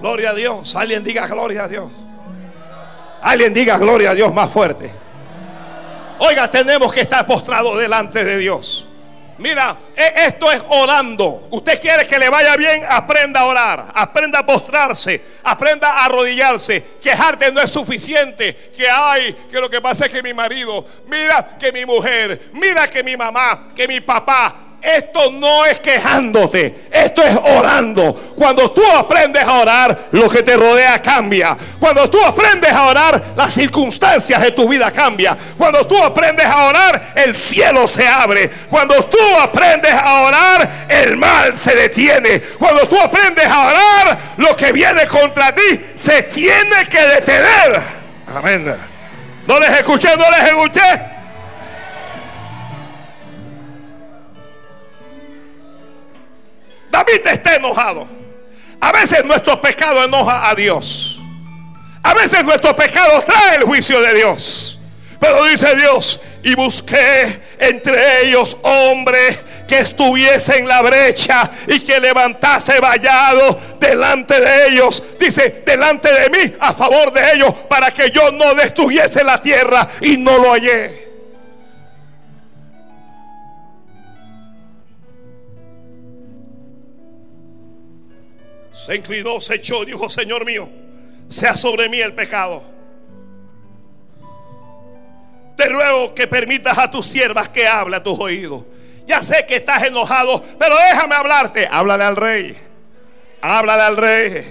Gloria 0.00 0.30
a 0.30 0.34
Dios. 0.34 0.76
Alguien 0.76 1.02
diga 1.02 1.26
gloria 1.26 1.64
a 1.64 1.68
Dios. 1.68 1.90
Alguien 3.22 3.52
diga 3.52 3.78
gloria 3.78 4.10
a 4.10 4.14
Dios 4.14 4.32
más 4.32 4.50
fuerte. 4.50 4.92
Oiga, 6.18 6.50
tenemos 6.50 6.92
que 6.92 7.00
estar 7.00 7.26
postrados 7.26 7.78
delante 7.78 8.24
de 8.24 8.38
Dios. 8.38 8.86
Mira, 9.38 9.74
e, 9.96 10.26
esto 10.26 10.52
es 10.52 10.62
orando. 10.68 11.48
Usted 11.50 11.80
quiere 11.80 12.06
que 12.06 12.18
le 12.18 12.28
vaya 12.28 12.56
bien, 12.56 12.84
aprenda 12.86 13.40
a 13.40 13.46
orar, 13.46 13.86
aprenda 13.94 14.40
a 14.40 14.46
postrarse, 14.46 15.22
aprenda 15.42 15.88
a 15.88 16.04
arrodillarse. 16.04 16.98
Quejarte 17.02 17.50
no 17.50 17.62
es 17.62 17.70
suficiente. 17.70 18.54
Que 18.76 18.88
hay, 18.88 19.32
que 19.32 19.58
lo 19.58 19.70
que 19.70 19.80
pasa 19.80 20.06
es 20.06 20.12
que 20.12 20.22
mi 20.22 20.34
marido, 20.34 20.84
mira 21.06 21.56
que 21.58 21.72
mi 21.72 21.86
mujer, 21.86 22.50
mira 22.52 22.86
que 22.88 23.02
mi 23.02 23.16
mamá, 23.16 23.70
que 23.74 23.88
mi 23.88 24.02
papá, 24.02 24.54
esto 24.82 25.30
no 25.32 25.64
es 25.64 25.80
quejándote, 25.80 26.88
esto 26.90 27.22
es 27.22 27.36
orando. 27.36 28.12
Cuando 28.36 28.70
tú 28.70 28.82
aprendes 28.96 29.46
a 29.46 29.54
orar, 29.54 29.98
lo 30.12 30.28
que 30.28 30.42
te 30.42 30.56
rodea 30.56 31.00
cambia. 31.02 31.56
Cuando 31.78 32.08
tú 32.08 32.22
aprendes 32.24 32.72
a 32.72 32.88
orar, 32.88 33.22
las 33.36 33.52
circunstancias 33.52 34.40
de 34.40 34.52
tu 34.52 34.68
vida 34.68 34.90
cambian. 34.90 35.36
Cuando 35.56 35.86
tú 35.86 36.02
aprendes 36.02 36.46
a 36.46 36.64
orar, 36.64 37.12
el 37.14 37.36
cielo 37.36 37.86
se 37.86 38.06
abre. 38.06 38.48
Cuando 38.68 39.04
tú 39.06 39.18
aprendes 39.40 39.92
a 39.92 40.22
orar, 40.22 40.70
el 40.88 41.16
mal 41.16 41.56
se 41.56 41.74
detiene. 41.74 42.40
Cuando 42.58 42.88
tú 42.88 42.98
aprendes 42.98 43.46
a 43.46 43.68
orar, 43.68 44.18
lo 44.38 44.56
que 44.56 44.72
viene 44.72 45.06
contra 45.06 45.54
ti 45.54 45.80
se 45.96 46.22
tiene 46.24 46.86
que 46.88 47.00
detener. 47.00 47.80
Amén. 48.34 48.74
No 49.46 49.58
les 49.58 49.70
escuché, 49.70 50.16
no 50.16 50.30
les 50.30 50.48
escuché. 50.48 51.19
David 56.90 57.26
está 57.26 57.56
enojado. 57.56 58.06
A 58.80 58.92
veces 58.92 59.24
nuestro 59.24 59.60
pecado 59.60 60.02
enoja 60.04 60.48
a 60.48 60.54
Dios. 60.54 61.18
A 62.02 62.14
veces 62.14 62.42
nuestro 62.44 62.74
pecado 62.74 63.22
trae 63.22 63.56
el 63.56 63.64
juicio 63.64 64.00
de 64.00 64.14
Dios. 64.14 64.80
Pero 65.20 65.44
dice 65.44 65.76
Dios, 65.76 66.20
y 66.42 66.54
busqué 66.54 67.40
entre 67.58 68.22
ellos 68.22 68.56
hombres 68.62 69.38
que 69.68 69.80
estuviese 69.80 70.58
en 70.58 70.66
la 70.66 70.80
brecha 70.80 71.48
y 71.66 71.80
que 71.80 72.00
levantase 72.00 72.80
vallado 72.80 73.58
delante 73.78 74.40
de 74.40 74.68
ellos. 74.68 75.02
Dice, 75.18 75.62
delante 75.66 76.10
de 76.12 76.30
mí, 76.30 76.54
a 76.58 76.72
favor 76.72 77.12
de 77.12 77.34
ellos, 77.34 77.52
para 77.68 77.90
que 77.90 78.10
yo 78.10 78.30
no 78.32 78.54
destruyese 78.54 79.22
la 79.22 79.40
tierra 79.40 79.86
y 80.00 80.16
no 80.16 80.38
lo 80.38 80.52
hallé. 80.52 81.09
Se 88.84 88.96
inclinó, 88.96 89.42
se 89.42 89.56
echó, 89.56 89.84
dijo, 89.84 90.08
Señor 90.08 90.46
mío, 90.46 90.66
sea 91.28 91.54
sobre 91.54 91.86
mí 91.90 92.00
el 92.00 92.14
pecado. 92.14 92.62
Te 95.54 95.68
ruego 95.68 96.14
que 96.14 96.26
permitas 96.26 96.78
a 96.78 96.90
tus 96.90 97.04
siervas 97.04 97.50
que 97.50 97.68
hable 97.68 97.96
a 97.96 98.02
tus 98.02 98.18
oídos. 98.18 98.64
Ya 99.06 99.20
sé 99.20 99.44
que 99.46 99.56
estás 99.56 99.82
enojado, 99.82 100.42
pero 100.58 100.76
déjame 100.76 101.14
hablarte. 101.14 101.68
Háblale 101.70 102.04
al 102.04 102.16
rey. 102.16 102.56
Háblale 103.42 103.82
al 103.82 103.96
rey. 103.98 104.44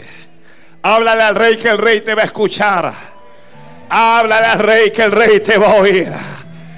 Háblale 0.84 1.24
al 1.24 1.36
rey 1.36 1.58
que 1.58 1.70
el 1.70 1.80
rey 1.80 2.02
te 2.02 2.14
va 2.14 2.22
a 2.22 2.26
escuchar. 2.26 2.94
Háblale 3.90 4.46
al 4.46 4.60
rey 4.60 4.92
que 4.92 5.02
el 5.02 5.12
rey 5.12 5.40
te 5.40 5.58
va 5.58 5.72
a 5.72 5.76
oír. 5.76 6.14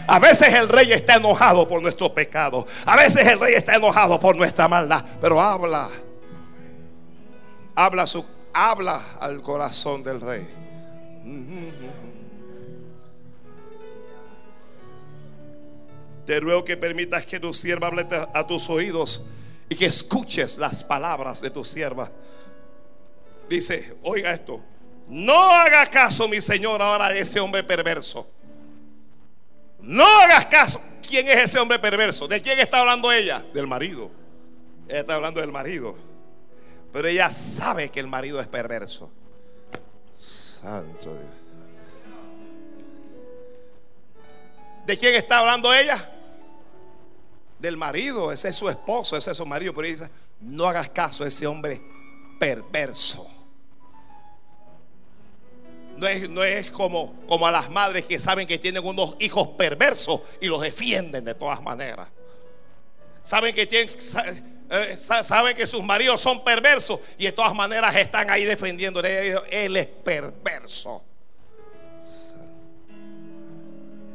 A 0.08 0.20
veces 0.20 0.54
el 0.54 0.70
rey 0.70 0.94
está 0.94 1.16
enojado 1.16 1.68
por 1.68 1.82
nuestro 1.82 2.14
pecado. 2.14 2.66
A 2.86 2.96
veces 2.96 3.28
el 3.28 3.42
rey 3.42 3.56
está 3.56 3.76
enojado 3.76 4.18
por 4.22 4.38
nuestra 4.38 4.70
maldad. 4.70 5.04
Pero 5.20 5.42
habla. 5.42 5.90
Habla, 7.84 8.06
su, 8.06 8.24
habla 8.54 9.02
al 9.20 9.42
corazón 9.42 10.04
del 10.04 10.22
rey. 10.22 10.48
Te 16.28 16.40
ruego 16.40 16.64
que 16.64 16.78
permitas 16.78 17.26
que 17.26 17.40
tu 17.40 17.56
sierva 17.56 17.88
hable 17.88 18.06
a 18.36 18.46
tus 18.46 18.70
oídos 18.70 19.26
y 19.68 19.76
que 19.76 19.88
escuches 19.88 20.60
las 20.60 20.84
palabras 20.84 21.42
de 21.42 21.50
tu 21.50 21.66
sierva. 21.66 22.12
Dice, 23.50 23.98
oiga 24.04 24.32
esto, 24.32 24.62
no 25.08 25.50
haga 25.50 25.88
caso, 25.88 26.28
mi 26.28 26.40
Señor, 26.40 26.84
ahora 26.84 27.10
de 27.10 27.22
ese 27.22 27.40
hombre 27.40 27.64
perverso. 27.64 28.30
No 29.80 30.06
hagas 30.06 30.46
caso. 30.46 30.80
¿Quién 31.02 31.28
es 31.28 31.46
ese 31.46 31.58
hombre 31.58 31.80
perverso? 31.80 32.28
¿De 32.28 32.40
quién 32.44 32.60
está 32.60 32.82
hablando 32.82 33.12
ella? 33.12 33.44
Del 33.56 33.66
marido. 33.66 34.12
Ella 34.88 35.00
está 35.00 35.16
hablando 35.16 35.42
del 35.42 35.52
marido. 35.52 36.11
Pero 36.92 37.08
ella 37.08 37.32
sabe 37.32 37.90
que 37.90 38.00
el 38.00 38.08
marido 38.08 38.40
es 38.40 38.48
perverso. 38.48 39.10
Santo 40.14 41.14
Dios. 41.14 41.42
¿De 44.86 44.98
quién 44.98 45.16
está 45.16 45.40
hablando 45.40 45.74
ella? 45.74 46.12
Del 47.60 47.78
marido. 47.78 48.32
Ese 48.32 48.50
es 48.50 48.56
su 48.56 48.70
esposo, 48.70 49.16
ese 49.16 49.32
es 49.32 49.38
su 49.38 49.46
marido. 49.46 49.74
Pero 49.74 49.88
ella 49.88 49.96
dice, 49.96 50.12
no 50.42 50.66
hagas 50.68 50.90
caso 50.90 51.24
a 51.24 51.28
ese 51.28 51.48
hombre 51.48 51.82
perverso. 52.40 53.28
No 55.98 56.08
es, 56.08 56.28
no 56.28 56.44
es, 56.44 56.72
como, 56.72 57.14
como 57.28 57.46
a 57.46 57.52
las 57.52 57.70
madres 57.70 58.06
que 58.06 58.18
saben 58.18 58.48
que 58.48 58.58
tienen 58.58 58.84
unos 58.84 59.16
hijos 59.20 59.50
perversos 59.50 60.22
y 60.42 60.48
los 60.48 60.60
defienden 60.62 61.24
de 61.24 61.36
todas 61.36 61.62
maneras. 61.62 62.10
Saben 63.22 63.54
que 63.54 63.68
tienen, 63.68 63.96
eh, 64.72 64.96
saben 64.98 65.56
que 65.56 65.68
sus 65.68 65.84
maridos 65.84 66.22
son 66.22 66.44
perversos 66.44 67.02
y 67.18 67.26
de 67.26 67.32
todas 67.34 67.54
maneras 67.54 67.94
están 67.96 68.30
ahí 68.30 68.46
defendiendo. 68.46 69.02
Él 69.02 69.76
es 69.76 69.88
perverso. 69.88 71.04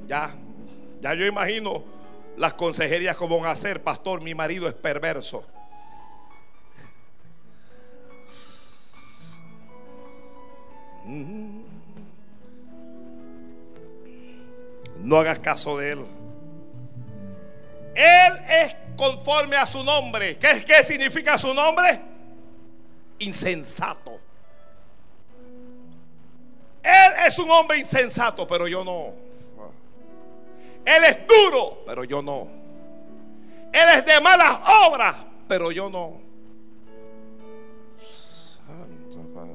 Ya, 0.07 0.31
ya 1.01 1.15
yo 1.15 1.27
imagino 1.27 1.85
las 2.37 2.55
consejerías 2.55 3.17
como 3.17 3.39
van 3.39 3.51
a 3.51 3.57
ser, 3.57 3.83
pastor, 3.83 4.21
mi 4.21 4.35
marido 4.35 4.67
es 4.67 4.75
perverso. 4.75 5.45
No 14.97 15.19
hagas 15.19 15.39
caso 15.39 15.79
de 15.79 15.93
él. 15.93 16.05
Él 17.97 18.45
es 18.47 18.77
conforme 18.95 19.57
a 19.57 19.65
su 19.65 19.83
nombre. 19.83 20.37
¿Qué, 20.37 20.63
qué 20.67 20.85
significa 20.85 21.39
su 21.39 21.55
nombre? 21.55 21.99
Insensato. 23.21 24.21
Él 26.83 27.13
es 27.27 27.39
un 27.39 27.51
hombre 27.51 27.79
insensato, 27.79 28.47
pero 28.47 28.69
yo 28.69 28.85
no. 28.85 29.15
Él 30.85 31.05
es 31.05 31.27
duro, 31.27 31.83
pero 31.87 32.05
yo 32.05 32.21
no. 32.21 32.49
Él 33.73 33.89
es 33.97 34.05
de 34.05 34.21
malas 34.21 34.61
obras, 34.87 35.17
pero 35.49 35.73
yo 35.73 35.89
no. 35.89 36.21
Santo 37.99 39.19
Padre. 39.35 39.53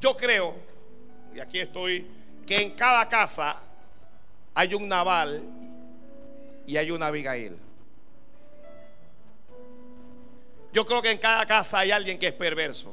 Yo 0.00 0.16
creo, 0.16 0.54
y 1.34 1.40
aquí 1.40 1.60
estoy, 1.60 2.06
que 2.44 2.62
en 2.62 2.72
cada 2.72 3.08
casa 3.08 3.67
hay 4.58 4.74
un 4.74 4.88
Naval 4.88 5.40
y 6.66 6.76
hay 6.76 6.90
una 6.90 7.06
Abigail. 7.06 7.56
Yo 10.72 10.84
creo 10.84 11.00
que 11.00 11.12
en 11.12 11.18
cada 11.18 11.46
casa 11.46 11.78
hay 11.78 11.92
alguien 11.92 12.18
que 12.18 12.26
es 12.26 12.32
perverso. 12.32 12.92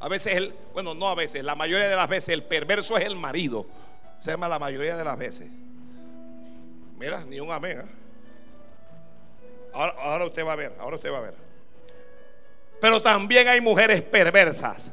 A 0.00 0.08
veces, 0.08 0.34
el, 0.38 0.54
bueno, 0.72 0.94
no 0.94 1.10
a 1.10 1.14
veces, 1.14 1.44
la 1.44 1.54
mayoría 1.54 1.86
de 1.86 1.96
las 1.96 2.08
veces 2.08 2.30
el 2.30 2.44
perverso 2.44 2.96
es 2.96 3.04
el 3.04 3.16
marido. 3.16 3.66
Se 4.22 4.30
llama 4.30 4.48
la 4.48 4.58
mayoría 4.58 4.96
de 4.96 5.04
las 5.04 5.18
veces. 5.18 5.50
Mira, 6.98 7.22
ni 7.26 7.40
un 7.40 7.52
amén. 7.52 7.80
¿eh? 7.80 7.84
Ahora, 9.74 9.94
ahora 9.98 10.24
usted 10.24 10.46
va 10.46 10.54
a 10.54 10.56
ver, 10.56 10.74
ahora 10.80 10.96
usted 10.96 11.12
va 11.12 11.18
a 11.18 11.20
ver. 11.20 11.34
Pero 12.80 13.02
también 13.02 13.48
hay 13.48 13.60
mujeres 13.60 14.00
perversas. 14.00 14.92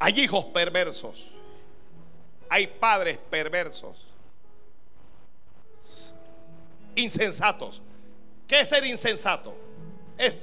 Hay 0.00 0.18
hijos 0.18 0.46
perversos. 0.46 1.30
Hay 2.48 2.66
padres 2.66 3.18
perversos. 3.30 4.06
Insensatos. 6.96 7.82
¿Qué 8.48 8.60
es 8.60 8.68
ser 8.68 8.84
insensato? 8.86 9.54
Es, 10.16 10.36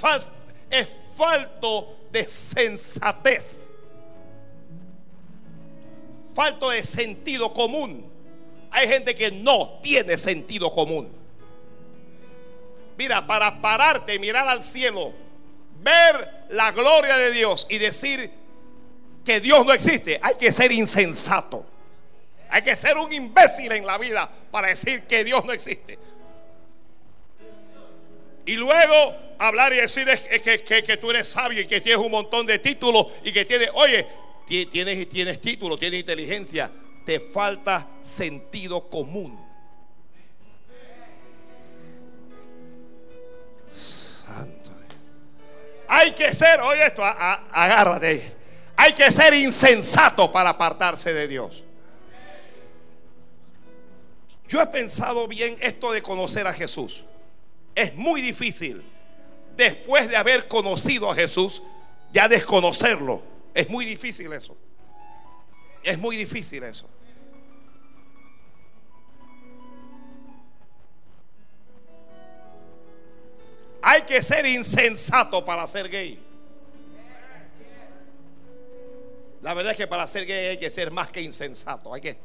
es 0.69 0.87
falto 1.17 1.97
de 2.11 2.27
sensatez. 2.27 3.63
Falto 6.35 6.69
de 6.69 6.83
sentido 6.83 7.51
común. 7.51 8.09
Hay 8.69 8.87
gente 8.87 9.15
que 9.15 9.31
no 9.31 9.79
tiene 9.81 10.19
sentido 10.19 10.71
común. 10.71 11.11
Mira, 12.95 13.25
para 13.25 13.59
pararte, 13.59 14.19
mirar 14.19 14.47
al 14.47 14.63
cielo, 14.63 15.13
ver 15.81 16.45
la 16.49 16.71
gloria 16.71 17.17
de 17.17 17.31
Dios 17.31 17.65
y 17.69 17.79
decir, 17.79 18.31
que 19.27 19.41
Dios 19.41 19.65
no 19.65 19.73
existe, 19.73 20.17
hay 20.23 20.35
que 20.35 20.53
ser 20.53 20.71
insensato. 20.71 21.65
Hay 22.49 22.61
que 22.61 22.77
ser 22.77 22.95
un 22.95 23.11
imbécil 23.11 23.69
en 23.73 23.85
la 23.85 23.97
vida 23.97 24.31
para 24.49 24.69
decir 24.69 25.01
que 25.03 25.25
Dios 25.25 25.43
no 25.43 25.51
existe. 25.51 25.99
Y 28.45 28.53
luego 28.53 29.17
hablar 29.37 29.73
y 29.73 29.77
decir 29.81 30.07
que, 30.41 30.63
que, 30.63 30.97
tú 30.97 31.11
eres 31.11 31.27
sabio 31.27 31.59
y 31.59 31.67
que 31.67 31.81
tienes 31.81 32.01
un 32.01 32.09
montón 32.09 32.45
de 32.45 32.59
títulos 32.59 33.07
y 33.25 33.33
que 33.33 33.43
tienes, 33.43 33.69
oye, 33.73 34.07
tienes, 34.47 35.09
tienes 35.09 35.41
título, 35.41 35.77
tienes 35.77 35.99
inteligencia, 35.99 36.71
te 37.05 37.19
falta 37.19 37.85
sentido 38.03 38.87
común. 38.89 39.45
Santo. 43.69 44.69
Hay 45.89 46.13
que 46.13 46.33
ser, 46.33 46.61
oye 46.61 46.85
esto, 46.85 47.03
agárrate. 47.03 48.36
Hay 48.77 48.93
que 48.93 49.11
ser 49.11 49.33
insensato 49.33 50.31
para 50.31 50.51
apartarse 50.51 51.11
de 51.11 51.27
Dios. 51.27 51.63
Yo 54.47 54.61
he 54.61 54.67
pensado 54.67 55.27
bien 55.27 55.57
esto 55.59 55.91
de 55.91 56.01
conocer 56.01 56.47
a 56.47 56.53
Jesús. 56.53 57.03
Es 57.75 57.95
muy 57.95 58.21
difícil 58.21 58.83
después 59.57 60.07
de 60.07 60.15
haber 60.15 60.47
conocido 60.47 61.11
a 61.11 61.15
Jesús 61.15 61.63
ya 62.13 62.27
desconocerlo. 62.27 63.21
Es 63.53 63.67
muy 63.69 63.83
difícil 63.83 64.31
eso. 64.31 64.55
Es 65.83 65.97
muy 65.97 66.15
difícil 66.15 66.63
eso. 66.63 66.87
Hay 73.81 74.03
que 74.03 74.21
ser 74.21 74.45
insensato 74.45 75.43
para 75.43 75.65
ser 75.65 75.89
gay. 75.89 76.26
La 79.47 79.53
verdad 79.53 79.71
es 79.71 79.77
que 79.77 79.87
para 79.87 80.05
ser 80.05 80.25
gay 80.25 80.47
hay 80.47 80.57
que 80.57 80.69
ser 80.69 80.91
más 80.91 81.09
que 81.09 81.21
insensato. 81.21 81.93
Hay 81.93 82.01
que. 82.01 82.17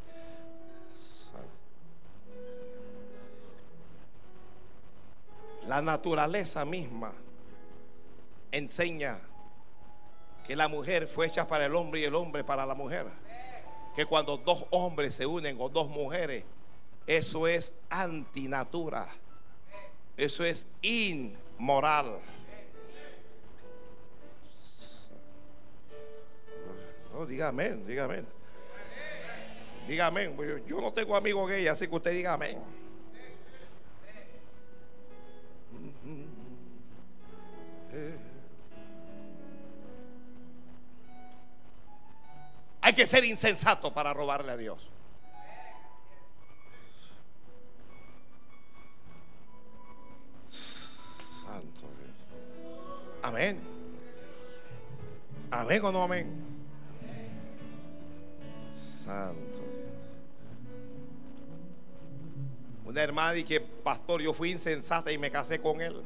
La 5.69 5.81
naturaleza 5.81 6.65
misma 6.65 7.13
enseña 8.51 9.21
que 10.45 10.57
la 10.57 10.67
mujer 10.67 11.07
fue 11.07 11.29
hecha 11.29 11.47
para 11.47 11.67
el 11.67 11.77
hombre 11.77 12.01
y 12.01 12.05
el 12.07 12.17
hombre 12.17 12.43
para 12.43 12.67
la 12.67 12.75
mujer. 12.75 13.07
Que 13.95 14.05
cuando 14.05 14.37
dos 14.39 14.67
hombres 14.71 15.15
se 15.15 15.25
unen 15.25 15.57
o 15.61 15.69
dos 15.69 15.87
mujeres, 15.87 16.43
eso 17.07 17.47
es 17.47 17.75
antinatura. 17.89 19.07
Eso 20.17 20.43
es 20.43 20.67
inmoral. 20.83 22.19
No, 27.13 27.27
diga 27.27 27.49
amén, 27.49 27.87
diga 27.87 28.05
amén. 28.05 28.27
Diga 29.87 30.07
amén. 30.07 30.33
Pues 30.35 30.63
yo 30.67 30.81
no 30.81 30.93
tengo 30.93 31.15
amigos 31.15 31.51
gay, 31.51 31.67
así 31.67 31.87
que 31.87 31.95
usted 31.95 32.13
diga 32.13 32.35
amén. 32.35 32.59
Hay 42.81 42.95
que 42.95 43.07
ser 43.07 43.25
insensato 43.25 43.93
para 43.93 44.13
robarle 44.13 44.53
a 44.53 44.57
Dios. 44.57 44.89
Santo 50.49 51.81
Dios. 51.81 53.23
Amén. 53.23 53.61
Amén 55.51 55.85
o 55.85 55.93
no 55.93 56.03
amén. 56.03 56.42
Santo 59.03 59.59
Dios. 59.59 59.83
Una 62.85 63.03
hermana 63.03 63.43
que, 63.45 63.61
pastor, 63.61 64.21
yo 64.21 64.33
fui 64.33 64.53
insensata 64.53 65.11
y 65.11 65.19
me 65.19 65.31
casé 65.31 65.61
con 65.61 65.81
él. 65.81 66.03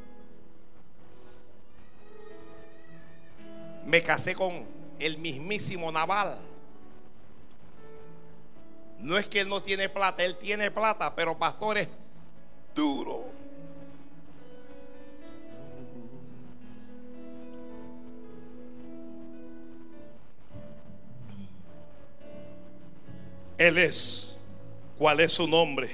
Me 3.84 4.02
casé 4.02 4.34
con 4.34 4.64
el 4.98 5.18
mismísimo 5.18 5.92
Naval. 5.92 6.38
No 8.98 9.18
es 9.18 9.26
que 9.26 9.40
él 9.40 9.48
no 9.48 9.62
tiene 9.62 9.88
plata, 9.88 10.24
él 10.24 10.36
tiene 10.36 10.70
plata, 10.70 11.14
pero 11.14 11.36
pastor 11.36 11.78
es 11.78 11.88
duro. 12.74 13.24
Él 23.58 23.78
es. 23.78 24.38
¿Cuál 24.98 25.20
es 25.20 25.32
su 25.32 25.46
nombre? 25.46 25.90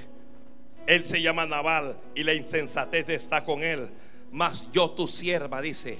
Él 0.86 1.04
se 1.04 1.20
llama 1.20 1.46
Naval 1.46 1.98
y 2.14 2.22
la 2.22 2.34
insensatez 2.34 3.08
está 3.08 3.44
con 3.44 3.62
él. 3.62 3.90
Mas 4.30 4.70
yo 4.72 4.90
tu 4.90 5.06
sierva, 5.06 5.60
dice. 5.60 5.98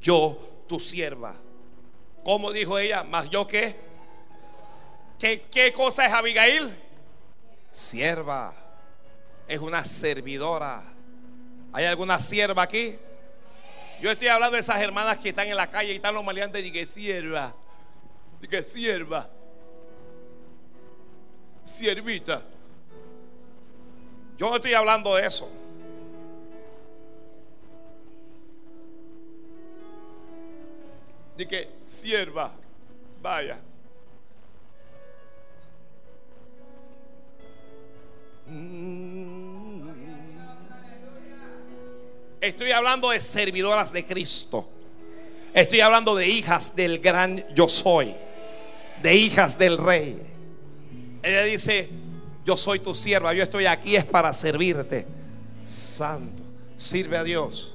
Yo 0.00 0.38
tu 0.68 0.80
sierva. 0.80 1.34
¿Cómo 2.22 2.52
dijo 2.52 2.78
ella? 2.78 3.04
Mas 3.04 3.30
yo 3.30 3.46
qué? 3.46 3.76
¿Qué, 5.18 5.42
qué 5.50 5.72
cosa 5.72 6.06
es 6.06 6.12
Abigail? 6.12 6.74
Sierva. 7.68 8.54
Es 9.46 9.60
una 9.60 9.84
servidora. 9.84 10.82
¿Hay 11.72 11.84
alguna 11.84 12.20
sierva 12.20 12.62
aquí? 12.62 12.96
Yo 14.00 14.10
estoy 14.10 14.28
hablando 14.28 14.54
de 14.54 14.60
esas 14.60 14.80
hermanas 14.80 15.18
que 15.18 15.30
están 15.30 15.48
en 15.48 15.56
la 15.56 15.68
calle 15.70 15.92
y 15.92 15.96
están 15.96 16.14
los 16.14 16.24
maleantes 16.24 16.64
y 16.64 16.72
que 16.72 16.86
sierva. 16.86 17.54
Y 18.42 18.48
que 18.48 18.62
sierva 18.62 19.30
siervita. 21.64 22.42
Yo 24.36 24.50
no 24.50 24.56
estoy 24.56 24.74
hablando 24.74 25.14
de 25.14 25.26
eso. 25.26 25.48
De 31.36 31.48
que 31.48 31.68
sierva, 31.86 32.52
vaya. 33.20 33.58
Estoy 42.40 42.72
hablando 42.72 43.10
de 43.10 43.20
servidoras 43.20 43.92
de 43.92 44.04
Cristo. 44.04 44.68
Estoy 45.54 45.80
hablando 45.80 46.14
de 46.14 46.28
hijas 46.28 46.76
del 46.76 46.98
gran 46.98 47.44
yo 47.54 47.68
soy. 47.68 48.14
De 49.02 49.14
hijas 49.14 49.56
del 49.56 49.78
rey. 49.78 50.33
Ella 51.24 51.42
dice, 51.44 51.88
yo 52.44 52.54
soy 52.54 52.80
tu 52.80 52.94
sierva, 52.94 53.32
yo 53.32 53.42
estoy 53.42 53.64
aquí 53.64 53.96
es 53.96 54.04
para 54.04 54.30
servirte. 54.34 55.06
Santo, 55.64 56.42
sirve 56.76 57.16
a 57.16 57.24
Dios. 57.24 57.74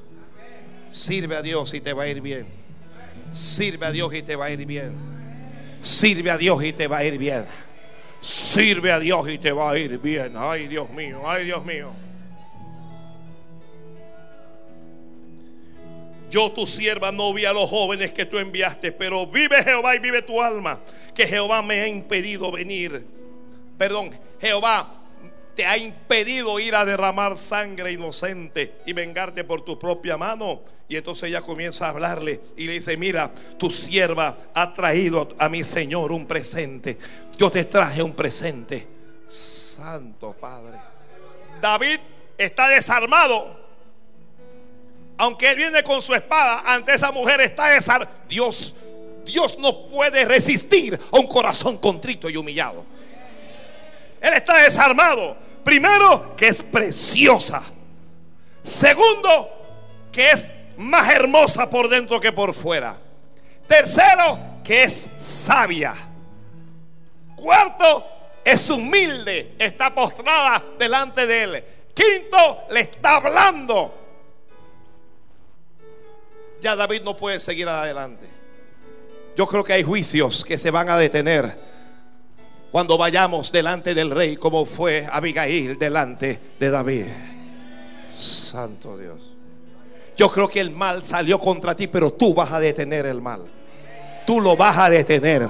Sirve 0.88 1.36
a 1.36 1.42
Dios 1.42 1.74
y 1.74 1.82
te 1.82 1.92
va 1.92 2.04
a 2.04 2.08
ir 2.08 2.22
bien. 2.22 2.46
Sirve 3.32 3.88
a 3.88 3.92
Dios 3.92 4.14
y 4.14 4.22
te 4.22 4.36
va 4.36 4.46
a 4.46 4.52
ir 4.52 4.66
bien. 4.68 4.94
Sirve 5.82 6.30
a 6.30 6.38
Dios 6.38 6.64
y 6.64 6.74
te 6.74 6.86
va 6.86 6.98
a 6.98 7.06
ir 7.06 7.18
bien. 7.18 7.46
Sirve 8.22 8.92
a 8.92 9.00
Dios 9.00 9.28
y 9.28 9.40
te 9.40 9.52
va 9.52 9.72
a 9.72 9.78
ir 9.80 9.98
bien. 9.98 10.34
Ay, 10.36 10.68
Dios 10.68 10.88
mío, 10.92 11.22
ay, 11.26 11.46
Dios 11.46 11.66
mío. 11.66 11.92
Yo 16.30 16.52
tu 16.52 16.68
sierva 16.68 17.12
no 17.12 17.34
vi 17.34 17.46
a 17.46 17.54
los 17.54 17.68
jóvenes 17.68 18.14
que 18.14 18.28
tú 18.28 18.38
enviaste, 18.38 18.92
pero 18.92 19.26
vive 19.26 19.64
Jehová 19.64 19.96
y 19.96 20.00
vive 20.00 20.22
tu 20.22 20.40
alma, 20.40 20.80
que 21.16 21.26
Jehová 21.26 21.64
me 21.64 21.82
ha 21.82 21.88
impedido 21.88 22.52
venir 22.52 23.19
perdón, 23.80 24.12
Jehová 24.42 25.00
te 25.56 25.66
ha 25.66 25.78
impedido 25.78 26.60
ir 26.60 26.76
a 26.76 26.86
derramar 26.86 27.38
sangre 27.38 27.94
inocente 27.94 28.76
y 28.86 28.94
vengarte 28.94 29.44
por 29.44 29.62
tu 29.66 29.80
propia 29.80 30.18
mano. 30.18 30.62
Y 30.88 30.96
entonces 30.96 31.30
ella 31.30 31.42
comienza 31.42 31.86
a 31.86 31.90
hablarle 31.90 32.42
y 32.58 32.66
le 32.66 32.74
dice, 32.74 32.98
mira, 32.98 33.32
tu 33.58 33.70
sierva 33.70 34.38
ha 34.54 34.74
traído 34.74 35.30
a 35.38 35.50
mi 35.50 35.64
Señor 35.64 36.12
un 36.12 36.26
presente. 36.26 36.98
Yo 37.38 37.50
te 37.50 37.66
traje 37.66 38.04
un 38.04 38.14
presente. 38.14 38.86
Santo 39.28 40.34
Padre. 40.34 40.78
David 41.62 42.00
está 42.38 42.68
desarmado. 42.68 43.58
Aunque 45.18 45.52
él 45.52 45.58
viene 45.58 45.84
con 45.84 46.02
su 46.02 46.14
espada, 46.14 46.64
ante 46.66 46.94
esa 46.94 47.12
mujer 47.12 47.42
está 47.42 47.70
desarmado. 47.70 48.12
Dios, 48.28 48.76
Dios 49.26 49.58
no 49.60 49.88
puede 49.88 50.26
resistir 50.26 51.00
a 51.12 51.20
un 51.20 51.28
corazón 51.28 51.78
contrito 51.78 52.30
y 52.30 52.38
humillado. 52.38 52.86
Él 54.22 54.34
está 54.34 54.58
desarmado. 54.58 55.36
Primero, 55.64 56.36
que 56.36 56.48
es 56.48 56.62
preciosa. 56.62 57.62
Segundo, 58.64 59.50
que 60.12 60.32
es 60.32 60.52
más 60.78 61.10
hermosa 61.10 61.70
por 61.70 61.90
dentro 61.90 62.20
que 62.20 62.32
por 62.32 62.54
fuera. 62.54 62.96
Tercero, 63.68 64.40
que 64.64 64.84
es 64.84 65.10
sabia. 65.18 65.94
Cuarto, 67.36 68.06
es 68.44 68.70
humilde, 68.70 69.56
está 69.60 69.94
postrada 69.94 70.64
delante 70.78 71.26
de 71.28 71.44
él. 71.44 71.64
Quinto, 71.94 72.66
le 72.72 72.82
está 72.82 73.18
hablando. 73.18 73.94
Ya 76.62 76.76
David 76.76 77.04
no 77.04 77.16
puede 77.16 77.40
seguir 77.40 77.68
adelante. 77.68 78.26
Yo 79.38 79.48
creo 79.48 79.64
que 79.64 79.74
hay 79.74 79.84
juicios 79.84 80.44
que 80.44 80.58
se 80.58 80.72
van 80.72 80.90
a 80.90 80.98
detener 80.98 81.69
cuando 82.72 82.98
vayamos 82.98 83.52
delante 83.52 83.94
del 83.94 84.12
rey 84.12 84.38
como 84.38 84.66
fue 84.66 85.08
Abigail 85.12 85.78
delante 85.78 86.40
de 86.60 86.70
David. 86.70 87.06
Santo 88.10 88.98
Dios. 88.98 89.34
Yo 90.16 90.30
creo 90.30 90.50
que 90.50 90.60
el 90.60 90.72
mal 90.72 91.02
salió 91.02 91.40
contra 91.40 91.76
ti, 91.76 91.88
pero 91.88 92.12
tú 92.12 92.34
vas 92.34 92.52
a 92.52 92.60
detener 92.60 93.06
el 93.06 93.22
mal. 93.22 93.48
Tú 94.26 94.42
lo 94.42 94.58
vas 94.58 94.78
a 94.78 94.90
detener. 94.90 95.48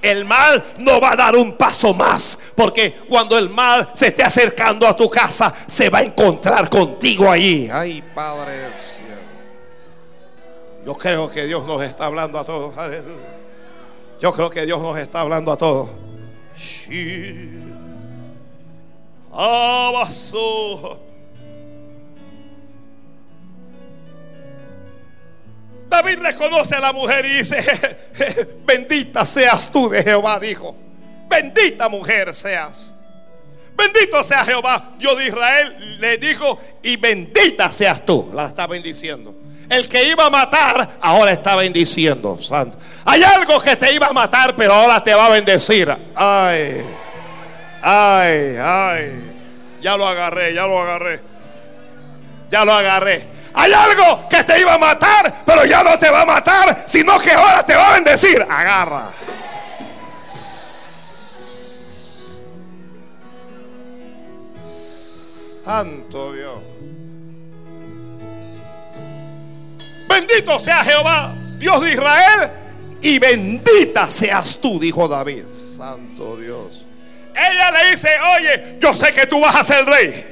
El 0.00 0.24
mal 0.24 0.62
no 0.78 1.00
va 1.00 1.12
a 1.12 1.16
dar 1.16 1.36
un 1.36 1.56
paso 1.56 1.94
más, 1.94 2.38
porque 2.56 2.92
cuando 3.08 3.38
el 3.38 3.48
mal 3.50 3.90
se 3.94 4.08
esté 4.08 4.22
acercando 4.22 4.86
a 4.86 4.96
tu 4.96 5.08
casa, 5.08 5.52
se 5.66 5.90
va 5.90 5.98
a 5.98 6.02
encontrar 6.02 6.68
contigo 6.68 7.30
allí. 7.30 7.68
Ay, 7.72 8.02
Padre 8.14 8.58
del 8.58 8.76
cielo. 8.76 9.12
Yo 10.84 10.94
creo 10.94 11.30
que 11.30 11.46
Dios 11.46 11.64
nos 11.66 11.82
está 11.82 12.06
hablando 12.06 12.38
a 12.38 12.44
todos. 12.44 12.74
Yo 14.20 14.32
creo 14.32 14.50
que 14.50 14.66
Dios 14.66 14.80
nos 14.80 14.98
está 14.98 15.20
hablando 15.20 15.52
a 15.52 15.56
todos. 15.56 15.88
David 25.88 26.18
reconoce 26.20 26.74
a 26.74 26.80
la 26.80 26.92
mujer 26.92 27.24
y 27.26 27.38
dice, 27.38 27.64
bendita 28.64 29.26
seas 29.26 29.70
tú 29.70 29.90
de 29.90 30.02
Jehová, 30.02 30.40
dijo. 30.40 30.74
Bendita 31.28 31.88
mujer 31.88 32.34
seas. 32.34 32.92
Bendito 33.76 34.22
sea 34.22 34.44
Jehová, 34.44 34.92
Dios 34.98 35.16
de 35.18 35.26
Israel, 35.26 35.98
le 36.00 36.18
dijo, 36.18 36.58
y 36.82 36.96
bendita 36.96 37.72
seas 37.72 38.04
tú. 38.04 38.30
La 38.34 38.46
está 38.46 38.66
bendiciendo. 38.66 39.34
El 39.72 39.88
que 39.88 40.04
iba 40.04 40.26
a 40.26 40.30
matar, 40.30 40.86
ahora 41.00 41.32
está 41.32 41.56
bendiciendo. 41.56 42.36
Santo. 42.38 42.76
Hay 43.06 43.22
algo 43.22 43.58
que 43.58 43.74
te 43.74 43.90
iba 43.94 44.08
a 44.08 44.12
matar, 44.12 44.54
pero 44.54 44.74
ahora 44.74 45.02
te 45.02 45.14
va 45.14 45.26
a 45.26 45.28
bendecir. 45.30 45.88
Ay, 46.14 46.84
ay, 47.80 48.56
ay. 48.62 49.32
Ya 49.80 49.96
lo 49.96 50.06
agarré, 50.06 50.52
ya 50.52 50.66
lo 50.66 50.78
agarré. 50.78 51.20
Ya 52.50 52.66
lo 52.66 52.74
agarré. 52.74 53.26
Hay 53.54 53.72
algo 53.72 54.28
que 54.28 54.44
te 54.44 54.60
iba 54.60 54.74
a 54.74 54.78
matar, 54.78 55.32
pero 55.46 55.64
ya 55.64 55.82
no 55.82 55.98
te 55.98 56.10
va 56.10 56.20
a 56.20 56.26
matar, 56.26 56.84
sino 56.86 57.18
que 57.18 57.32
ahora 57.32 57.64
te 57.64 57.74
va 57.74 57.88
a 57.88 57.94
bendecir. 57.94 58.42
Agarra. 58.42 59.10
Santo 65.64 66.32
Dios. 66.34 66.71
Bendito 70.12 70.60
sea 70.60 70.84
Jehová, 70.84 71.34
Dios 71.58 71.80
de 71.80 71.92
Israel, 71.92 72.50
y 73.00 73.18
bendita 73.18 74.08
seas 74.10 74.60
tú, 74.60 74.78
dijo 74.78 75.08
David. 75.08 75.44
Santo 75.48 76.36
Dios. 76.36 76.84
Ella 77.34 77.70
le 77.70 77.90
dice, 77.90 78.08
oye, 78.36 78.76
yo 78.78 78.92
sé 78.92 79.12
que 79.12 79.26
tú 79.26 79.40
vas 79.40 79.56
a 79.56 79.64
ser 79.64 79.86
rey. 79.86 80.26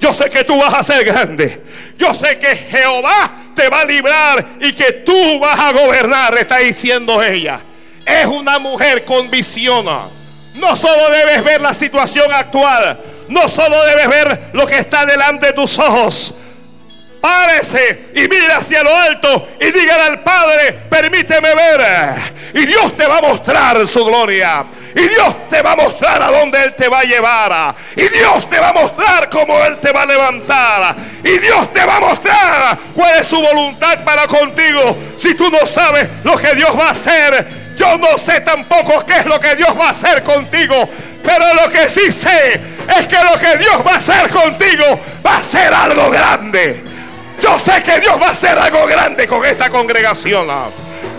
Yo 0.00 0.12
sé 0.12 0.28
que 0.30 0.44
tú 0.44 0.58
vas 0.58 0.74
a 0.74 0.82
ser 0.82 1.04
grande. 1.04 1.62
Yo 1.96 2.14
sé 2.14 2.38
que 2.38 2.56
Jehová 2.56 3.30
te 3.54 3.68
va 3.68 3.82
a 3.82 3.84
librar 3.84 4.44
y 4.60 4.72
que 4.72 4.92
tú 4.92 5.38
vas 5.38 5.60
a 5.60 5.72
gobernar, 5.72 6.36
está 6.36 6.58
diciendo 6.58 7.22
ella. 7.22 7.60
Es 8.04 8.26
una 8.26 8.58
mujer 8.58 9.04
con 9.04 9.30
visión. 9.30 9.86
No 10.54 10.76
solo 10.76 11.10
debes 11.10 11.44
ver 11.44 11.60
la 11.60 11.72
situación 11.72 12.32
actual, 12.32 12.98
no 13.28 13.48
solo 13.48 13.84
debes 13.84 14.08
ver 14.08 14.50
lo 14.54 14.66
que 14.66 14.78
está 14.78 15.06
delante 15.06 15.46
de 15.46 15.52
tus 15.52 15.78
ojos, 15.78 16.34
Párese 17.20 18.10
y 18.14 18.26
mira 18.28 18.56
hacia 18.56 18.82
lo 18.82 18.96
alto 18.96 19.48
y 19.60 19.70
dígale 19.70 20.02
al 20.04 20.20
Padre, 20.20 20.72
permíteme 20.88 21.54
ver. 21.54 22.16
Y 22.54 22.66
Dios 22.66 22.96
te 22.96 23.06
va 23.06 23.18
a 23.18 23.22
mostrar 23.22 23.86
su 23.86 24.04
gloria. 24.04 24.64
Y 24.94 25.02
Dios 25.02 25.48
te 25.48 25.62
va 25.62 25.72
a 25.72 25.76
mostrar 25.76 26.20
a 26.22 26.30
dónde 26.30 26.62
Él 26.64 26.74
te 26.74 26.88
va 26.88 27.00
a 27.00 27.04
llevar. 27.04 27.74
Y 27.94 28.08
Dios 28.08 28.48
te 28.48 28.58
va 28.58 28.70
a 28.70 28.72
mostrar 28.72 29.28
cómo 29.28 29.62
Él 29.64 29.76
te 29.78 29.92
va 29.92 30.02
a 30.02 30.06
levantar. 30.06 30.96
Y 31.22 31.38
Dios 31.38 31.72
te 31.72 31.84
va 31.84 31.96
a 31.96 32.00
mostrar 32.00 32.78
cuál 32.94 33.18
es 33.18 33.28
su 33.28 33.40
voluntad 33.40 34.02
para 34.02 34.26
contigo. 34.26 34.96
Si 35.16 35.34
tú 35.34 35.50
no 35.50 35.64
sabes 35.66 36.08
lo 36.24 36.36
que 36.36 36.54
Dios 36.54 36.76
va 36.78 36.88
a 36.88 36.90
hacer, 36.90 37.46
yo 37.76 37.98
no 37.98 38.18
sé 38.18 38.40
tampoco 38.40 39.04
qué 39.06 39.18
es 39.18 39.26
lo 39.26 39.38
que 39.38 39.54
Dios 39.54 39.78
va 39.78 39.88
a 39.88 39.90
hacer 39.90 40.22
contigo. 40.24 40.88
Pero 41.22 41.54
lo 41.54 41.70
que 41.70 41.88
sí 41.88 42.10
sé 42.10 42.60
es 42.98 43.06
que 43.06 43.16
lo 43.22 43.38
que 43.38 43.58
Dios 43.58 43.86
va 43.86 43.92
a 43.92 43.98
hacer 43.98 44.28
contigo 44.30 44.98
va 45.24 45.36
a 45.36 45.44
ser 45.44 45.72
algo 45.72 46.10
grande. 46.10 46.89
Yo 47.40 47.58
sé 47.58 47.82
que 47.82 48.00
Dios 48.00 48.20
va 48.20 48.28
a 48.28 48.30
hacer 48.30 48.58
algo 48.58 48.86
grande 48.86 49.26
con 49.26 49.44
esta 49.44 49.70
congregación. 49.70 50.46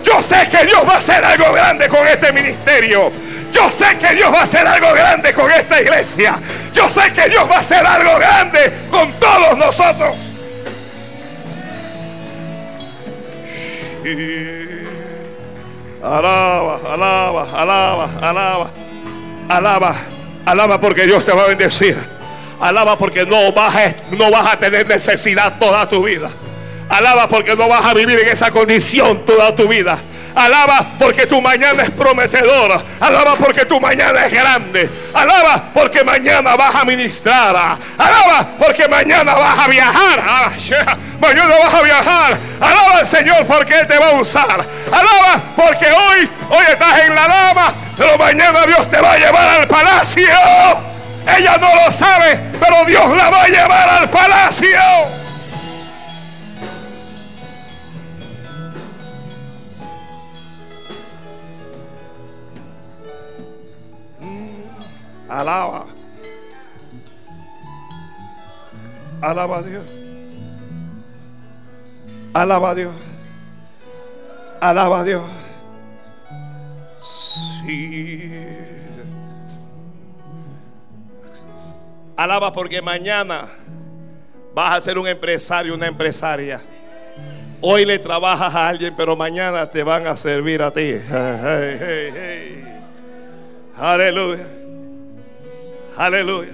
Yo 0.04 0.22
sé 0.22 0.48
que 0.50 0.64
Dios 0.66 0.84
va 0.88 0.94
a 0.94 0.98
hacer 0.98 1.24
algo 1.24 1.52
grande 1.52 1.88
con 1.88 2.06
este 2.06 2.32
ministerio. 2.32 3.12
Yo 3.50 3.70
sé 3.70 3.98
que 3.98 4.14
Dios 4.14 4.32
va 4.32 4.40
a 4.40 4.42
hacer 4.44 4.66
algo 4.66 4.92
grande 4.92 5.32
con 5.32 5.50
esta 5.50 5.80
iglesia. 5.80 6.40
Yo 6.72 6.88
sé 6.88 7.12
que 7.12 7.28
Dios 7.28 7.48
va 7.50 7.56
a 7.56 7.60
hacer 7.60 7.84
algo 7.86 8.18
grande 8.18 8.72
con 8.90 9.12
todos 9.14 9.56
nosotros. 9.58 10.16
Alaba, 16.02 16.80
alaba, 16.92 17.46
alaba, 17.54 18.10
alaba, 18.20 18.70
alaba, 19.48 19.94
alaba 20.46 20.80
porque 20.80 21.06
Dios 21.06 21.24
te 21.24 21.32
va 21.32 21.44
a 21.44 21.48
bendecir. 21.48 21.96
Alaba 22.62 22.96
porque 22.96 23.26
no 23.26 23.50
vas, 23.50 23.74
a, 23.74 23.94
no 24.12 24.30
vas 24.30 24.46
a 24.46 24.56
tener 24.56 24.86
necesidad 24.86 25.58
toda 25.58 25.88
tu 25.88 26.04
vida. 26.04 26.30
Alaba 26.88 27.28
porque 27.28 27.56
no 27.56 27.68
vas 27.68 27.84
a 27.84 27.92
vivir 27.92 28.20
en 28.20 28.28
esa 28.28 28.52
condición 28.52 29.24
toda 29.26 29.52
tu 29.52 29.66
vida. 29.66 29.98
Alaba 30.32 30.86
porque 30.96 31.26
tu 31.26 31.42
mañana 31.42 31.82
es 31.82 31.90
prometedora. 31.90 32.80
Alaba 33.00 33.34
porque 33.34 33.64
tu 33.64 33.80
mañana 33.80 34.26
es 34.26 34.32
grande. 34.32 34.88
Alaba 35.12 35.60
porque 35.74 36.04
mañana 36.04 36.54
vas 36.54 36.72
a 36.76 36.84
ministrar. 36.84 37.76
Alaba 37.98 38.46
porque 38.56 38.86
mañana 38.86 39.34
vas 39.34 39.58
a 39.58 39.66
viajar. 39.66 40.22
Ah, 40.24 40.50
mañana 41.20 41.54
vas 41.64 41.74
a 41.74 41.82
viajar. 41.82 42.38
Alaba 42.60 42.98
al 42.98 43.06
Señor 43.08 43.44
porque 43.44 43.80
Él 43.80 43.88
te 43.88 43.98
va 43.98 44.10
a 44.10 44.12
usar. 44.12 44.64
Alaba 44.86 45.42
porque 45.56 45.86
hoy, 45.86 46.30
hoy 46.48 46.64
estás 46.70 47.00
en 47.06 47.14
la 47.16 47.26
dama, 47.26 47.74
pero 47.96 48.16
mañana 48.16 48.64
Dios 48.66 48.88
te 48.88 49.00
va 49.00 49.14
a 49.14 49.18
llevar 49.18 49.60
al 49.60 49.66
palacio. 49.66 50.91
Ella 51.26 51.56
no 51.58 51.68
lo 51.84 51.90
sabe, 51.90 52.40
pero 52.58 52.84
Dios 52.84 53.16
la 53.16 53.30
va 53.30 53.42
a 53.42 53.48
llevar 53.48 53.88
al 53.88 54.10
palacio. 54.10 54.78
Alaba. 65.28 65.86
Alaba 69.22 69.58
a 69.58 69.62
Dios. 69.62 69.84
Alaba 72.34 72.70
a 72.70 72.74
Dios. 72.74 72.94
Alaba 74.60 75.00
a 75.00 75.04
Dios. 75.04 75.22
Sí. 77.00 78.61
Alaba 82.22 82.52
porque 82.52 82.80
mañana 82.80 83.48
vas 84.54 84.78
a 84.78 84.80
ser 84.80 84.96
un 84.96 85.08
empresario, 85.08 85.74
una 85.74 85.88
empresaria. 85.88 86.60
Hoy 87.60 87.84
le 87.84 87.98
trabajas 87.98 88.54
a 88.54 88.68
alguien, 88.68 88.94
pero 88.96 89.16
mañana 89.16 89.68
te 89.68 89.82
van 89.82 90.06
a 90.06 90.16
servir 90.16 90.62
a 90.62 90.70
ti. 90.70 90.94
Aleluya. 93.74 94.46
Aleluya. 95.96 96.52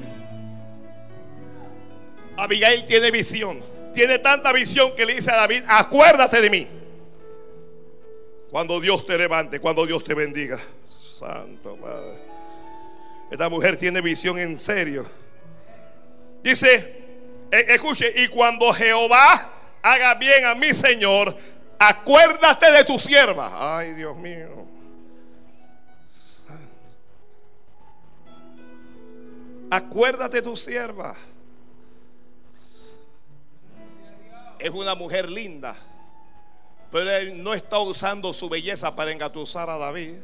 Abigail 2.39 2.87
tiene 2.87 3.11
visión. 3.11 3.61
Tiene 3.93 4.19
tanta 4.21 4.55
visión 4.55 4.97
que 4.97 5.05
le 5.05 5.17
dice 5.17 5.31
a 5.31 5.37
David, 5.37 5.65
acuérdate 5.69 6.41
de 6.41 6.49
mí. 6.49 6.67
Cuando 8.51 8.81
Dios 8.81 9.05
te 9.05 9.19
levante, 9.19 9.61
cuando 9.61 9.85
Dios 9.85 10.03
te 10.03 10.15
bendiga. 10.15 10.59
Santo 10.89 11.77
Padre. 11.77 12.17
Esta 13.31 13.51
mujer 13.51 13.77
tiene 13.77 14.01
visión 14.01 14.39
en 14.39 14.59
serio. 14.59 15.05
Dice, 16.43 16.99
e, 17.51 17.75
escuche, 17.75 18.13
y 18.17 18.29
cuando 18.29 18.73
Jehová 18.73 19.53
haga 19.83 20.15
bien 20.15 20.45
a 20.45 20.55
mi 20.55 20.73
Señor, 20.73 21.37
acuérdate 21.79 22.71
de 22.73 22.85
tu 22.85 22.99
sierva. 22.99 23.79
Ay, 23.79 23.95
Dios 23.95 24.17
mío. 24.17 24.67
Acuérdate 29.71 30.39
de 30.39 30.43
tu 30.43 30.57
sierva. 30.57 31.15
Es 34.59 34.71
una 34.71 34.95
mujer 34.95 35.31
linda. 35.31 35.77
Pero 36.91 37.11
él 37.11 37.43
no 37.43 37.53
está 37.53 37.79
usando 37.79 38.33
su 38.33 38.49
belleza 38.49 38.97
para 38.97 39.13
engatusar 39.13 39.69
a 39.69 39.77
David. 39.77 40.15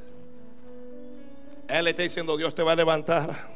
Él 1.69 1.85
le 1.85 1.91
está 1.91 2.03
diciendo, 2.03 2.37
Dios 2.37 2.55
te 2.55 2.63
va 2.63 2.73
a 2.73 2.77
levantar. 2.77 3.49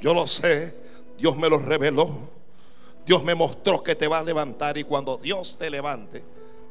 Yo 0.00 0.12
lo 0.12 0.26
sé. 0.26 0.83
Dios 1.18 1.36
me 1.36 1.48
lo 1.48 1.58
reveló. 1.58 2.10
Dios 3.06 3.22
me 3.22 3.34
mostró 3.34 3.82
que 3.82 3.94
te 3.94 4.08
va 4.08 4.18
a 4.18 4.22
levantar. 4.22 4.78
Y 4.78 4.84
cuando 4.84 5.16
Dios 5.16 5.56
te 5.58 5.70
levante, 5.70 6.22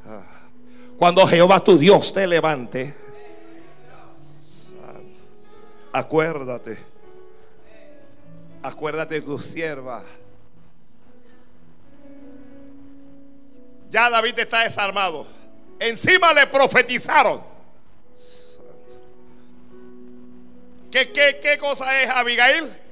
ah, 0.05 0.49
cuando 0.97 1.27
Jehová 1.27 1.59
tu 1.59 1.77
Dios 1.77 2.13
te 2.13 2.25
levante, 2.27 2.93
acuérdate 5.91 6.93
Acuérdate 8.63 9.15
de 9.15 9.21
tu 9.21 9.37
sierva. 9.39 10.01
Ya 13.91 14.09
David 14.09 14.39
está 14.39 14.63
desarmado. 14.63 15.27
Encima 15.77 16.33
le 16.33 16.47
profetizaron. 16.47 17.43
¿Qué, 20.89 21.11
qué, 21.11 21.39
qué 21.41 21.57
cosa 21.57 22.01
es 22.01 22.09
Abigail? 22.09 22.82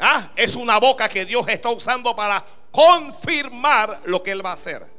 Ah, 0.00 0.30
es 0.36 0.56
una 0.56 0.78
boca 0.78 1.08
que 1.08 1.24
Dios 1.24 1.46
está 1.48 1.70
usando 1.70 2.14
para 2.14 2.44
confirmar 2.70 4.02
lo 4.06 4.22
que 4.22 4.32
él 4.32 4.44
va 4.44 4.50
a 4.50 4.54
hacer. 4.54 4.94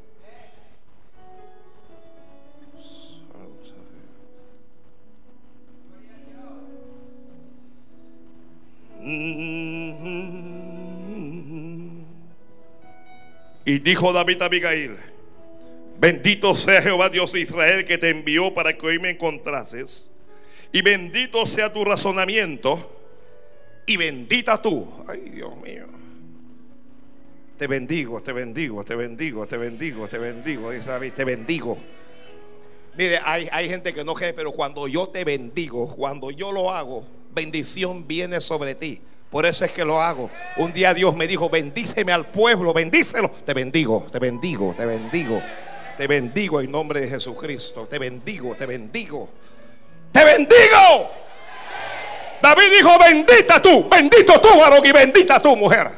Y 13.68 13.80
dijo 13.80 14.14
David 14.14 14.42
a 14.42 14.46
Abigail, 14.46 14.98
bendito 16.00 16.56
sea 16.56 16.82
Jehová 16.82 17.10
Dios 17.10 17.32
de 17.34 17.42
Israel 17.42 17.86
que 17.86 17.98
te 17.98 18.10
envió 18.10 18.54
para 18.54 18.76
que 18.76 18.88
hoy 18.88 19.00
me 19.00 19.12
encontrases. 19.12 20.12
Y 20.72 20.82
bendito 20.82 21.46
sea 21.46 21.72
tu 21.72 21.86
razonamiento. 21.86 22.95
Y 23.86 23.98
bendita 23.98 24.62
tú. 24.62 24.88
Ay, 25.08 25.30
Dios 25.30 25.56
mío. 25.58 25.86
Te 27.58 27.68
bendigo, 27.68 28.22
te 28.22 28.34
bendigo, 28.34 28.84
te 28.84 28.96
bendigo, 28.96 29.48
te 29.48 29.58
bendigo, 29.58 30.08
te 30.08 30.18
bendigo. 30.18 30.72
Te 31.16 31.24
bendigo. 31.24 31.78
Mire, 32.98 33.20
hay, 33.24 33.48
hay 33.52 33.70
gente 33.70 33.94
que 33.94 34.04
no 34.04 34.14
cree, 34.14 34.34
pero 34.34 34.52
cuando 34.52 34.88
yo 34.88 35.08
te 35.08 35.24
bendigo, 35.24 35.88
cuando 35.88 36.32
yo 36.32 36.52
lo 36.52 36.72
hago, 36.72 37.06
bendición 37.34 38.08
viene 38.08 38.40
sobre 38.42 38.76
ti. 38.76 39.02
Por 39.30 39.46
eso 39.46 39.66
es 39.66 39.72
que 39.72 39.84
lo 39.84 40.02
hago. 40.02 40.30
Un 40.58 40.72
día 40.72 40.94
Dios 40.94 41.16
me 41.16 41.28
dijo, 41.28 41.50
bendíceme 41.50 42.14
al 42.14 42.26
pueblo, 42.26 42.74
bendícelo. 42.74 43.30
Te 43.46 43.54
bendigo, 43.54 44.08
te 44.12 44.20
bendigo, 44.20 44.74
te 44.78 44.86
bendigo. 44.86 45.42
Te 45.98 46.08
bendigo 46.08 46.62
en 46.62 46.72
nombre 46.72 47.02
de 47.02 47.08
Jesucristo. 47.08 47.86
Te 47.86 48.00
bendigo, 48.00 48.56
te 48.56 48.66
bendigo. 48.66 49.30
Te 50.12 50.24
bendigo. 50.24 51.25
David 52.42 52.72
dijo, 52.72 53.00
bendita 53.00 53.62
tú, 53.62 53.88
bendito 53.90 54.40
tú, 54.40 54.60
varón, 54.60 54.86
y 54.86 54.92
bendita 54.92 55.42
tú, 55.42 55.56
mujer. 55.56 55.92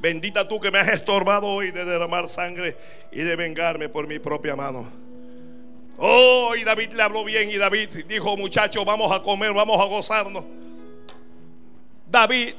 Bendita 0.00 0.48
tú 0.48 0.58
que 0.58 0.70
me 0.70 0.78
has 0.78 0.88
estorbado 0.88 1.46
hoy 1.46 1.72
de 1.72 1.84
derramar 1.84 2.26
sangre 2.26 2.76
y 3.12 3.20
de 3.20 3.36
vengarme 3.36 3.90
por 3.90 4.06
mi 4.06 4.18
propia 4.18 4.56
mano. 4.56 4.90
Oh, 5.98 6.54
y 6.56 6.64
David 6.64 6.92
le 6.94 7.02
habló 7.02 7.22
bien 7.24 7.50
y 7.50 7.58
David 7.58 8.06
dijo, 8.06 8.34
muchachos, 8.38 8.82
vamos 8.86 9.12
a 9.12 9.22
comer, 9.22 9.52
vamos 9.52 9.78
a 9.78 9.84
gozarnos. 9.84 10.46
David 12.06 12.54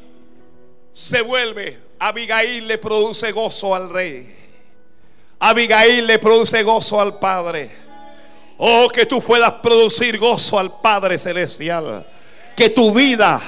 se 0.91 1.23
vuelve, 1.23 1.79
Abigail 1.97 2.67
le 2.67 2.77
produce 2.77 3.31
gozo 3.31 3.73
al 3.73 3.89
rey. 3.89 4.40
Abigail 5.41 6.07
le 6.07 6.19
produce 6.19 6.63
gozo 6.63 7.01
al 7.01 7.19
Padre. 7.19 7.69
Oh, 8.57 8.87
que 8.87 9.05
tú 9.05 9.21
puedas 9.21 9.51
producir 9.53 10.17
gozo 10.17 10.57
al 10.57 10.79
Padre 10.79 11.17
Celestial 11.17 12.05
que 12.55 12.69
tu 12.69 12.93
vida, 12.93 13.41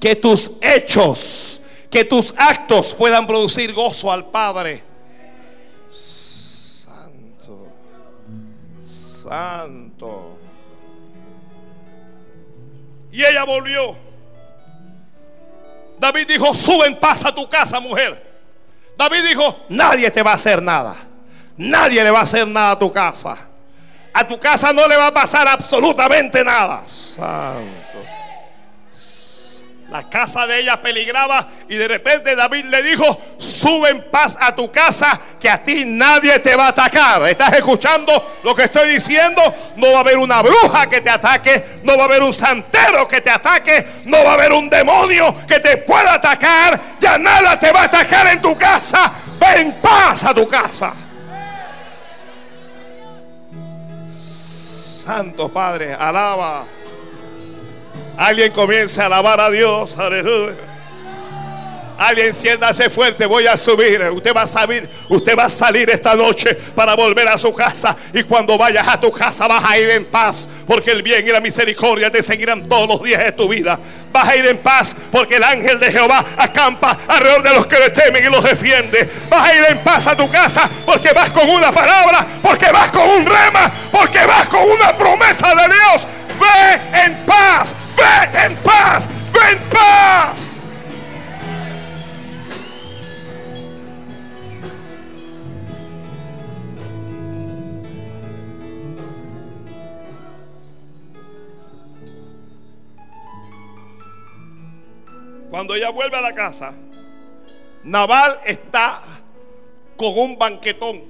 que 0.00 0.16
tus 0.16 0.52
hechos, 0.60 1.60
que 1.90 2.04
tus 2.04 2.34
actos 2.36 2.94
puedan 2.94 3.26
producir 3.26 3.72
gozo 3.74 4.10
al 4.10 4.24
Padre. 4.30 4.82
Santo, 5.90 7.68
santo. 8.80 10.38
Y 13.12 13.22
ella 13.22 13.44
volvió. 13.44 13.94
David 15.98 16.26
dijo, 16.26 16.54
sube 16.54 16.86
en 16.86 16.98
paz 16.98 17.24
a 17.26 17.34
tu 17.34 17.46
casa, 17.48 17.78
mujer. 17.78 18.31
David 18.96 19.28
dijo, 19.28 19.64
nadie 19.68 20.10
te 20.10 20.22
va 20.22 20.32
a 20.32 20.34
hacer 20.34 20.62
nada. 20.62 20.94
Nadie 21.56 22.02
le 22.02 22.10
va 22.10 22.20
a 22.20 22.22
hacer 22.22 22.46
nada 22.46 22.72
a 22.72 22.78
tu 22.78 22.92
casa. 22.92 23.36
A 24.14 24.26
tu 24.26 24.38
casa 24.38 24.72
no 24.72 24.86
le 24.86 24.96
va 24.96 25.08
a 25.08 25.14
pasar 25.14 25.48
absolutamente 25.48 26.44
nada. 26.44 26.82
Santo. 26.86 28.21
La 29.92 30.08
casa 30.08 30.46
de 30.46 30.58
ella 30.58 30.80
peligraba 30.80 31.46
y 31.68 31.74
de 31.74 31.86
repente 31.86 32.34
David 32.34 32.64
le 32.64 32.82
dijo, 32.82 33.04
sube 33.36 33.90
en 33.90 34.02
paz 34.10 34.38
a 34.40 34.54
tu 34.54 34.72
casa, 34.72 35.20
que 35.38 35.50
a 35.50 35.62
ti 35.62 35.84
nadie 35.84 36.38
te 36.38 36.56
va 36.56 36.64
a 36.64 36.68
atacar. 36.68 37.28
¿Estás 37.28 37.52
escuchando 37.52 38.38
lo 38.42 38.54
que 38.54 38.64
estoy 38.64 38.88
diciendo? 38.88 39.42
No 39.76 39.92
va 39.92 39.98
a 39.98 40.00
haber 40.00 40.16
una 40.16 40.40
bruja 40.40 40.86
que 40.88 41.02
te 41.02 41.10
ataque, 41.10 41.80
no 41.82 41.98
va 41.98 42.04
a 42.04 42.06
haber 42.06 42.22
un 42.22 42.32
santero 42.32 43.06
que 43.06 43.20
te 43.20 43.28
ataque, 43.28 43.86
no 44.06 44.24
va 44.24 44.30
a 44.30 44.34
haber 44.34 44.54
un 44.54 44.70
demonio 44.70 45.34
que 45.46 45.60
te 45.60 45.76
pueda 45.76 46.14
atacar, 46.14 46.80
ya 46.98 47.18
nada 47.18 47.60
te 47.60 47.70
va 47.70 47.82
a 47.82 47.84
atacar 47.84 48.28
en 48.28 48.40
tu 48.40 48.56
casa. 48.56 49.12
Ven 49.38 49.66
en 49.66 49.72
paz 49.74 50.24
a 50.24 50.32
tu 50.32 50.48
casa. 50.48 50.94
Santo 54.06 55.52
Padre, 55.52 55.92
alaba. 55.92 56.64
Alguien 58.16 58.52
comienza 58.52 59.02
a 59.02 59.06
alabar 59.06 59.40
a 59.40 59.50
Dios. 59.50 59.98
Aleluya. 59.98 60.71
Alguien 62.02 62.34
siéntase 62.34 62.90
fuerte, 62.90 63.26
voy 63.26 63.46
a 63.46 63.56
subir. 63.56 64.02
Usted 64.10 64.34
va 64.34 64.42
a 64.42 64.46
salir, 64.48 64.90
usted 65.08 65.38
va 65.38 65.44
a 65.44 65.48
salir 65.48 65.88
esta 65.88 66.16
noche 66.16 66.52
para 66.74 66.96
volver 66.96 67.28
a 67.28 67.38
su 67.38 67.54
casa. 67.54 67.96
Y 68.12 68.24
cuando 68.24 68.58
vayas 68.58 68.88
a 68.88 68.98
tu 68.98 69.12
casa 69.12 69.46
vas 69.46 69.62
a 69.64 69.78
ir 69.78 69.88
en 69.88 70.06
paz. 70.06 70.48
Porque 70.66 70.90
el 70.90 71.00
bien 71.02 71.24
y 71.24 71.30
la 71.30 71.40
misericordia 71.40 72.10
te 72.10 72.20
seguirán 72.20 72.68
todos 72.68 72.88
los 72.88 73.02
días 73.04 73.22
de 73.22 73.30
tu 73.30 73.48
vida. 73.48 73.78
Vas 74.10 74.28
a 74.28 74.34
ir 74.34 74.44
en 74.46 74.58
paz 74.58 74.96
porque 75.12 75.36
el 75.36 75.44
ángel 75.44 75.78
de 75.78 75.92
Jehová 75.92 76.24
acampa 76.36 76.98
alrededor 77.06 77.44
de 77.44 77.54
los 77.54 77.66
que 77.68 77.78
le 77.78 77.90
temen 77.90 78.24
y 78.24 78.28
los 78.28 78.42
defiende. 78.42 79.08
Vas 79.30 79.48
a 79.48 79.54
ir 79.54 79.64
en 79.68 79.78
paz 79.84 80.08
a 80.08 80.16
tu 80.16 80.28
casa 80.28 80.68
porque 80.84 81.12
vas 81.12 81.30
con 81.30 81.48
una 81.48 81.70
palabra, 81.70 82.26
porque 82.42 82.66
vas 82.72 82.88
con 82.88 83.08
un 83.08 83.24
rema, 83.24 83.72
porque 83.92 84.26
vas 84.26 84.48
con 84.48 84.68
una 84.68 84.98
promesa 84.98 85.54
de 85.54 85.66
Dios. 85.68 86.08
Ve 86.40 87.00
en 87.04 87.24
paz, 87.24 87.76
ve 87.96 88.40
en 88.44 88.56
paz, 88.56 89.08
ve 89.32 89.52
en 89.52 89.58
paz. 89.70 90.61
Cuando 105.52 105.74
ella 105.74 105.90
vuelve 105.90 106.16
a 106.16 106.22
la 106.22 106.32
casa, 106.32 106.72
Naval 107.84 108.38
está 108.46 108.98
con 109.98 110.18
un 110.18 110.38
banquetón. 110.38 111.02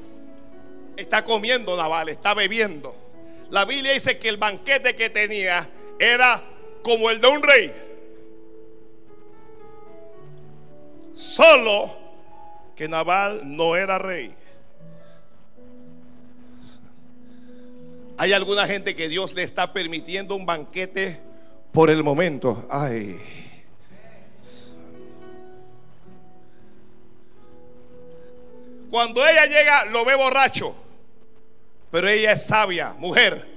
Está 0.96 1.24
comiendo 1.24 1.76
Naval, 1.76 2.08
está 2.08 2.34
bebiendo. 2.34 2.92
La 3.50 3.64
Biblia 3.64 3.92
dice 3.92 4.18
que 4.18 4.28
el 4.28 4.38
banquete 4.38 4.96
que 4.96 5.10
tenía 5.10 5.70
era 5.96 6.42
como 6.82 7.08
el 7.10 7.20
de 7.20 7.28
un 7.28 7.40
rey. 7.40 7.72
Solo 11.14 11.96
que 12.74 12.88
Naval 12.88 13.42
no 13.44 13.76
era 13.76 13.96
rey. 13.96 14.34
Hay 18.18 18.32
alguna 18.32 18.66
gente 18.66 18.96
que 18.96 19.08
Dios 19.08 19.34
le 19.34 19.44
está 19.44 19.72
permitiendo 19.72 20.34
un 20.34 20.44
banquete 20.46 21.20
por 21.70 21.90
el 21.90 22.02
momento. 22.02 22.66
Ay. 22.68 23.20
Cuando 28.92 29.26
ella 29.26 29.46
llega, 29.46 29.86
lo 29.86 30.04
ve 30.04 30.14
borracho. 30.14 30.74
Pero 31.90 32.10
ella 32.10 32.32
es 32.32 32.44
sabia, 32.44 32.92
mujer. 32.98 33.48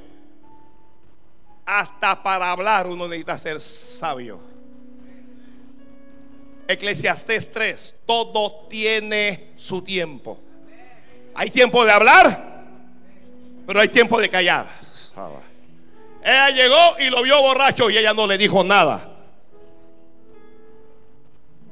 Hasta 1.66 2.24
para 2.24 2.52
hablar 2.52 2.88
uno 2.88 3.06
necesita 3.06 3.38
ser 3.38 3.60
sabio. 3.60 4.40
Eclesiastés 6.70 7.52
3, 7.52 8.04
todo 8.06 8.66
tiene 8.70 9.50
su 9.58 9.82
tiempo. 9.82 10.40
Hay 11.34 11.50
tiempo 11.50 11.84
de 11.84 11.92
hablar, 11.92 12.64
pero 13.68 13.82
hay 13.82 13.90
tiempo 13.90 14.22
de 14.22 14.30
callar. 14.30 14.70
Ella 16.24 16.50
llegó 16.52 17.00
y 17.00 17.10
lo 17.10 17.22
vio 17.24 17.42
borracho 17.42 17.90
y 17.90 17.98
ella 17.98 18.14
no 18.14 18.26
le 18.26 18.38
dijo 18.38 18.64
nada. 18.64 19.15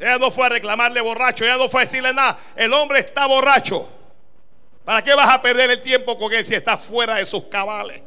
Ella 0.04 0.18
no 0.18 0.32
fue 0.32 0.45
a 0.45 0.49
reclamarle 0.49 0.99
borracho, 0.99 1.45
ella 1.45 1.56
no 1.56 1.70
fue 1.70 1.84
a 1.84 1.86
decirle 1.86 2.14
nada. 2.14 2.38
El 2.58 2.74
hombre 2.74 2.99
está 2.99 3.26
borracho. 3.26 3.88
¿Para 4.84 5.01
qué 5.01 5.16
vas 5.16 5.30
a 5.30 5.41
perder 5.41 5.70
el 5.72 5.82
tiempo 5.82 6.18
con 6.18 6.34
él 6.34 6.45
si 6.45 6.54
está 6.56 6.78
fuera 6.78 7.16
de 7.16 7.26
sus 7.26 7.45
cabales? 7.45 8.04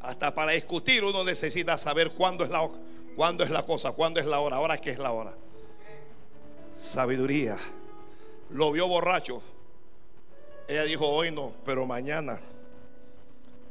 Hasta 0.00 0.34
para 0.34 0.50
discutir 0.52 1.04
uno 1.04 1.22
necesita 1.22 1.78
saber 1.78 2.10
cuándo 2.10 2.42
es 2.42 2.50
la, 2.50 2.68
cuándo 3.14 3.44
es 3.44 3.50
la 3.50 3.62
cosa, 3.62 3.92
cuándo 3.92 4.18
es 4.18 4.26
la 4.26 4.40
hora, 4.40 4.56
ahora 4.56 4.76
qué 4.78 4.90
es 4.90 4.98
la 4.98 5.12
hora. 5.12 5.36
Sabiduría. 6.72 7.56
Lo 8.50 8.72
vio 8.72 8.88
borracho. 8.88 9.40
Ella 10.66 10.82
dijo, 10.82 11.06
hoy 11.06 11.30
no, 11.30 11.52
pero 11.64 11.86
mañana. 11.86 12.40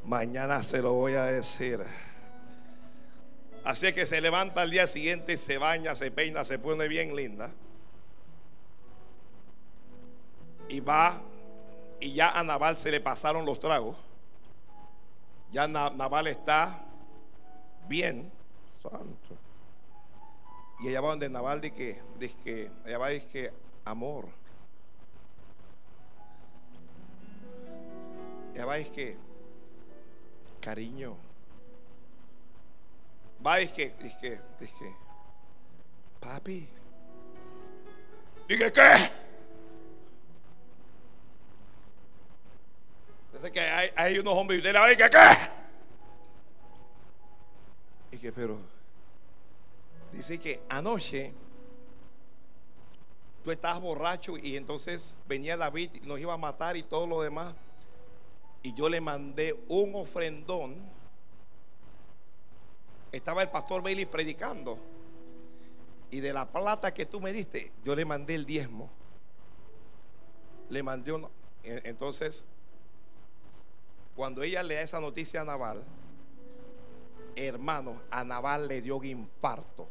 Mañana 0.07 0.63
se 0.63 0.81
lo 0.81 0.93
voy 0.93 1.15
a 1.15 1.25
decir. 1.25 1.83
Así 3.65 3.91
que 3.91 4.05
se 4.05 4.21
levanta 4.21 4.61
al 4.61 4.71
día 4.71 4.87
siguiente, 4.87 5.35
se 5.35 5.57
baña, 5.57 5.95
se 5.95 6.11
peina, 6.11 6.45
se 6.45 6.57
pone 6.57 6.87
bien 6.87 7.13
linda. 7.13 7.53
Y 10.69 10.79
va, 10.79 11.21
y 11.99 12.13
ya 12.13 12.29
a 12.31 12.41
Naval 12.41 12.77
se 12.77 12.89
le 12.89 13.01
pasaron 13.01 13.45
los 13.45 13.59
tragos. 13.59 13.97
Ya 15.51 15.67
Naval 15.67 16.27
está 16.27 16.85
bien, 17.89 18.31
santo. 18.81 19.35
Y 20.79 20.87
ella 20.87 21.01
va 21.01 21.09
donde 21.09 21.27
Naval 21.27 21.59
dice 21.59 21.75
que, 21.75 22.01
dice 22.17 22.35
que, 22.45 22.71
ella 22.85 22.97
va 22.97 23.09
dice 23.09 23.27
que 23.27 23.53
amor. 23.83 24.29
Ella 28.53 28.65
va 28.65 28.75
dice 28.75 28.91
que 28.91 29.26
cariño. 30.59 31.15
Va, 33.45 33.59
es 33.59 33.71
que, 33.71 33.93
es 33.99 34.15
que, 34.15 34.39
es 34.59 34.71
que, 34.73 34.95
papi. 36.19 36.67
Dije, 38.47 38.71
¿qué? 38.71 38.95
Dice 43.33 43.51
que 43.51 43.59
hay, 43.59 43.89
hay 43.95 44.19
unos 44.19 44.33
hombres 44.33 44.59
y 44.59 44.63
le 44.63 44.97
que, 44.97 45.09
¿qué? 45.09 45.17
Y 48.11 48.17
que, 48.17 48.31
pero, 48.31 48.57
dice 50.11 50.39
que 50.39 50.61
anoche 50.69 51.33
tú 53.43 53.51
estabas 53.51 53.81
borracho 53.81 54.37
y 54.37 54.57
entonces 54.57 55.17
venía 55.27 55.55
David 55.55 55.91
y 55.93 55.99
nos 56.07 56.19
iba 56.19 56.33
a 56.33 56.37
matar 56.37 56.75
y 56.75 56.83
todo 56.83 57.05
lo 57.05 57.21
demás 57.21 57.53
y 58.63 58.73
yo 58.73 58.89
le 58.89 59.01
mandé 59.01 59.55
un 59.69 59.95
ofrendón. 59.95 60.75
Estaba 63.11 63.41
el 63.41 63.49
pastor 63.49 63.81
Bailey 63.81 64.05
predicando. 64.05 64.77
Y 66.09 66.19
de 66.19 66.33
la 66.33 66.47
plata 66.47 66.93
que 66.93 67.05
tú 67.05 67.19
me 67.19 67.33
diste, 67.33 67.71
yo 67.83 67.95
le 67.95 68.05
mandé 68.05 68.35
el 68.35 68.45
diezmo. 68.45 68.89
Le 70.69 70.83
mandé 70.83 71.11
uno. 71.13 71.29
Entonces, 71.63 72.45
cuando 74.15 74.43
ella 74.43 74.63
le 74.63 74.75
da 74.75 74.81
esa 74.81 74.99
noticia 74.99 75.41
a 75.41 75.45
Naval, 75.45 75.83
hermano, 77.35 78.01
a 78.09 78.23
Naval 78.23 78.67
le 78.67 78.81
dio 78.81 78.97
un 78.97 79.05
infarto. 79.05 79.87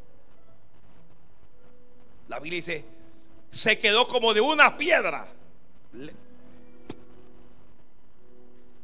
La 2.27 2.39
Biblia 2.39 2.57
dice, 2.57 2.85
se 3.49 3.79
quedó 3.79 4.07
como 4.07 4.33
de 4.33 4.41
una 4.41 4.77
piedra. 4.77 5.27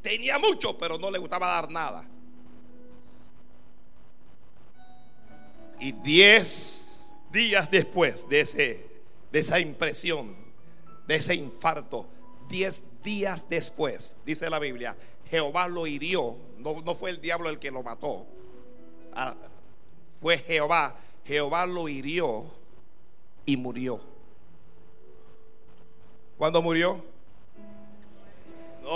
Tenía 0.03 0.37
mucho, 0.37 0.77
pero 0.77 0.99
no 0.99 1.09
le 1.09 1.17
gustaba 1.17 1.47
dar 1.47 1.71
nada. 1.71 2.07
Y 5.79 5.91
diez 5.93 6.99
días 7.31 7.71
después 7.71 8.29
de, 8.29 8.41
ese, 8.41 8.85
de 9.31 9.39
esa 9.39 9.59
impresión, 9.59 10.35
de 11.07 11.15
ese 11.15 11.33
infarto, 11.33 12.07
Diez 12.49 12.83
días 13.03 13.49
después, 13.49 14.17
dice 14.25 14.49
la 14.49 14.59
Biblia, 14.59 14.95
Jehová 15.29 15.67
lo 15.67 15.87
hirió. 15.87 16.35
No, 16.59 16.75
no 16.85 16.95
fue 16.95 17.09
el 17.09 17.21
diablo 17.21 17.49
el 17.49 17.59
que 17.59 17.71
lo 17.71 17.83
mató. 17.83 18.25
Ah, 19.13 19.35
fue 20.21 20.37
Jehová. 20.37 20.95
Jehová 21.25 21.65
lo 21.65 21.87
hirió 21.87 22.45
y 23.45 23.57
murió. 23.57 23.99
¿Cuándo 26.37 26.61
murió? 26.61 27.03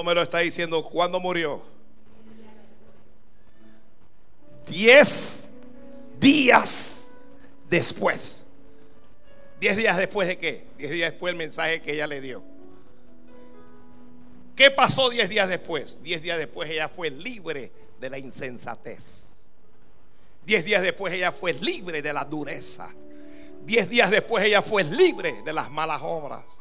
Me 0.03 0.13
lo 0.13 0.21
está 0.21 0.39
diciendo. 0.39 0.83
¿Cuándo 0.83 1.19
murió? 1.19 1.61
Diez 4.67 5.47
días 6.19 7.13
después. 7.69 8.45
Diez 9.59 9.77
días 9.77 9.97
después 9.97 10.27
de 10.27 10.37
qué? 10.37 10.67
Diez 10.77 10.91
días 10.91 11.11
después 11.11 11.31
del 11.31 11.37
mensaje 11.37 11.81
que 11.81 11.93
ella 11.93 12.07
le 12.07 12.21
dio. 12.21 12.43
¿Qué 14.55 14.71
pasó 14.71 15.09
diez 15.09 15.29
días 15.29 15.47
después? 15.47 16.01
Diez 16.03 16.21
días 16.21 16.37
después 16.37 16.69
ella 16.69 16.89
fue 16.89 17.09
libre 17.09 17.71
de 17.99 18.09
la 18.09 18.17
insensatez. 18.17 19.27
Diez 20.45 20.65
días 20.65 20.81
después 20.81 21.13
ella 21.13 21.31
fue 21.31 21.53
libre 21.53 22.01
de 22.01 22.13
la 22.13 22.25
dureza. 22.25 22.89
Diez 23.65 23.89
días 23.89 24.11
después 24.11 24.43
ella 24.45 24.61
fue 24.61 24.83
libre 24.83 25.41
de 25.43 25.53
las 25.53 25.69
malas 25.69 26.01
obras. 26.03 26.59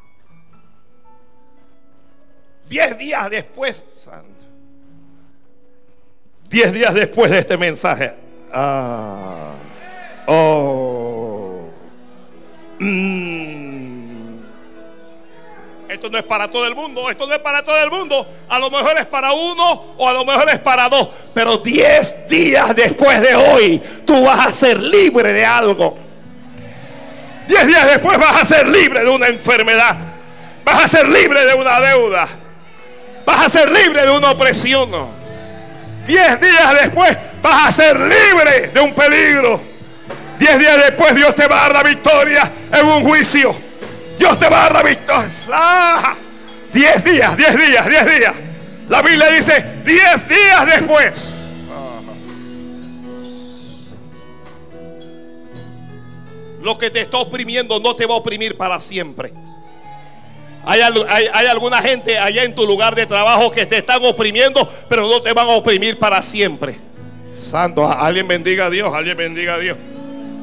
Diez 2.69 2.97
días 2.97 3.29
después, 3.29 3.83
santo. 3.95 4.43
Diez 6.49 6.71
días 6.71 6.93
después 6.93 7.31
de 7.31 7.39
este 7.39 7.57
mensaje. 7.57 8.13
Ah, 8.53 9.53
oh. 10.27 11.69
Mm. 12.79 13.87
Esto 15.89 16.09
no 16.09 16.17
es 16.17 16.23
para 16.25 16.49
todo 16.49 16.67
el 16.67 16.75
mundo, 16.75 17.09
esto 17.09 17.25
no 17.27 17.33
es 17.33 17.39
para 17.39 17.63
todo 17.63 17.81
el 17.81 17.89
mundo. 17.89 18.27
A 18.49 18.59
lo 18.59 18.69
mejor 18.69 18.97
es 18.97 19.05
para 19.05 19.31
uno 19.31 19.95
o 19.97 20.07
a 20.07 20.13
lo 20.13 20.25
mejor 20.25 20.49
es 20.49 20.59
para 20.59 20.89
dos. 20.89 21.09
Pero 21.33 21.57
diez 21.57 22.27
días 22.27 22.75
después 22.75 23.21
de 23.21 23.35
hoy, 23.35 23.81
tú 24.05 24.25
vas 24.25 24.47
a 24.47 24.55
ser 24.55 24.81
libre 24.81 25.31
de 25.31 25.45
algo. 25.45 25.97
Diez 27.47 27.65
días 27.65 27.87
después 27.87 28.17
vas 28.17 28.35
a 28.35 28.45
ser 28.45 28.67
libre 28.67 29.03
de 29.03 29.09
una 29.09 29.27
enfermedad. 29.27 29.97
Vas 30.65 30.83
a 30.83 30.87
ser 30.87 31.07
libre 31.07 31.45
de 31.45 31.53
una 31.53 31.79
deuda. 31.79 32.27
Vas 33.27 33.41
a 33.41 33.49
ser 33.49 33.69
libre 33.69 34.03
de 34.03 34.09
una 34.09 34.31
opresión. 34.31 34.89
Diez 36.07 36.39
días 36.39 36.73
después 36.81 37.17
vas 37.41 37.67
a 37.67 37.71
ser 37.73 37.99
libre 37.99 38.69
de 38.73 38.79
un 38.79 38.93
peligro. 38.93 39.61
Diez 40.39 40.57
días 40.57 40.77
después 40.77 41.13
Dios 41.13 41.35
te 41.35 41.45
va 41.45 41.57
a 41.57 41.61
dar 41.63 41.83
la 41.83 41.89
victoria 41.89 42.49
en 42.71 42.85
un 42.85 43.03
juicio. 43.03 43.53
Dios 44.17 44.39
te 44.39 44.47
va 44.47 44.59
a 44.59 44.63
dar 44.63 44.73
la 44.75 44.83
victoria. 44.83 45.29
Ah, 45.51 46.15
diez 46.71 47.03
días, 47.03 47.35
diez 47.35 47.57
días, 47.57 47.89
diez 47.89 48.05
días. 48.17 48.33
La 48.87 49.01
Biblia 49.01 49.29
dice 49.29 49.81
diez 49.83 50.29
días 50.29 50.65
después. 50.65 51.33
Lo 56.61 56.77
que 56.77 56.89
te 56.89 57.01
está 57.01 57.17
oprimiendo 57.17 57.77
no 57.81 57.93
te 57.93 58.05
va 58.05 58.13
a 58.13 58.17
oprimir 58.19 58.55
para 58.55 58.79
siempre. 58.79 59.33
Hay, 60.67 61.47
alguna 61.47 61.81
gente 61.81 62.19
allá 62.19 62.43
en 62.43 62.53
tu 62.53 62.65
lugar 62.65 62.93
de 62.93 63.05
trabajo 63.05 63.49
que 63.49 63.65
te 63.65 63.77
están 63.77 64.03
oprimiendo, 64.03 64.69
pero 64.89 65.07
no 65.07 65.21
te 65.21 65.31
van 65.31 65.47
a 65.47 65.51
oprimir 65.51 65.97
para 65.97 66.21
siempre. 66.21 66.77
Santo, 67.33 67.87
alguien 67.87 68.27
bendiga 68.27 68.65
a 68.65 68.69
Dios, 68.69 68.93
alguien 68.93 69.15
bendiga 69.15 69.53
a 69.53 69.59
Dios. 69.59 69.77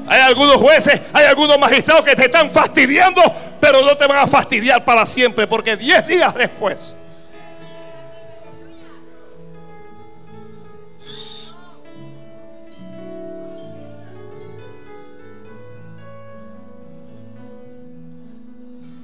Hay 0.07 0.21
algunos 0.23 0.57
jueces, 0.57 1.01
hay 1.13 1.27
algunos 1.27 1.59
magistrados 1.59 2.05
que 2.05 2.17
te 2.17 2.25
están 2.25 2.51
fastidiando, 2.51 3.21
pero 3.61 3.83
no 3.83 3.97
te 3.99 4.07
van 4.07 4.19
a 4.19 4.27
fastidiar 4.27 4.83
para 4.83 5.05
siempre, 5.05 5.47
porque 5.47 5.77
diez 5.77 6.07
días 6.07 6.35
después. 6.35 6.97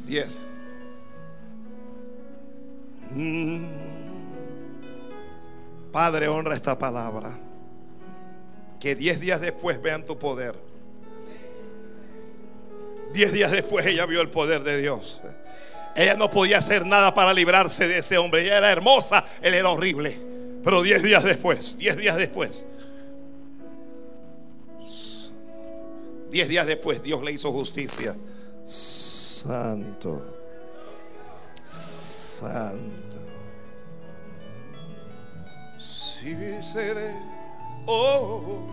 Diez. 0.06 0.49
Mm. 3.20 3.66
Padre, 5.92 6.28
honra 6.28 6.54
esta 6.54 6.78
palabra. 6.78 7.32
Que 8.78 8.94
diez 8.94 9.20
días 9.20 9.40
después 9.42 9.82
vean 9.82 10.06
tu 10.06 10.18
poder. 10.18 10.54
Diez 13.12 13.32
días 13.32 13.50
después 13.50 13.84
ella 13.84 14.06
vio 14.06 14.22
el 14.22 14.30
poder 14.30 14.62
de 14.62 14.78
Dios. 14.78 15.20
Ella 15.96 16.14
no 16.14 16.30
podía 16.30 16.58
hacer 16.58 16.86
nada 16.86 17.12
para 17.12 17.34
librarse 17.34 17.86
de 17.88 17.98
ese 17.98 18.16
hombre. 18.16 18.42
Ella 18.42 18.58
era 18.58 18.72
hermosa, 18.72 19.24
él 19.42 19.52
era 19.52 19.68
horrible. 19.68 20.16
Pero 20.64 20.80
diez 20.82 21.02
días 21.02 21.24
después, 21.24 21.76
diez 21.78 21.96
días 21.96 22.16
después, 22.16 22.66
diez 26.30 26.48
días 26.48 26.66
después 26.66 27.02
Dios 27.02 27.22
le 27.22 27.32
hizo 27.32 27.50
justicia. 27.50 28.14
Santo 28.64 30.40
santo. 32.40 33.09
Si 36.20 36.36
seré, 36.62 37.14
oh, 37.86 38.68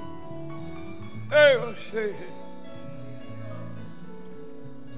eh, 1.31 2.15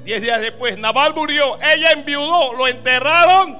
Diez 0.03 0.21
días 0.23 0.41
después, 0.41 0.75
Naval 0.79 1.13
murió, 1.13 1.59
ella 1.61 1.91
enviudó, 1.91 2.53
lo 2.53 2.67
enterraron, 2.67 3.59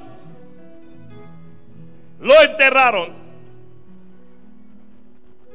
lo 2.20 2.42
enterraron. 2.42 3.14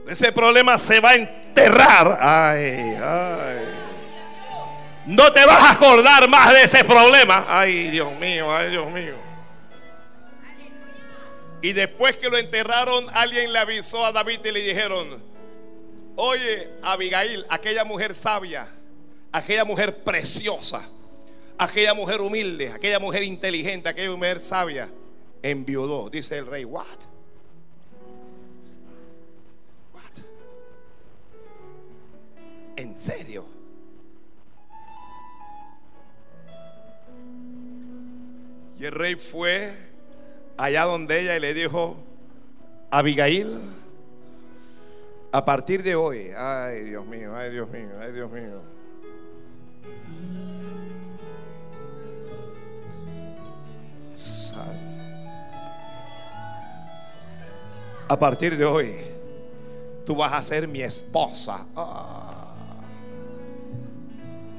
Ese 0.06 0.30
problema 0.30 0.78
se 0.78 1.00
va 1.00 1.10
a 1.10 1.14
enterrar. 1.16 2.18
Ay, 2.20 2.96
ay. 3.02 3.64
No 5.06 5.32
te 5.32 5.44
vas 5.44 5.60
a 5.60 5.72
acordar 5.72 6.28
más 6.28 6.52
de 6.52 6.62
ese 6.62 6.84
problema. 6.84 7.46
Ay, 7.48 7.90
Dios 7.90 8.16
mío, 8.20 8.54
ay, 8.54 8.70
Dios 8.70 8.88
mío. 8.92 9.23
Y 11.64 11.72
después 11.72 12.18
que 12.18 12.28
lo 12.28 12.36
enterraron, 12.36 13.06
alguien 13.14 13.50
le 13.50 13.58
avisó 13.58 14.04
a 14.04 14.12
David 14.12 14.40
y 14.44 14.50
le 14.52 14.60
dijeron, 14.60 15.18
oye, 16.14 16.68
Abigail, 16.82 17.46
aquella 17.48 17.86
mujer 17.86 18.14
sabia, 18.14 18.68
aquella 19.32 19.64
mujer 19.64 20.04
preciosa, 20.04 20.86
aquella 21.56 21.94
mujer 21.94 22.20
humilde, 22.20 22.68
aquella 22.68 22.98
mujer 22.98 23.22
inteligente, 23.22 23.88
aquella 23.88 24.14
mujer 24.14 24.40
sabia, 24.40 24.90
enviudó. 25.42 26.10
Dice 26.10 26.36
el 26.36 26.46
rey, 26.48 26.66
what? 26.66 26.84
What? 29.94 30.24
¿En 32.76 33.00
serio? 33.00 33.46
Y 38.78 38.84
el 38.84 38.92
rey 38.92 39.14
fue 39.14 39.83
allá 40.56 40.84
donde 40.84 41.20
ella 41.20 41.36
y 41.36 41.40
le 41.40 41.54
dijo, 41.54 41.96
Abigail, 42.90 43.58
a 45.32 45.44
partir 45.44 45.82
de 45.82 45.94
hoy, 45.94 46.30
ay 46.36 46.84
Dios 46.84 47.04
mío, 47.06 47.36
ay 47.36 47.50
Dios 47.50 47.68
mío, 47.70 47.88
ay 48.00 48.12
Dios 48.12 48.30
mío. 48.30 48.74
A 58.06 58.18
partir 58.18 58.56
de 58.56 58.64
hoy, 58.64 58.94
tú 60.06 60.14
vas 60.14 60.32
a 60.32 60.42
ser 60.42 60.68
mi 60.68 60.82
esposa. 60.82 61.66
Ah. 61.74 62.54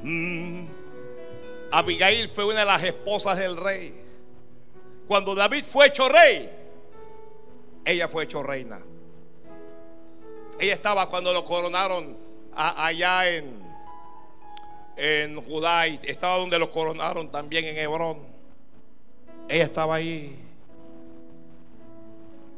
Mm. 0.03 0.65
Abigail 1.72 2.27
fue 2.27 2.45
una 2.45 2.59
de 2.59 2.65
las 2.65 2.84
esposas 2.84 3.38
del 3.38 3.55
rey. 3.55 4.05
Cuando 5.07 5.36
David 5.36 5.64
fue 5.64 5.88
hecho 5.88 6.10
rey, 6.10 6.49
ella 7.86 8.07
fue 8.07 8.23
hecho 8.23 8.41
reina. 8.41 8.80
Ella 10.60 10.73
estaba 10.73 11.10
cuando 11.10 11.34
lo 11.34 11.45
coronaron 11.45 12.18
allá 12.56 13.30
en, 13.30 13.60
en 14.95 15.41
Judá 15.41 15.88
y 15.88 15.99
estaba 16.03 16.38
donde 16.38 16.57
lo 16.57 16.72
coronaron 16.72 17.30
también 17.30 17.65
en 17.65 17.77
Hebrón. 17.77 18.19
Ella 19.48 19.64
estaba 19.65 19.95
ahí. 19.95 20.36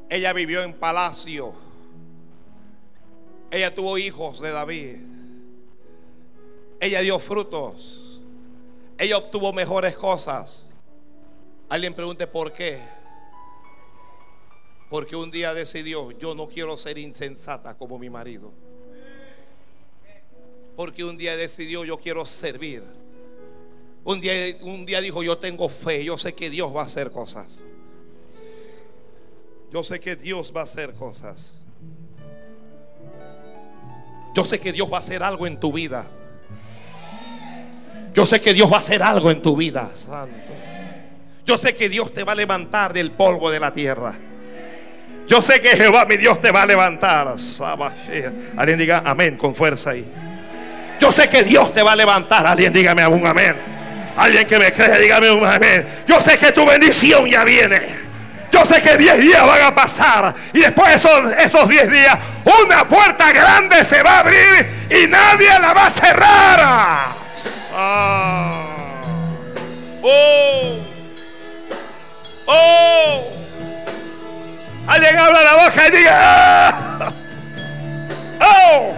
Ella 0.10 0.32
vivió 0.32 0.64
en 0.64 0.74
palacio. 0.74 1.54
Ella 3.52 3.74
tuvo 3.74 3.98
hijos 3.98 4.40
de 4.40 4.52
David. 4.52 4.98
Ella 6.80 7.02
dio 7.02 7.20
frutos. 7.20 8.22
Ella 8.98 9.18
obtuvo 9.18 9.52
mejores 9.52 9.98
cosas. 9.98 10.67
Alguien 11.70 11.94
pregunte 11.94 12.28
por 12.28 12.54
qué. 12.54 12.80
Porque 14.90 15.16
un 15.16 15.30
día 15.30 15.54
decidió, 15.54 16.12
yo 16.12 16.34
no 16.34 16.48
quiero 16.48 16.78
ser 16.78 16.98
insensata 16.98 17.78
como 17.78 18.00
mi 18.00 18.10
marido. 18.10 18.54
Porque 20.78 21.04
un 21.04 21.18
día 21.18 21.36
decidió, 21.36 21.84
yo 21.84 21.98
quiero 21.98 22.26
servir. 22.26 22.84
Un 24.06 24.22
día, 24.22 24.34
un 24.62 24.86
día 24.86 25.02
dijo, 25.02 25.24
yo 25.24 25.38
tengo 25.38 25.68
fe, 25.68 26.06
yo 26.06 26.18
sé 26.18 26.34
que 26.34 26.50
Dios 26.50 26.74
va 26.74 26.82
a 26.82 26.86
hacer 26.86 27.12
cosas. 27.12 27.66
Yo 29.72 29.84
sé 29.84 30.00
que 30.00 30.16
Dios 30.16 30.54
va 30.56 30.62
a 30.62 30.64
hacer 30.64 30.94
cosas. 30.94 31.62
Yo 34.34 34.46
sé 34.46 34.60
que 34.60 34.72
Dios 34.72 34.90
va 34.90 34.98
a 34.98 35.00
hacer 35.00 35.22
algo 35.24 35.46
en 35.48 35.60
tu 35.60 35.74
vida. 35.74 36.08
Yo 38.14 38.26
sé 38.26 38.40
que 38.40 38.54
Dios 38.54 38.72
va 38.72 38.78
a 38.78 38.80
hacer 38.80 39.04
algo 39.04 39.30
en 39.30 39.42
tu 39.42 39.58
vida, 39.58 39.92
santo. 39.94 40.54
Yo 41.48 41.58
sé 41.58 41.74
que 41.74 41.88
Dios 41.88 42.14
te 42.14 42.26
va 42.26 42.34
a 42.34 42.36
levantar 42.36 42.92
del 42.92 43.12
polvo 43.12 43.50
de 43.50 43.62
la 43.62 43.72
tierra. 43.72 44.14
Yo 45.28 45.42
sé 45.42 45.62
que 45.62 45.70
Jehová, 45.70 46.04
mi 46.04 46.18
Dios, 46.18 46.42
te 46.42 46.52
va 46.52 46.64
a 46.64 46.66
levantar. 46.66 47.34
Alguien 48.58 48.78
diga 48.78 49.02
amén 49.06 49.38
con 49.38 49.56
fuerza 49.56 49.92
ahí. 49.92 50.06
Yo 51.00 51.10
sé 51.10 51.30
que 51.30 51.44
Dios 51.44 51.74
te 51.74 51.82
va 51.82 51.94
a 51.94 51.96
levantar. 51.96 52.46
Alguien 52.46 52.74
dígame 52.74 53.08
un 53.08 53.26
amén. 53.26 53.56
Alguien 54.18 54.46
que 54.46 54.60
me 54.60 54.74
cree, 54.74 55.00
dígame 55.00 55.32
un 55.32 55.46
amén. 55.46 55.86
Yo 56.06 56.20
sé 56.20 56.38
que 56.38 56.52
tu 56.52 56.66
bendición 56.66 57.26
ya 57.28 57.46
viene. 57.46 58.08
Yo 58.52 58.66
sé 58.66 58.82
que 58.82 58.98
10 58.98 59.20
días 59.20 59.48
van 59.48 59.62
a 59.62 59.76
pasar 59.76 60.34
y 60.54 60.60
después 60.60 60.90
de 60.90 60.96
esos, 60.96 61.34
esos 61.34 61.70
10 61.70 61.92
días 61.92 62.18
una 62.62 62.88
puerta 62.88 63.32
grande 63.32 63.84
se 63.84 64.02
va 64.04 64.18
a 64.18 64.20
abrir 64.20 64.68
y 64.90 65.08
nadie 65.08 65.50
la 65.60 65.74
va 65.74 65.86
a 65.86 65.90
cerrar. 65.90 67.08
Oh. 70.02 70.87
Oh. 72.48 73.32
Alguien 74.88 75.18
abra 75.18 75.44
la 75.44 75.66
boca 75.66 75.88
y 75.88 75.92
diga. 75.92 76.14
Ah. 76.14 77.14
Oh. 78.40 78.94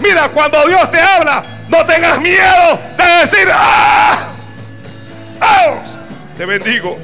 Mira, 0.00 0.28
cuando 0.28 0.66
Dios 0.66 0.90
te 0.90 1.00
habla, 1.00 1.42
no 1.68 1.84
tengas 1.84 2.20
miedo 2.20 2.78
de 2.96 3.04
decir. 3.20 3.48
¡Ah! 3.52 4.28
¡Oh! 5.40 5.78
Te 6.36 6.46
bendigo. 6.46 6.98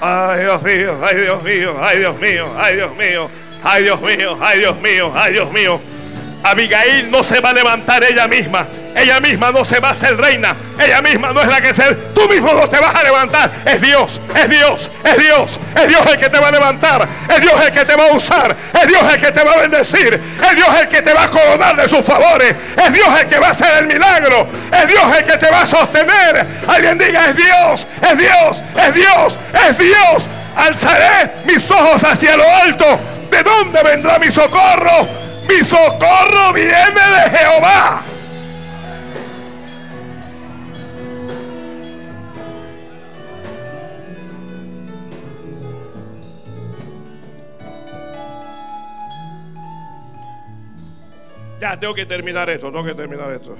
Ay, 0.00 0.40
Dios 0.40 0.62
mío, 0.62 0.98
ay, 1.02 1.16
Dios 1.16 1.42
mío, 1.42 1.76
ay, 1.80 1.98
Dios 1.98 2.20
mío, 2.20 2.56
ay, 2.58 2.76
Dios 2.76 2.96
mío, 2.96 3.30
ay, 3.62 3.82
Dios 3.84 4.00
mío, 4.00 4.38
ay, 4.40 4.58
Dios 4.58 4.80
mío, 4.80 5.12
ay, 5.14 5.32
Dios 5.32 5.52
mío. 5.52 5.80
Abigail 6.42 7.10
no 7.10 7.22
se 7.22 7.40
va 7.40 7.50
a 7.50 7.52
levantar 7.52 8.02
ella 8.04 8.26
misma. 8.26 8.66
Ella 8.94 9.20
misma 9.20 9.50
no 9.50 9.64
se 9.64 9.80
va 9.80 9.88
a 9.88 9.92
hacer 9.92 10.16
reina. 10.16 10.54
Ella 10.78 11.00
misma 11.00 11.32
no 11.32 11.40
es 11.40 11.48
la 11.48 11.60
que 11.60 11.72
se. 11.72 11.94
Tú 12.14 12.28
mismo 12.28 12.52
no 12.52 12.68
te 12.68 12.78
vas 12.78 12.94
a 12.94 13.02
levantar. 13.02 13.50
Es 13.64 13.80
Dios, 13.80 14.20
es 14.34 14.48
Dios, 14.48 14.90
es 15.04 15.18
Dios. 15.18 15.60
Es 15.74 15.88
Dios 15.88 16.06
el 16.06 16.18
que 16.18 16.28
te 16.28 16.38
va 16.38 16.48
a 16.48 16.50
levantar. 16.50 17.08
Es 17.28 17.40
Dios 17.40 17.60
el 17.60 17.72
que 17.72 17.84
te 17.84 17.96
va 17.96 18.06
a 18.06 18.12
usar. 18.12 18.54
Es 18.74 18.88
Dios 18.88 19.02
el 19.14 19.20
que 19.20 19.32
te 19.32 19.44
va 19.44 19.52
a 19.52 19.56
bendecir. 19.58 20.14
Es 20.14 20.56
Dios 20.56 20.68
el 20.80 20.88
que 20.88 21.02
te 21.02 21.14
va 21.14 21.24
a 21.24 21.30
coronar 21.30 21.76
de 21.76 21.88
sus 21.88 22.04
favores. 22.04 22.54
Es 22.76 22.92
Dios 22.92 23.08
el 23.20 23.26
que 23.26 23.38
va 23.38 23.48
a 23.48 23.50
hacer 23.50 23.78
el 23.78 23.86
milagro. 23.86 24.48
Es 24.72 24.88
Dios 24.88 25.16
el 25.16 25.24
que 25.24 25.38
te 25.38 25.50
va 25.50 25.62
a 25.62 25.66
sostener. 25.66 26.46
Alguien 26.68 26.98
diga, 26.98 27.26
es 27.26 27.36
Dios, 27.36 27.86
es 28.02 28.18
Dios, 28.18 28.62
es 28.76 28.94
Dios, 28.94 29.38
es 29.68 29.78
Dios. 29.78 30.28
Alzaré 30.54 31.30
mis 31.44 31.70
ojos 31.70 32.04
hacia 32.04 32.36
lo 32.36 32.44
alto. 32.44 33.00
¿De 33.30 33.42
dónde 33.42 33.82
vendrá 33.82 34.18
mi 34.18 34.30
socorro? 34.30 35.08
Mi 35.52 35.58
socorro 35.66 36.54
viene 36.54 36.70
de 36.70 37.38
Jehová. 37.38 38.02
Ya, 51.60 51.78
tengo 51.78 51.94
que 51.94 52.06
terminar 52.06 52.48
esto, 52.48 52.72
tengo 52.72 52.84
que 52.84 52.94
terminar 52.94 53.30
esto. 53.32 53.56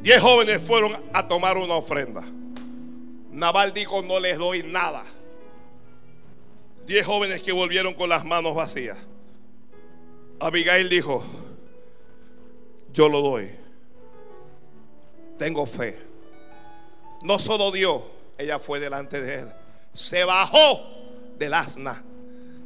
Diez 0.00 0.22
jóvenes 0.22 0.62
fueron 0.62 0.96
a 1.12 1.28
tomar 1.28 1.58
una 1.58 1.74
ofrenda. 1.74 2.22
Naval 3.30 3.74
dijo, 3.74 4.00
no 4.02 4.18
les 4.18 4.38
doy 4.38 4.62
nada. 4.62 5.02
Diez 6.86 7.04
jóvenes 7.04 7.42
que 7.42 7.52
volvieron 7.52 7.92
con 7.92 8.08
las 8.08 8.24
manos 8.24 8.54
vacías. 8.54 8.96
Abigail 10.42 10.88
dijo, 10.88 11.22
yo 12.92 13.08
lo 13.08 13.20
doy. 13.20 13.50
Tengo 15.38 15.66
fe. 15.66 15.98
No 17.22 17.38
solo 17.38 17.70
dio, 17.70 18.02
ella 18.36 18.58
fue 18.58 18.80
delante 18.80 19.20
de 19.20 19.40
él. 19.40 19.52
Se 19.92 20.24
bajó 20.24 20.80
del 21.38 21.54
asna. 21.54 22.02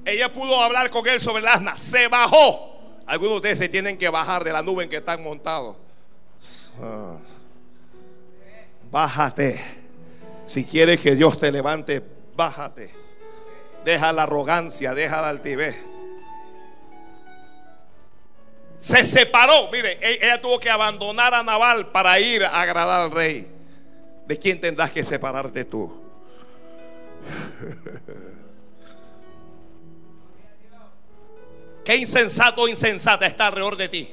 Ella 0.04 0.32
pudo 0.32 0.60
hablar 0.60 0.90
con 0.90 1.06
él 1.06 1.20
sobre 1.20 1.40
el 1.42 1.48
asna. 1.48 1.76
Se 1.76 2.08
bajó. 2.08 2.72
Algunos 3.06 3.34
de 3.34 3.36
ustedes 3.36 3.58
se 3.58 3.68
tienen 3.68 3.98
que 3.98 4.08
bajar 4.08 4.42
de 4.44 4.52
la 4.52 4.62
nube 4.62 4.84
en 4.84 4.90
que 4.90 4.96
están 4.96 5.22
montados. 5.22 5.76
Ah. 6.80 7.18
Bájate. 8.90 9.60
Si 10.46 10.64
quieres 10.64 11.00
que 11.00 11.14
Dios 11.14 11.38
te 11.38 11.50
levante, 11.50 12.02
bájate. 12.36 12.90
Deja 13.84 14.12
la 14.12 14.24
arrogancia, 14.24 14.94
deja 14.94 15.20
la 15.22 15.28
altivez. 15.28 15.76
Se 18.78 19.04
separó. 19.04 19.70
Mire, 19.70 19.98
e-, 20.00 20.26
ella 20.26 20.40
tuvo 20.40 20.58
que 20.58 20.70
abandonar 20.70 21.34
a 21.34 21.42
Naval 21.42 21.90
para 21.90 22.18
ir 22.20 22.44
a 22.44 22.60
agradar 22.60 23.02
al 23.02 23.10
rey. 23.10 23.50
¿De 24.26 24.38
quién 24.38 24.60
tendrás 24.60 24.90
que 24.90 25.04
separarte 25.04 25.64
tú? 25.64 26.02
¿Qué 31.84 31.96
insensato 31.96 32.62
o 32.62 32.68
insensata 32.68 33.26
está 33.26 33.46
alrededor 33.46 33.76
de 33.76 33.88
ti? 33.88 34.12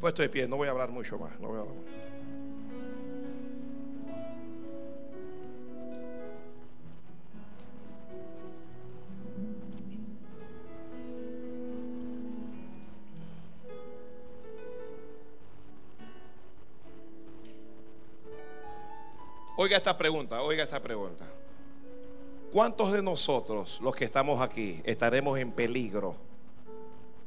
Puesto 0.00 0.22
de 0.22 0.28
pie, 0.28 0.48
no 0.48 0.56
voy 0.56 0.66
a 0.66 0.72
hablar 0.72 0.88
mucho 0.90 1.16
más. 1.16 1.38
No 1.38 1.46
voy 1.46 1.58
a 1.58 1.60
hablar 1.60 1.76
mucho. 1.76 1.91
Oiga 19.56 19.76
esta 19.76 19.96
pregunta, 19.96 20.40
oiga 20.40 20.64
esta 20.64 20.80
pregunta. 20.80 21.26
¿Cuántos 22.50 22.92
de 22.92 23.02
nosotros, 23.02 23.80
los 23.82 23.94
que 23.94 24.06
estamos 24.06 24.40
aquí, 24.40 24.80
estaremos 24.84 25.38
en 25.38 25.52
peligro 25.52 26.16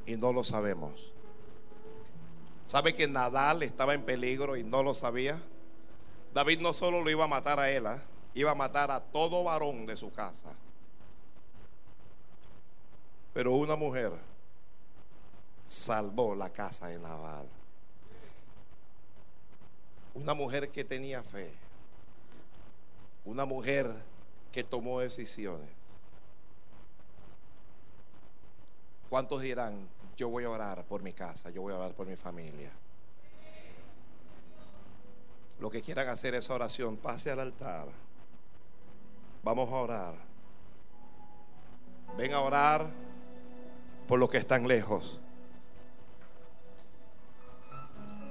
y 0.06 0.16
no 0.16 0.32
lo 0.32 0.42
sabemos? 0.42 1.12
¿Sabe 2.64 2.94
que 2.94 3.06
Nadal 3.06 3.62
estaba 3.62 3.94
en 3.94 4.02
peligro 4.02 4.56
y 4.56 4.64
no 4.64 4.82
lo 4.82 4.94
sabía? 4.94 5.40
David 6.34 6.60
no 6.60 6.72
solo 6.72 7.00
lo 7.00 7.10
iba 7.10 7.24
a 7.24 7.28
matar 7.28 7.60
a 7.60 7.70
él, 7.70 7.86
¿ah? 7.86 8.02
iba 8.34 8.50
a 8.50 8.54
matar 8.56 8.90
a 8.90 9.00
todo 9.00 9.44
varón 9.44 9.86
de 9.86 9.96
su 9.96 10.12
casa. 10.12 10.52
Pero 13.32 13.52
una 13.52 13.76
mujer 13.76 14.12
salvó 15.64 16.34
la 16.34 16.50
casa 16.50 16.88
de 16.88 16.98
Nabal. 16.98 17.46
Una 20.14 20.34
mujer 20.34 20.70
que 20.70 20.84
tenía 20.84 21.22
fe 21.22 21.65
una 23.26 23.44
mujer 23.44 23.92
que 24.52 24.64
tomó 24.64 25.00
decisiones. 25.00 25.68
¿Cuántos 29.10 29.42
dirán, 29.42 29.88
yo 30.16 30.30
voy 30.30 30.44
a 30.44 30.50
orar 30.50 30.84
por 30.84 31.02
mi 31.02 31.12
casa, 31.12 31.50
yo 31.50 31.60
voy 31.62 31.74
a 31.74 31.76
orar 31.76 31.92
por 31.92 32.06
mi 32.06 32.16
familia? 32.16 32.70
Lo 35.60 35.70
que 35.70 35.82
quieran 35.82 36.08
hacer 36.08 36.34
esa 36.34 36.54
oración, 36.54 36.96
pase 36.96 37.30
al 37.30 37.40
altar. 37.40 37.86
Vamos 39.42 39.70
a 39.70 39.76
orar. 39.76 40.14
Ven 42.16 42.32
a 42.32 42.40
orar 42.40 42.86
por 44.06 44.18
los 44.18 44.30
que 44.30 44.38
están 44.38 44.68
lejos. 44.68 45.20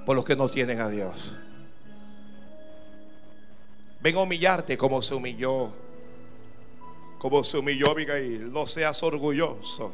Por 0.04 0.16
los 0.16 0.24
que 0.24 0.36
no 0.36 0.48
tienen 0.48 0.80
a 0.80 0.88
Dios. 0.88 1.36
Ven 4.06 4.14
a 4.14 4.20
humillarte 4.20 4.78
como 4.78 5.02
se 5.02 5.16
humilló. 5.16 5.68
Como 7.18 7.42
se 7.42 7.58
humilló 7.58 7.90
Abigail. 7.90 8.52
No 8.52 8.64
seas 8.68 9.02
orgulloso. 9.02 9.90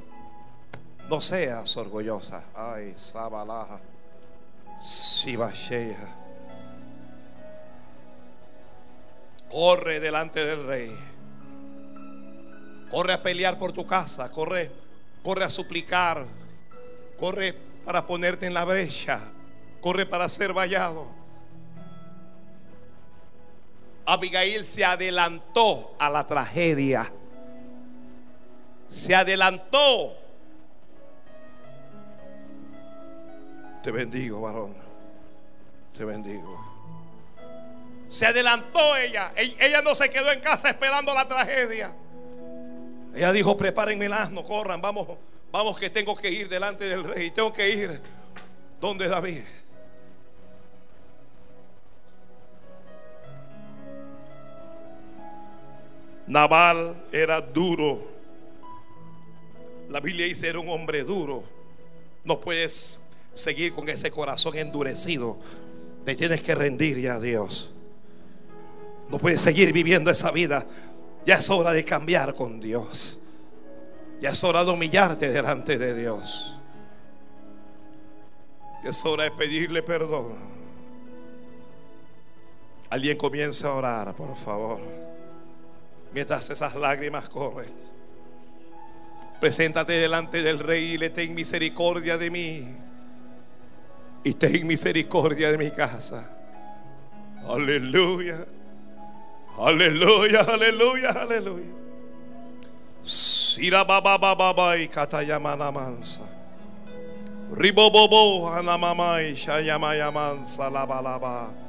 No 1.08 1.22
seas 1.22 1.74
orgullosa. 1.78 2.44
Ay, 2.54 2.92
Sabalaja. 2.94 3.80
Sibashea. 4.78 6.14
Corre 9.50 9.98
delante 9.98 10.44
del 10.44 10.66
rey. 10.66 10.94
Corre 12.90 13.14
a 13.14 13.22
pelear 13.22 13.58
por 13.58 13.72
tu 13.72 13.86
casa. 13.86 14.30
Corre, 14.30 14.70
corre 15.22 15.44
a 15.44 15.48
suplicar. 15.48 16.26
Corre 17.18 17.54
para 17.86 18.06
ponerte 18.06 18.44
en 18.44 18.52
la 18.52 18.66
brecha. 18.66 19.20
Corre 19.80 20.04
para 20.04 20.28
ser 20.28 20.52
vallado. 20.52 21.21
Abigail 24.12 24.66
se 24.66 24.84
adelantó 24.84 25.94
a 25.98 26.10
la 26.10 26.26
tragedia. 26.26 27.10
se 28.88 29.14
adelantó. 29.14 30.14
Te 33.82 33.90
bendigo, 33.90 34.42
varón. 34.42 34.74
Te 35.96 36.04
bendigo. 36.04 36.60
Se 38.06 38.26
adelantó 38.26 38.96
ella. 38.98 39.32
Ella 39.34 39.80
no 39.80 39.94
se 39.94 40.10
quedó 40.10 40.30
en 40.30 40.40
casa 40.40 40.68
esperando 40.68 41.14
la 41.14 41.26
tragedia. 41.26 41.90
Ella 43.14 43.32
dijo, 43.32 43.56
prepárenme 43.56 44.06
el 44.06 44.12
asno, 44.12 44.44
corran, 44.44 44.80
vamos, 44.82 45.08
vamos 45.50 45.78
que 45.78 45.88
tengo 45.88 46.14
que 46.14 46.30
ir 46.30 46.50
delante 46.50 46.84
del 46.84 47.02
rey. 47.04 47.30
Tengo 47.30 47.50
que 47.50 47.70
ir 47.70 48.00
donde 48.78 49.08
David. 49.08 49.42
Naval 56.26 57.08
era 57.10 57.40
duro. 57.40 58.10
La 59.90 60.00
Biblia 60.00 60.26
dice 60.26 60.48
era 60.48 60.58
un 60.60 60.68
hombre 60.68 61.02
duro. 61.02 61.42
No 62.24 62.40
puedes 62.40 63.00
seguir 63.34 63.72
con 63.72 63.88
ese 63.88 64.10
corazón 64.10 64.56
endurecido. 64.56 65.38
Te 66.04 66.14
tienes 66.14 66.42
que 66.42 66.54
rendir 66.54 67.00
ya 67.00 67.14
a 67.14 67.20
Dios. 67.20 67.70
No 69.10 69.18
puedes 69.18 69.40
seguir 69.40 69.72
viviendo 69.72 70.10
esa 70.10 70.30
vida. 70.30 70.66
Ya 71.26 71.34
es 71.34 71.50
hora 71.50 71.72
de 71.72 71.84
cambiar 71.84 72.34
con 72.34 72.60
Dios. 72.60 73.18
Ya 74.20 74.30
es 74.30 74.44
hora 74.44 74.64
de 74.64 74.70
humillarte 74.70 75.30
delante 75.30 75.76
de 75.76 75.94
Dios. 75.94 76.56
Ya 78.84 78.90
es 78.90 79.04
hora 79.04 79.24
de 79.24 79.32
pedirle 79.32 79.82
perdón. 79.82 80.32
Alguien 82.90 83.16
comienza 83.16 83.68
a 83.68 83.74
orar, 83.74 84.14
por 84.14 84.36
favor 84.36 85.11
mientras 86.14 86.48
esas 86.50 86.74
lágrimas 86.74 87.28
corren. 87.28 87.72
Preséntate 89.40 89.94
delante 89.94 90.42
del 90.42 90.58
rey 90.58 90.92
y 90.92 90.98
le 90.98 91.10
ten 91.10 91.34
misericordia 91.34 92.16
de 92.16 92.30
mí. 92.30 92.76
Y 94.24 94.34
ten 94.34 94.66
misericordia 94.66 95.50
de 95.50 95.58
mi 95.58 95.70
casa. 95.70 96.30
Aleluya. 97.48 98.46
Aleluya, 99.58 100.40
aleluya, 100.40 101.10
aleluya. 101.10 101.72
Sira 103.02 103.84
baba 103.84 104.16
baba 104.16 104.76
y 104.76 104.88
katayamana 104.88 105.70
mansa. 105.72 106.22
Ribobobo 107.50 108.50
anamama 108.50 109.22
y 109.22 109.34
shayamaya 109.34 110.10
mansa 110.10 110.70
la 110.70 110.86
balaba. 110.86 111.61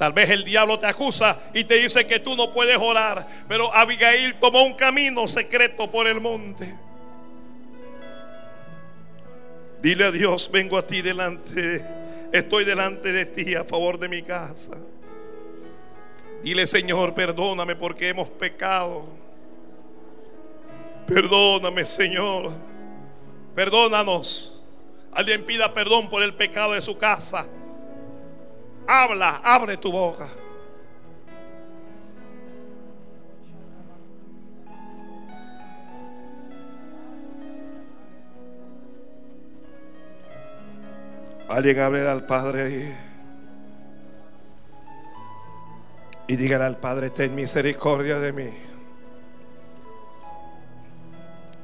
Tal 0.00 0.14
vez 0.14 0.30
el 0.30 0.44
diablo 0.44 0.78
te 0.78 0.86
acusa 0.86 1.38
y 1.52 1.64
te 1.64 1.74
dice 1.74 2.06
que 2.06 2.20
tú 2.20 2.34
no 2.34 2.54
puedes 2.54 2.78
orar. 2.78 3.26
Pero 3.46 3.70
Abigail 3.74 4.34
tomó 4.36 4.62
un 4.62 4.72
camino 4.72 5.28
secreto 5.28 5.90
por 5.90 6.06
el 6.06 6.22
monte. 6.22 6.74
Dile 9.82 10.04
a 10.04 10.10
Dios, 10.10 10.50
vengo 10.50 10.78
a 10.78 10.86
ti 10.86 11.02
delante, 11.02 11.84
estoy 12.32 12.64
delante 12.64 13.12
de 13.12 13.26
ti 13.26 13.54
a 13.54 13.62
favor 13.62 13.98
de 13.98 14.08
mi 14.08 14.22
casa. 14.22 14.78
Dile, 16.42 16.66
Señor, 16.66 17.12
perdóname 17.12 17.76
porque 17.76 18.08
hemos 18.08 18.30
pecado. 18.30 19.06
Perdóname, 21.06 21.84
Señor. 21.84 22.52
Perdónanos. 23.54 24.64
Alguien 25.12 25.44
pida 25.44 25.74
perdón 25.74 26.08
por 26.08 26.22
el 26.22 26.32
pecado 26.32 26.72
de 26.72 26.80
su 26.80 26.96
casa. 26.96 27.46
Habla, 28.86 29.40
abre 29.44 29.76
tu 29.76 29.92
boca. 29.92 30.28
Alguien 41.48 41.80
hable 41.80 42.08
al 42.08 42.24
Padre 42.26 42.62
ahí. 42.62 42.96
Y 46.28 46.36
dígale 46.36 46.64
al 46.64 46.76
Padre, 46.76 47.10
ten 47.10 47.34
misericordia 47.34 48.18
de 48.20 48.32
mí. 48.32 48.50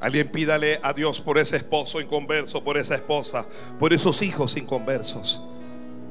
Alguien 0.01 0.29
pídale 0.29 0.81
a 0.83 0.93
Dios 0.93 1.21
por 1.21 1.39
ese 1.39 1.57
esposo 1.57 2.01
inconverso, 2.01 2.63
por 2.63 2.77
esa 2.77 2.97
esposa, 2.97 3.47
por 3.79 3.93
esos 3.93 4.23
hijos 4.23 4.57
inconversos 4.57 5.41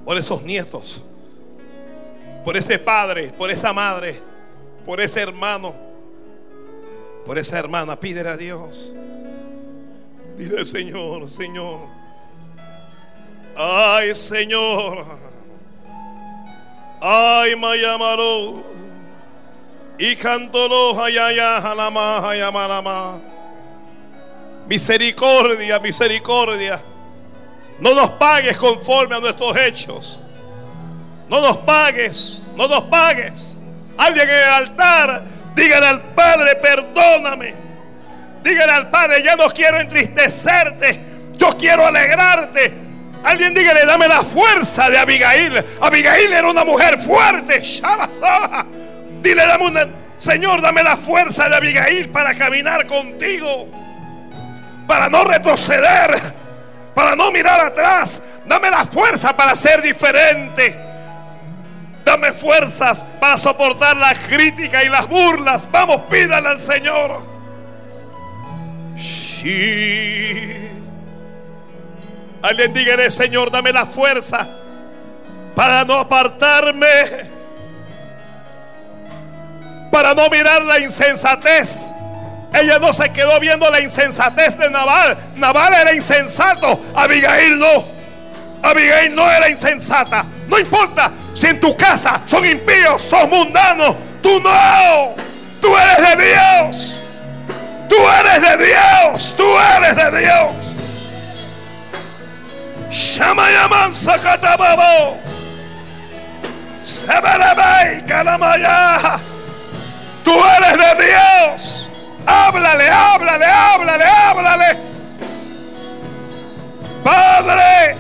por 0.05 0.17
esos 0.17 0.43
nietos, 0.43 1.01
por 2.45 2.55
ese 2.55 2.77
padre, 2.77 3.33
por 3.35 3.49
esa 3.49 3.73
madre, 3.73 4.15
por 4.85 5.01
ese 5.01 5.19
hermano, 5.19 5.73
por 7.25 7.39
esa 7.39 7.57
hermana. 7.57 7.99
Pídele 7.99 8.29
a 8.29 8.37
Dios. 8.37 8.95
Dile, 10.37 10.63
Señor, 10.63 11.27
Señor. 11.27 11.79
Ay, 13.55 14.13
Señor. 14.13 15.05
Ay, 17.01 17.55
Mayamaro. 17.55 18.63
Y 19.97 20.15
cantolo, 20.17 21.01
ayaya, 21.01 21.61
jalama, 21.61 22.29
ayamarama. 22.29 23.21
Misericordia, 24.67 25.79
misericordia. 25.79 26.81
No 27.79 27.93
nos 27.93 28.11
pagues 28.11 28.57
conforme 28.57 29.15
a 29.15 29.19
nuestros 29.19 29.55
hechos. 29.57 30.19
No 31.29 31.41
nos 31.41 31.57
pagues, 31.57 32.43
no 32.55 32.67
nos 32.67 32.83
pagues. 32.83 33.59
Alguien 33.97 34.29
en 34.29 34.35
el 34.35 34.53
altar, 34.53 35.23
dígale 35.55 35.87
al 35.87 36.01
Padre, 36.01 36.55
perdóname. 36.55 37.53
Dígale 38.43 38.71
al 38.71 38.89
Padre, 38.89 39.23
ya 39.23 39.35
no 39.35 39.49
quiero 39.49 39.79
entristecerte, 39.79 40.99
yo 41.35 41.49
quiero 41.57 41.85
alegrarte. 41.85 42.73
Alguien 43.23 43.53
dígale, 43.55 43.85
dame 43.85 44.07
la 44.07 44.21
fuerza 44.21 44.89
de 44.89 44.99
Abigail. 44.99 45.65
Abigail 45.81 46.31
era 46.31 46.47
una 46.47 46.63
mujer 46.63 46.99
fuerte. 46.99 47.59
Dile, 49.21 49.47
dame 49.47 49.65
una, 49.65 49.87
Señor, 50.17 50.61
dame 50.61 50.83
la 50.83 50.95
fuerza 50.95 51.49
de 51.49 51.55
Abigail 51.55 52.09
para 52.09 52.35
caminar 52.35 52.85
contigo. 52.85 53.67
Para 54.87 55.09
no 55.09 55.23
retroceder 55.23 56.44
para 56.95 57.15
no 57.15 57.29
mirar 57.29 57.59
atrás. 57.59 58.21
Dame 58.45 58.71
la 58.71 58.85
fuerza 58.85 59.35
para 59.35 59.53
ser 59.55 59.81
diferente. 59.81 60.79
Dame 62.03 62.31
fuerzas 62.33 63.05
para 63.19 63.37
soportar 63.37 63.97
la 63.97 64.15
crítica 64.15 64.83
y 64.83 64.89
las 64.89 65.07
burlas. 65.07 65.67
Vamos, 65.71 66.03
pídale 66.09 66.47
al 66.47 66.59
Señor. 66.59 67.21
Sí. 68.97 70.69
Alguien 72.41 72.73
dígale, 72.73 73.11
Señor, 73.11 73.51
dame 73.51 73.73
la 73.73 73.85
fuerza 73.85 74.47
para 75.55 75.83
no 75.83 75.95
apartarme. 75.95 77.35
Para 79.91 80.13
no 80.13 80.29
mirar 80.29 80.61
la 80.63 80.79
insensatez 80.79 81.91
ella 82.59 82.79
no 82.79 82.93
se 82.93 83.11
quedó 83.11 83.39
viendo 83.39 83.69
la 83.69 83.81
insensatez 83.81 84.57
de 84.57 84.69
Naval. 84.69 85.17
Naval 85.35 85.73
era 85.73 85.93
insensato. 85.93 86.79
Abigail 86.95 87.59
no. 87.59 87.85
Abigail 88.63 89.13
no 89.13 89.29
era 89.29 89.49
insensata. 89.49 90.25
No 90.47 90.57
importa 90.59 91.11
si 91.33 91.47
en 91.47 91.59
tu 91.59 91.75
casa 91.75 92.21
son 92.25 92.45
impíos, 92.45 93.03
son 93.03 93.29
mundanos. 93.29 93.95
Tú 94.21 94.39
no. 94.39 95.15
Tú 95.61 95.75
eres 95.77 96.17
de 96.17 96.25
Dios. 96.25 96.95
Tú 97.89 97.95
eres 98.19 98.41
de 98.41 98.65
Dios. 98.65 99.35
Tú 99.37 99.45
eres 99.77 99.95
de 99.95 100.19
Dios. 100.19 100.65
Shamayaman 102.89 103.93
Sakatababo. 103.93 105.17
Seberebei 106.83 108.03
Kalamaya. 108.07 109.19
Tú 110.23 110.31
eres 110.31 110.77
de 110.77 111.05
Dios. 111.05 111.89
Háblale, 112.25 112.89
háblale, 112.89 113.45
háblale, 113.45 114.03
háblale. 114.03 114.77
Padre, 117.03 117.95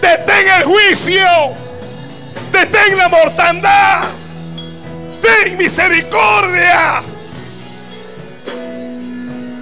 detén 0.00 0.48
el 0.58 0.64
juicio, 0.64 1.26
detén 2.52 2.96
la 2.98 3.08
mortandad, 3.08 4.02
ten 5.22 5.56
misericordia. 5.56 7.02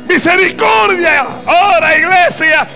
Misericordia. 0.09 1.27
Ahora, 1.47 1.97
iglesia, 1.97 2.67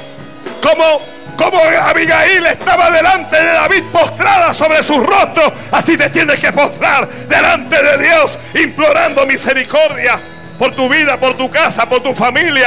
como 0.62 1.17
como 1.38 1.58
Abigail 1.60 2.44
estaba 2.46 2.90
delante 2.90 3.36
de 3.36 3.52
David 3.52 3.84
postrada 3.92 4.52
sobre 4.52 4.82
su 4.82 5.00
rostro, 5.00 5.52
así 5.70 5.96
te 5.96 6.10
tienes 6.10 6.40
que 6.40 6.52
postrar 6.52 7.08
delante 7.08 7.80
de 7.80 7.98
Dios, 7.98 8.38
implorando 8.54 9.24
misericordia 9.24 10.18
por 10.58 10.74
tu 10.74 10.88
vida, 10.88 11.18
por 11.18 11.36
tu 11.36 11.48
casa, 11.48 11.88
por 11.88 12.02
tu 12.02 12.12
familia. 12.12 12.66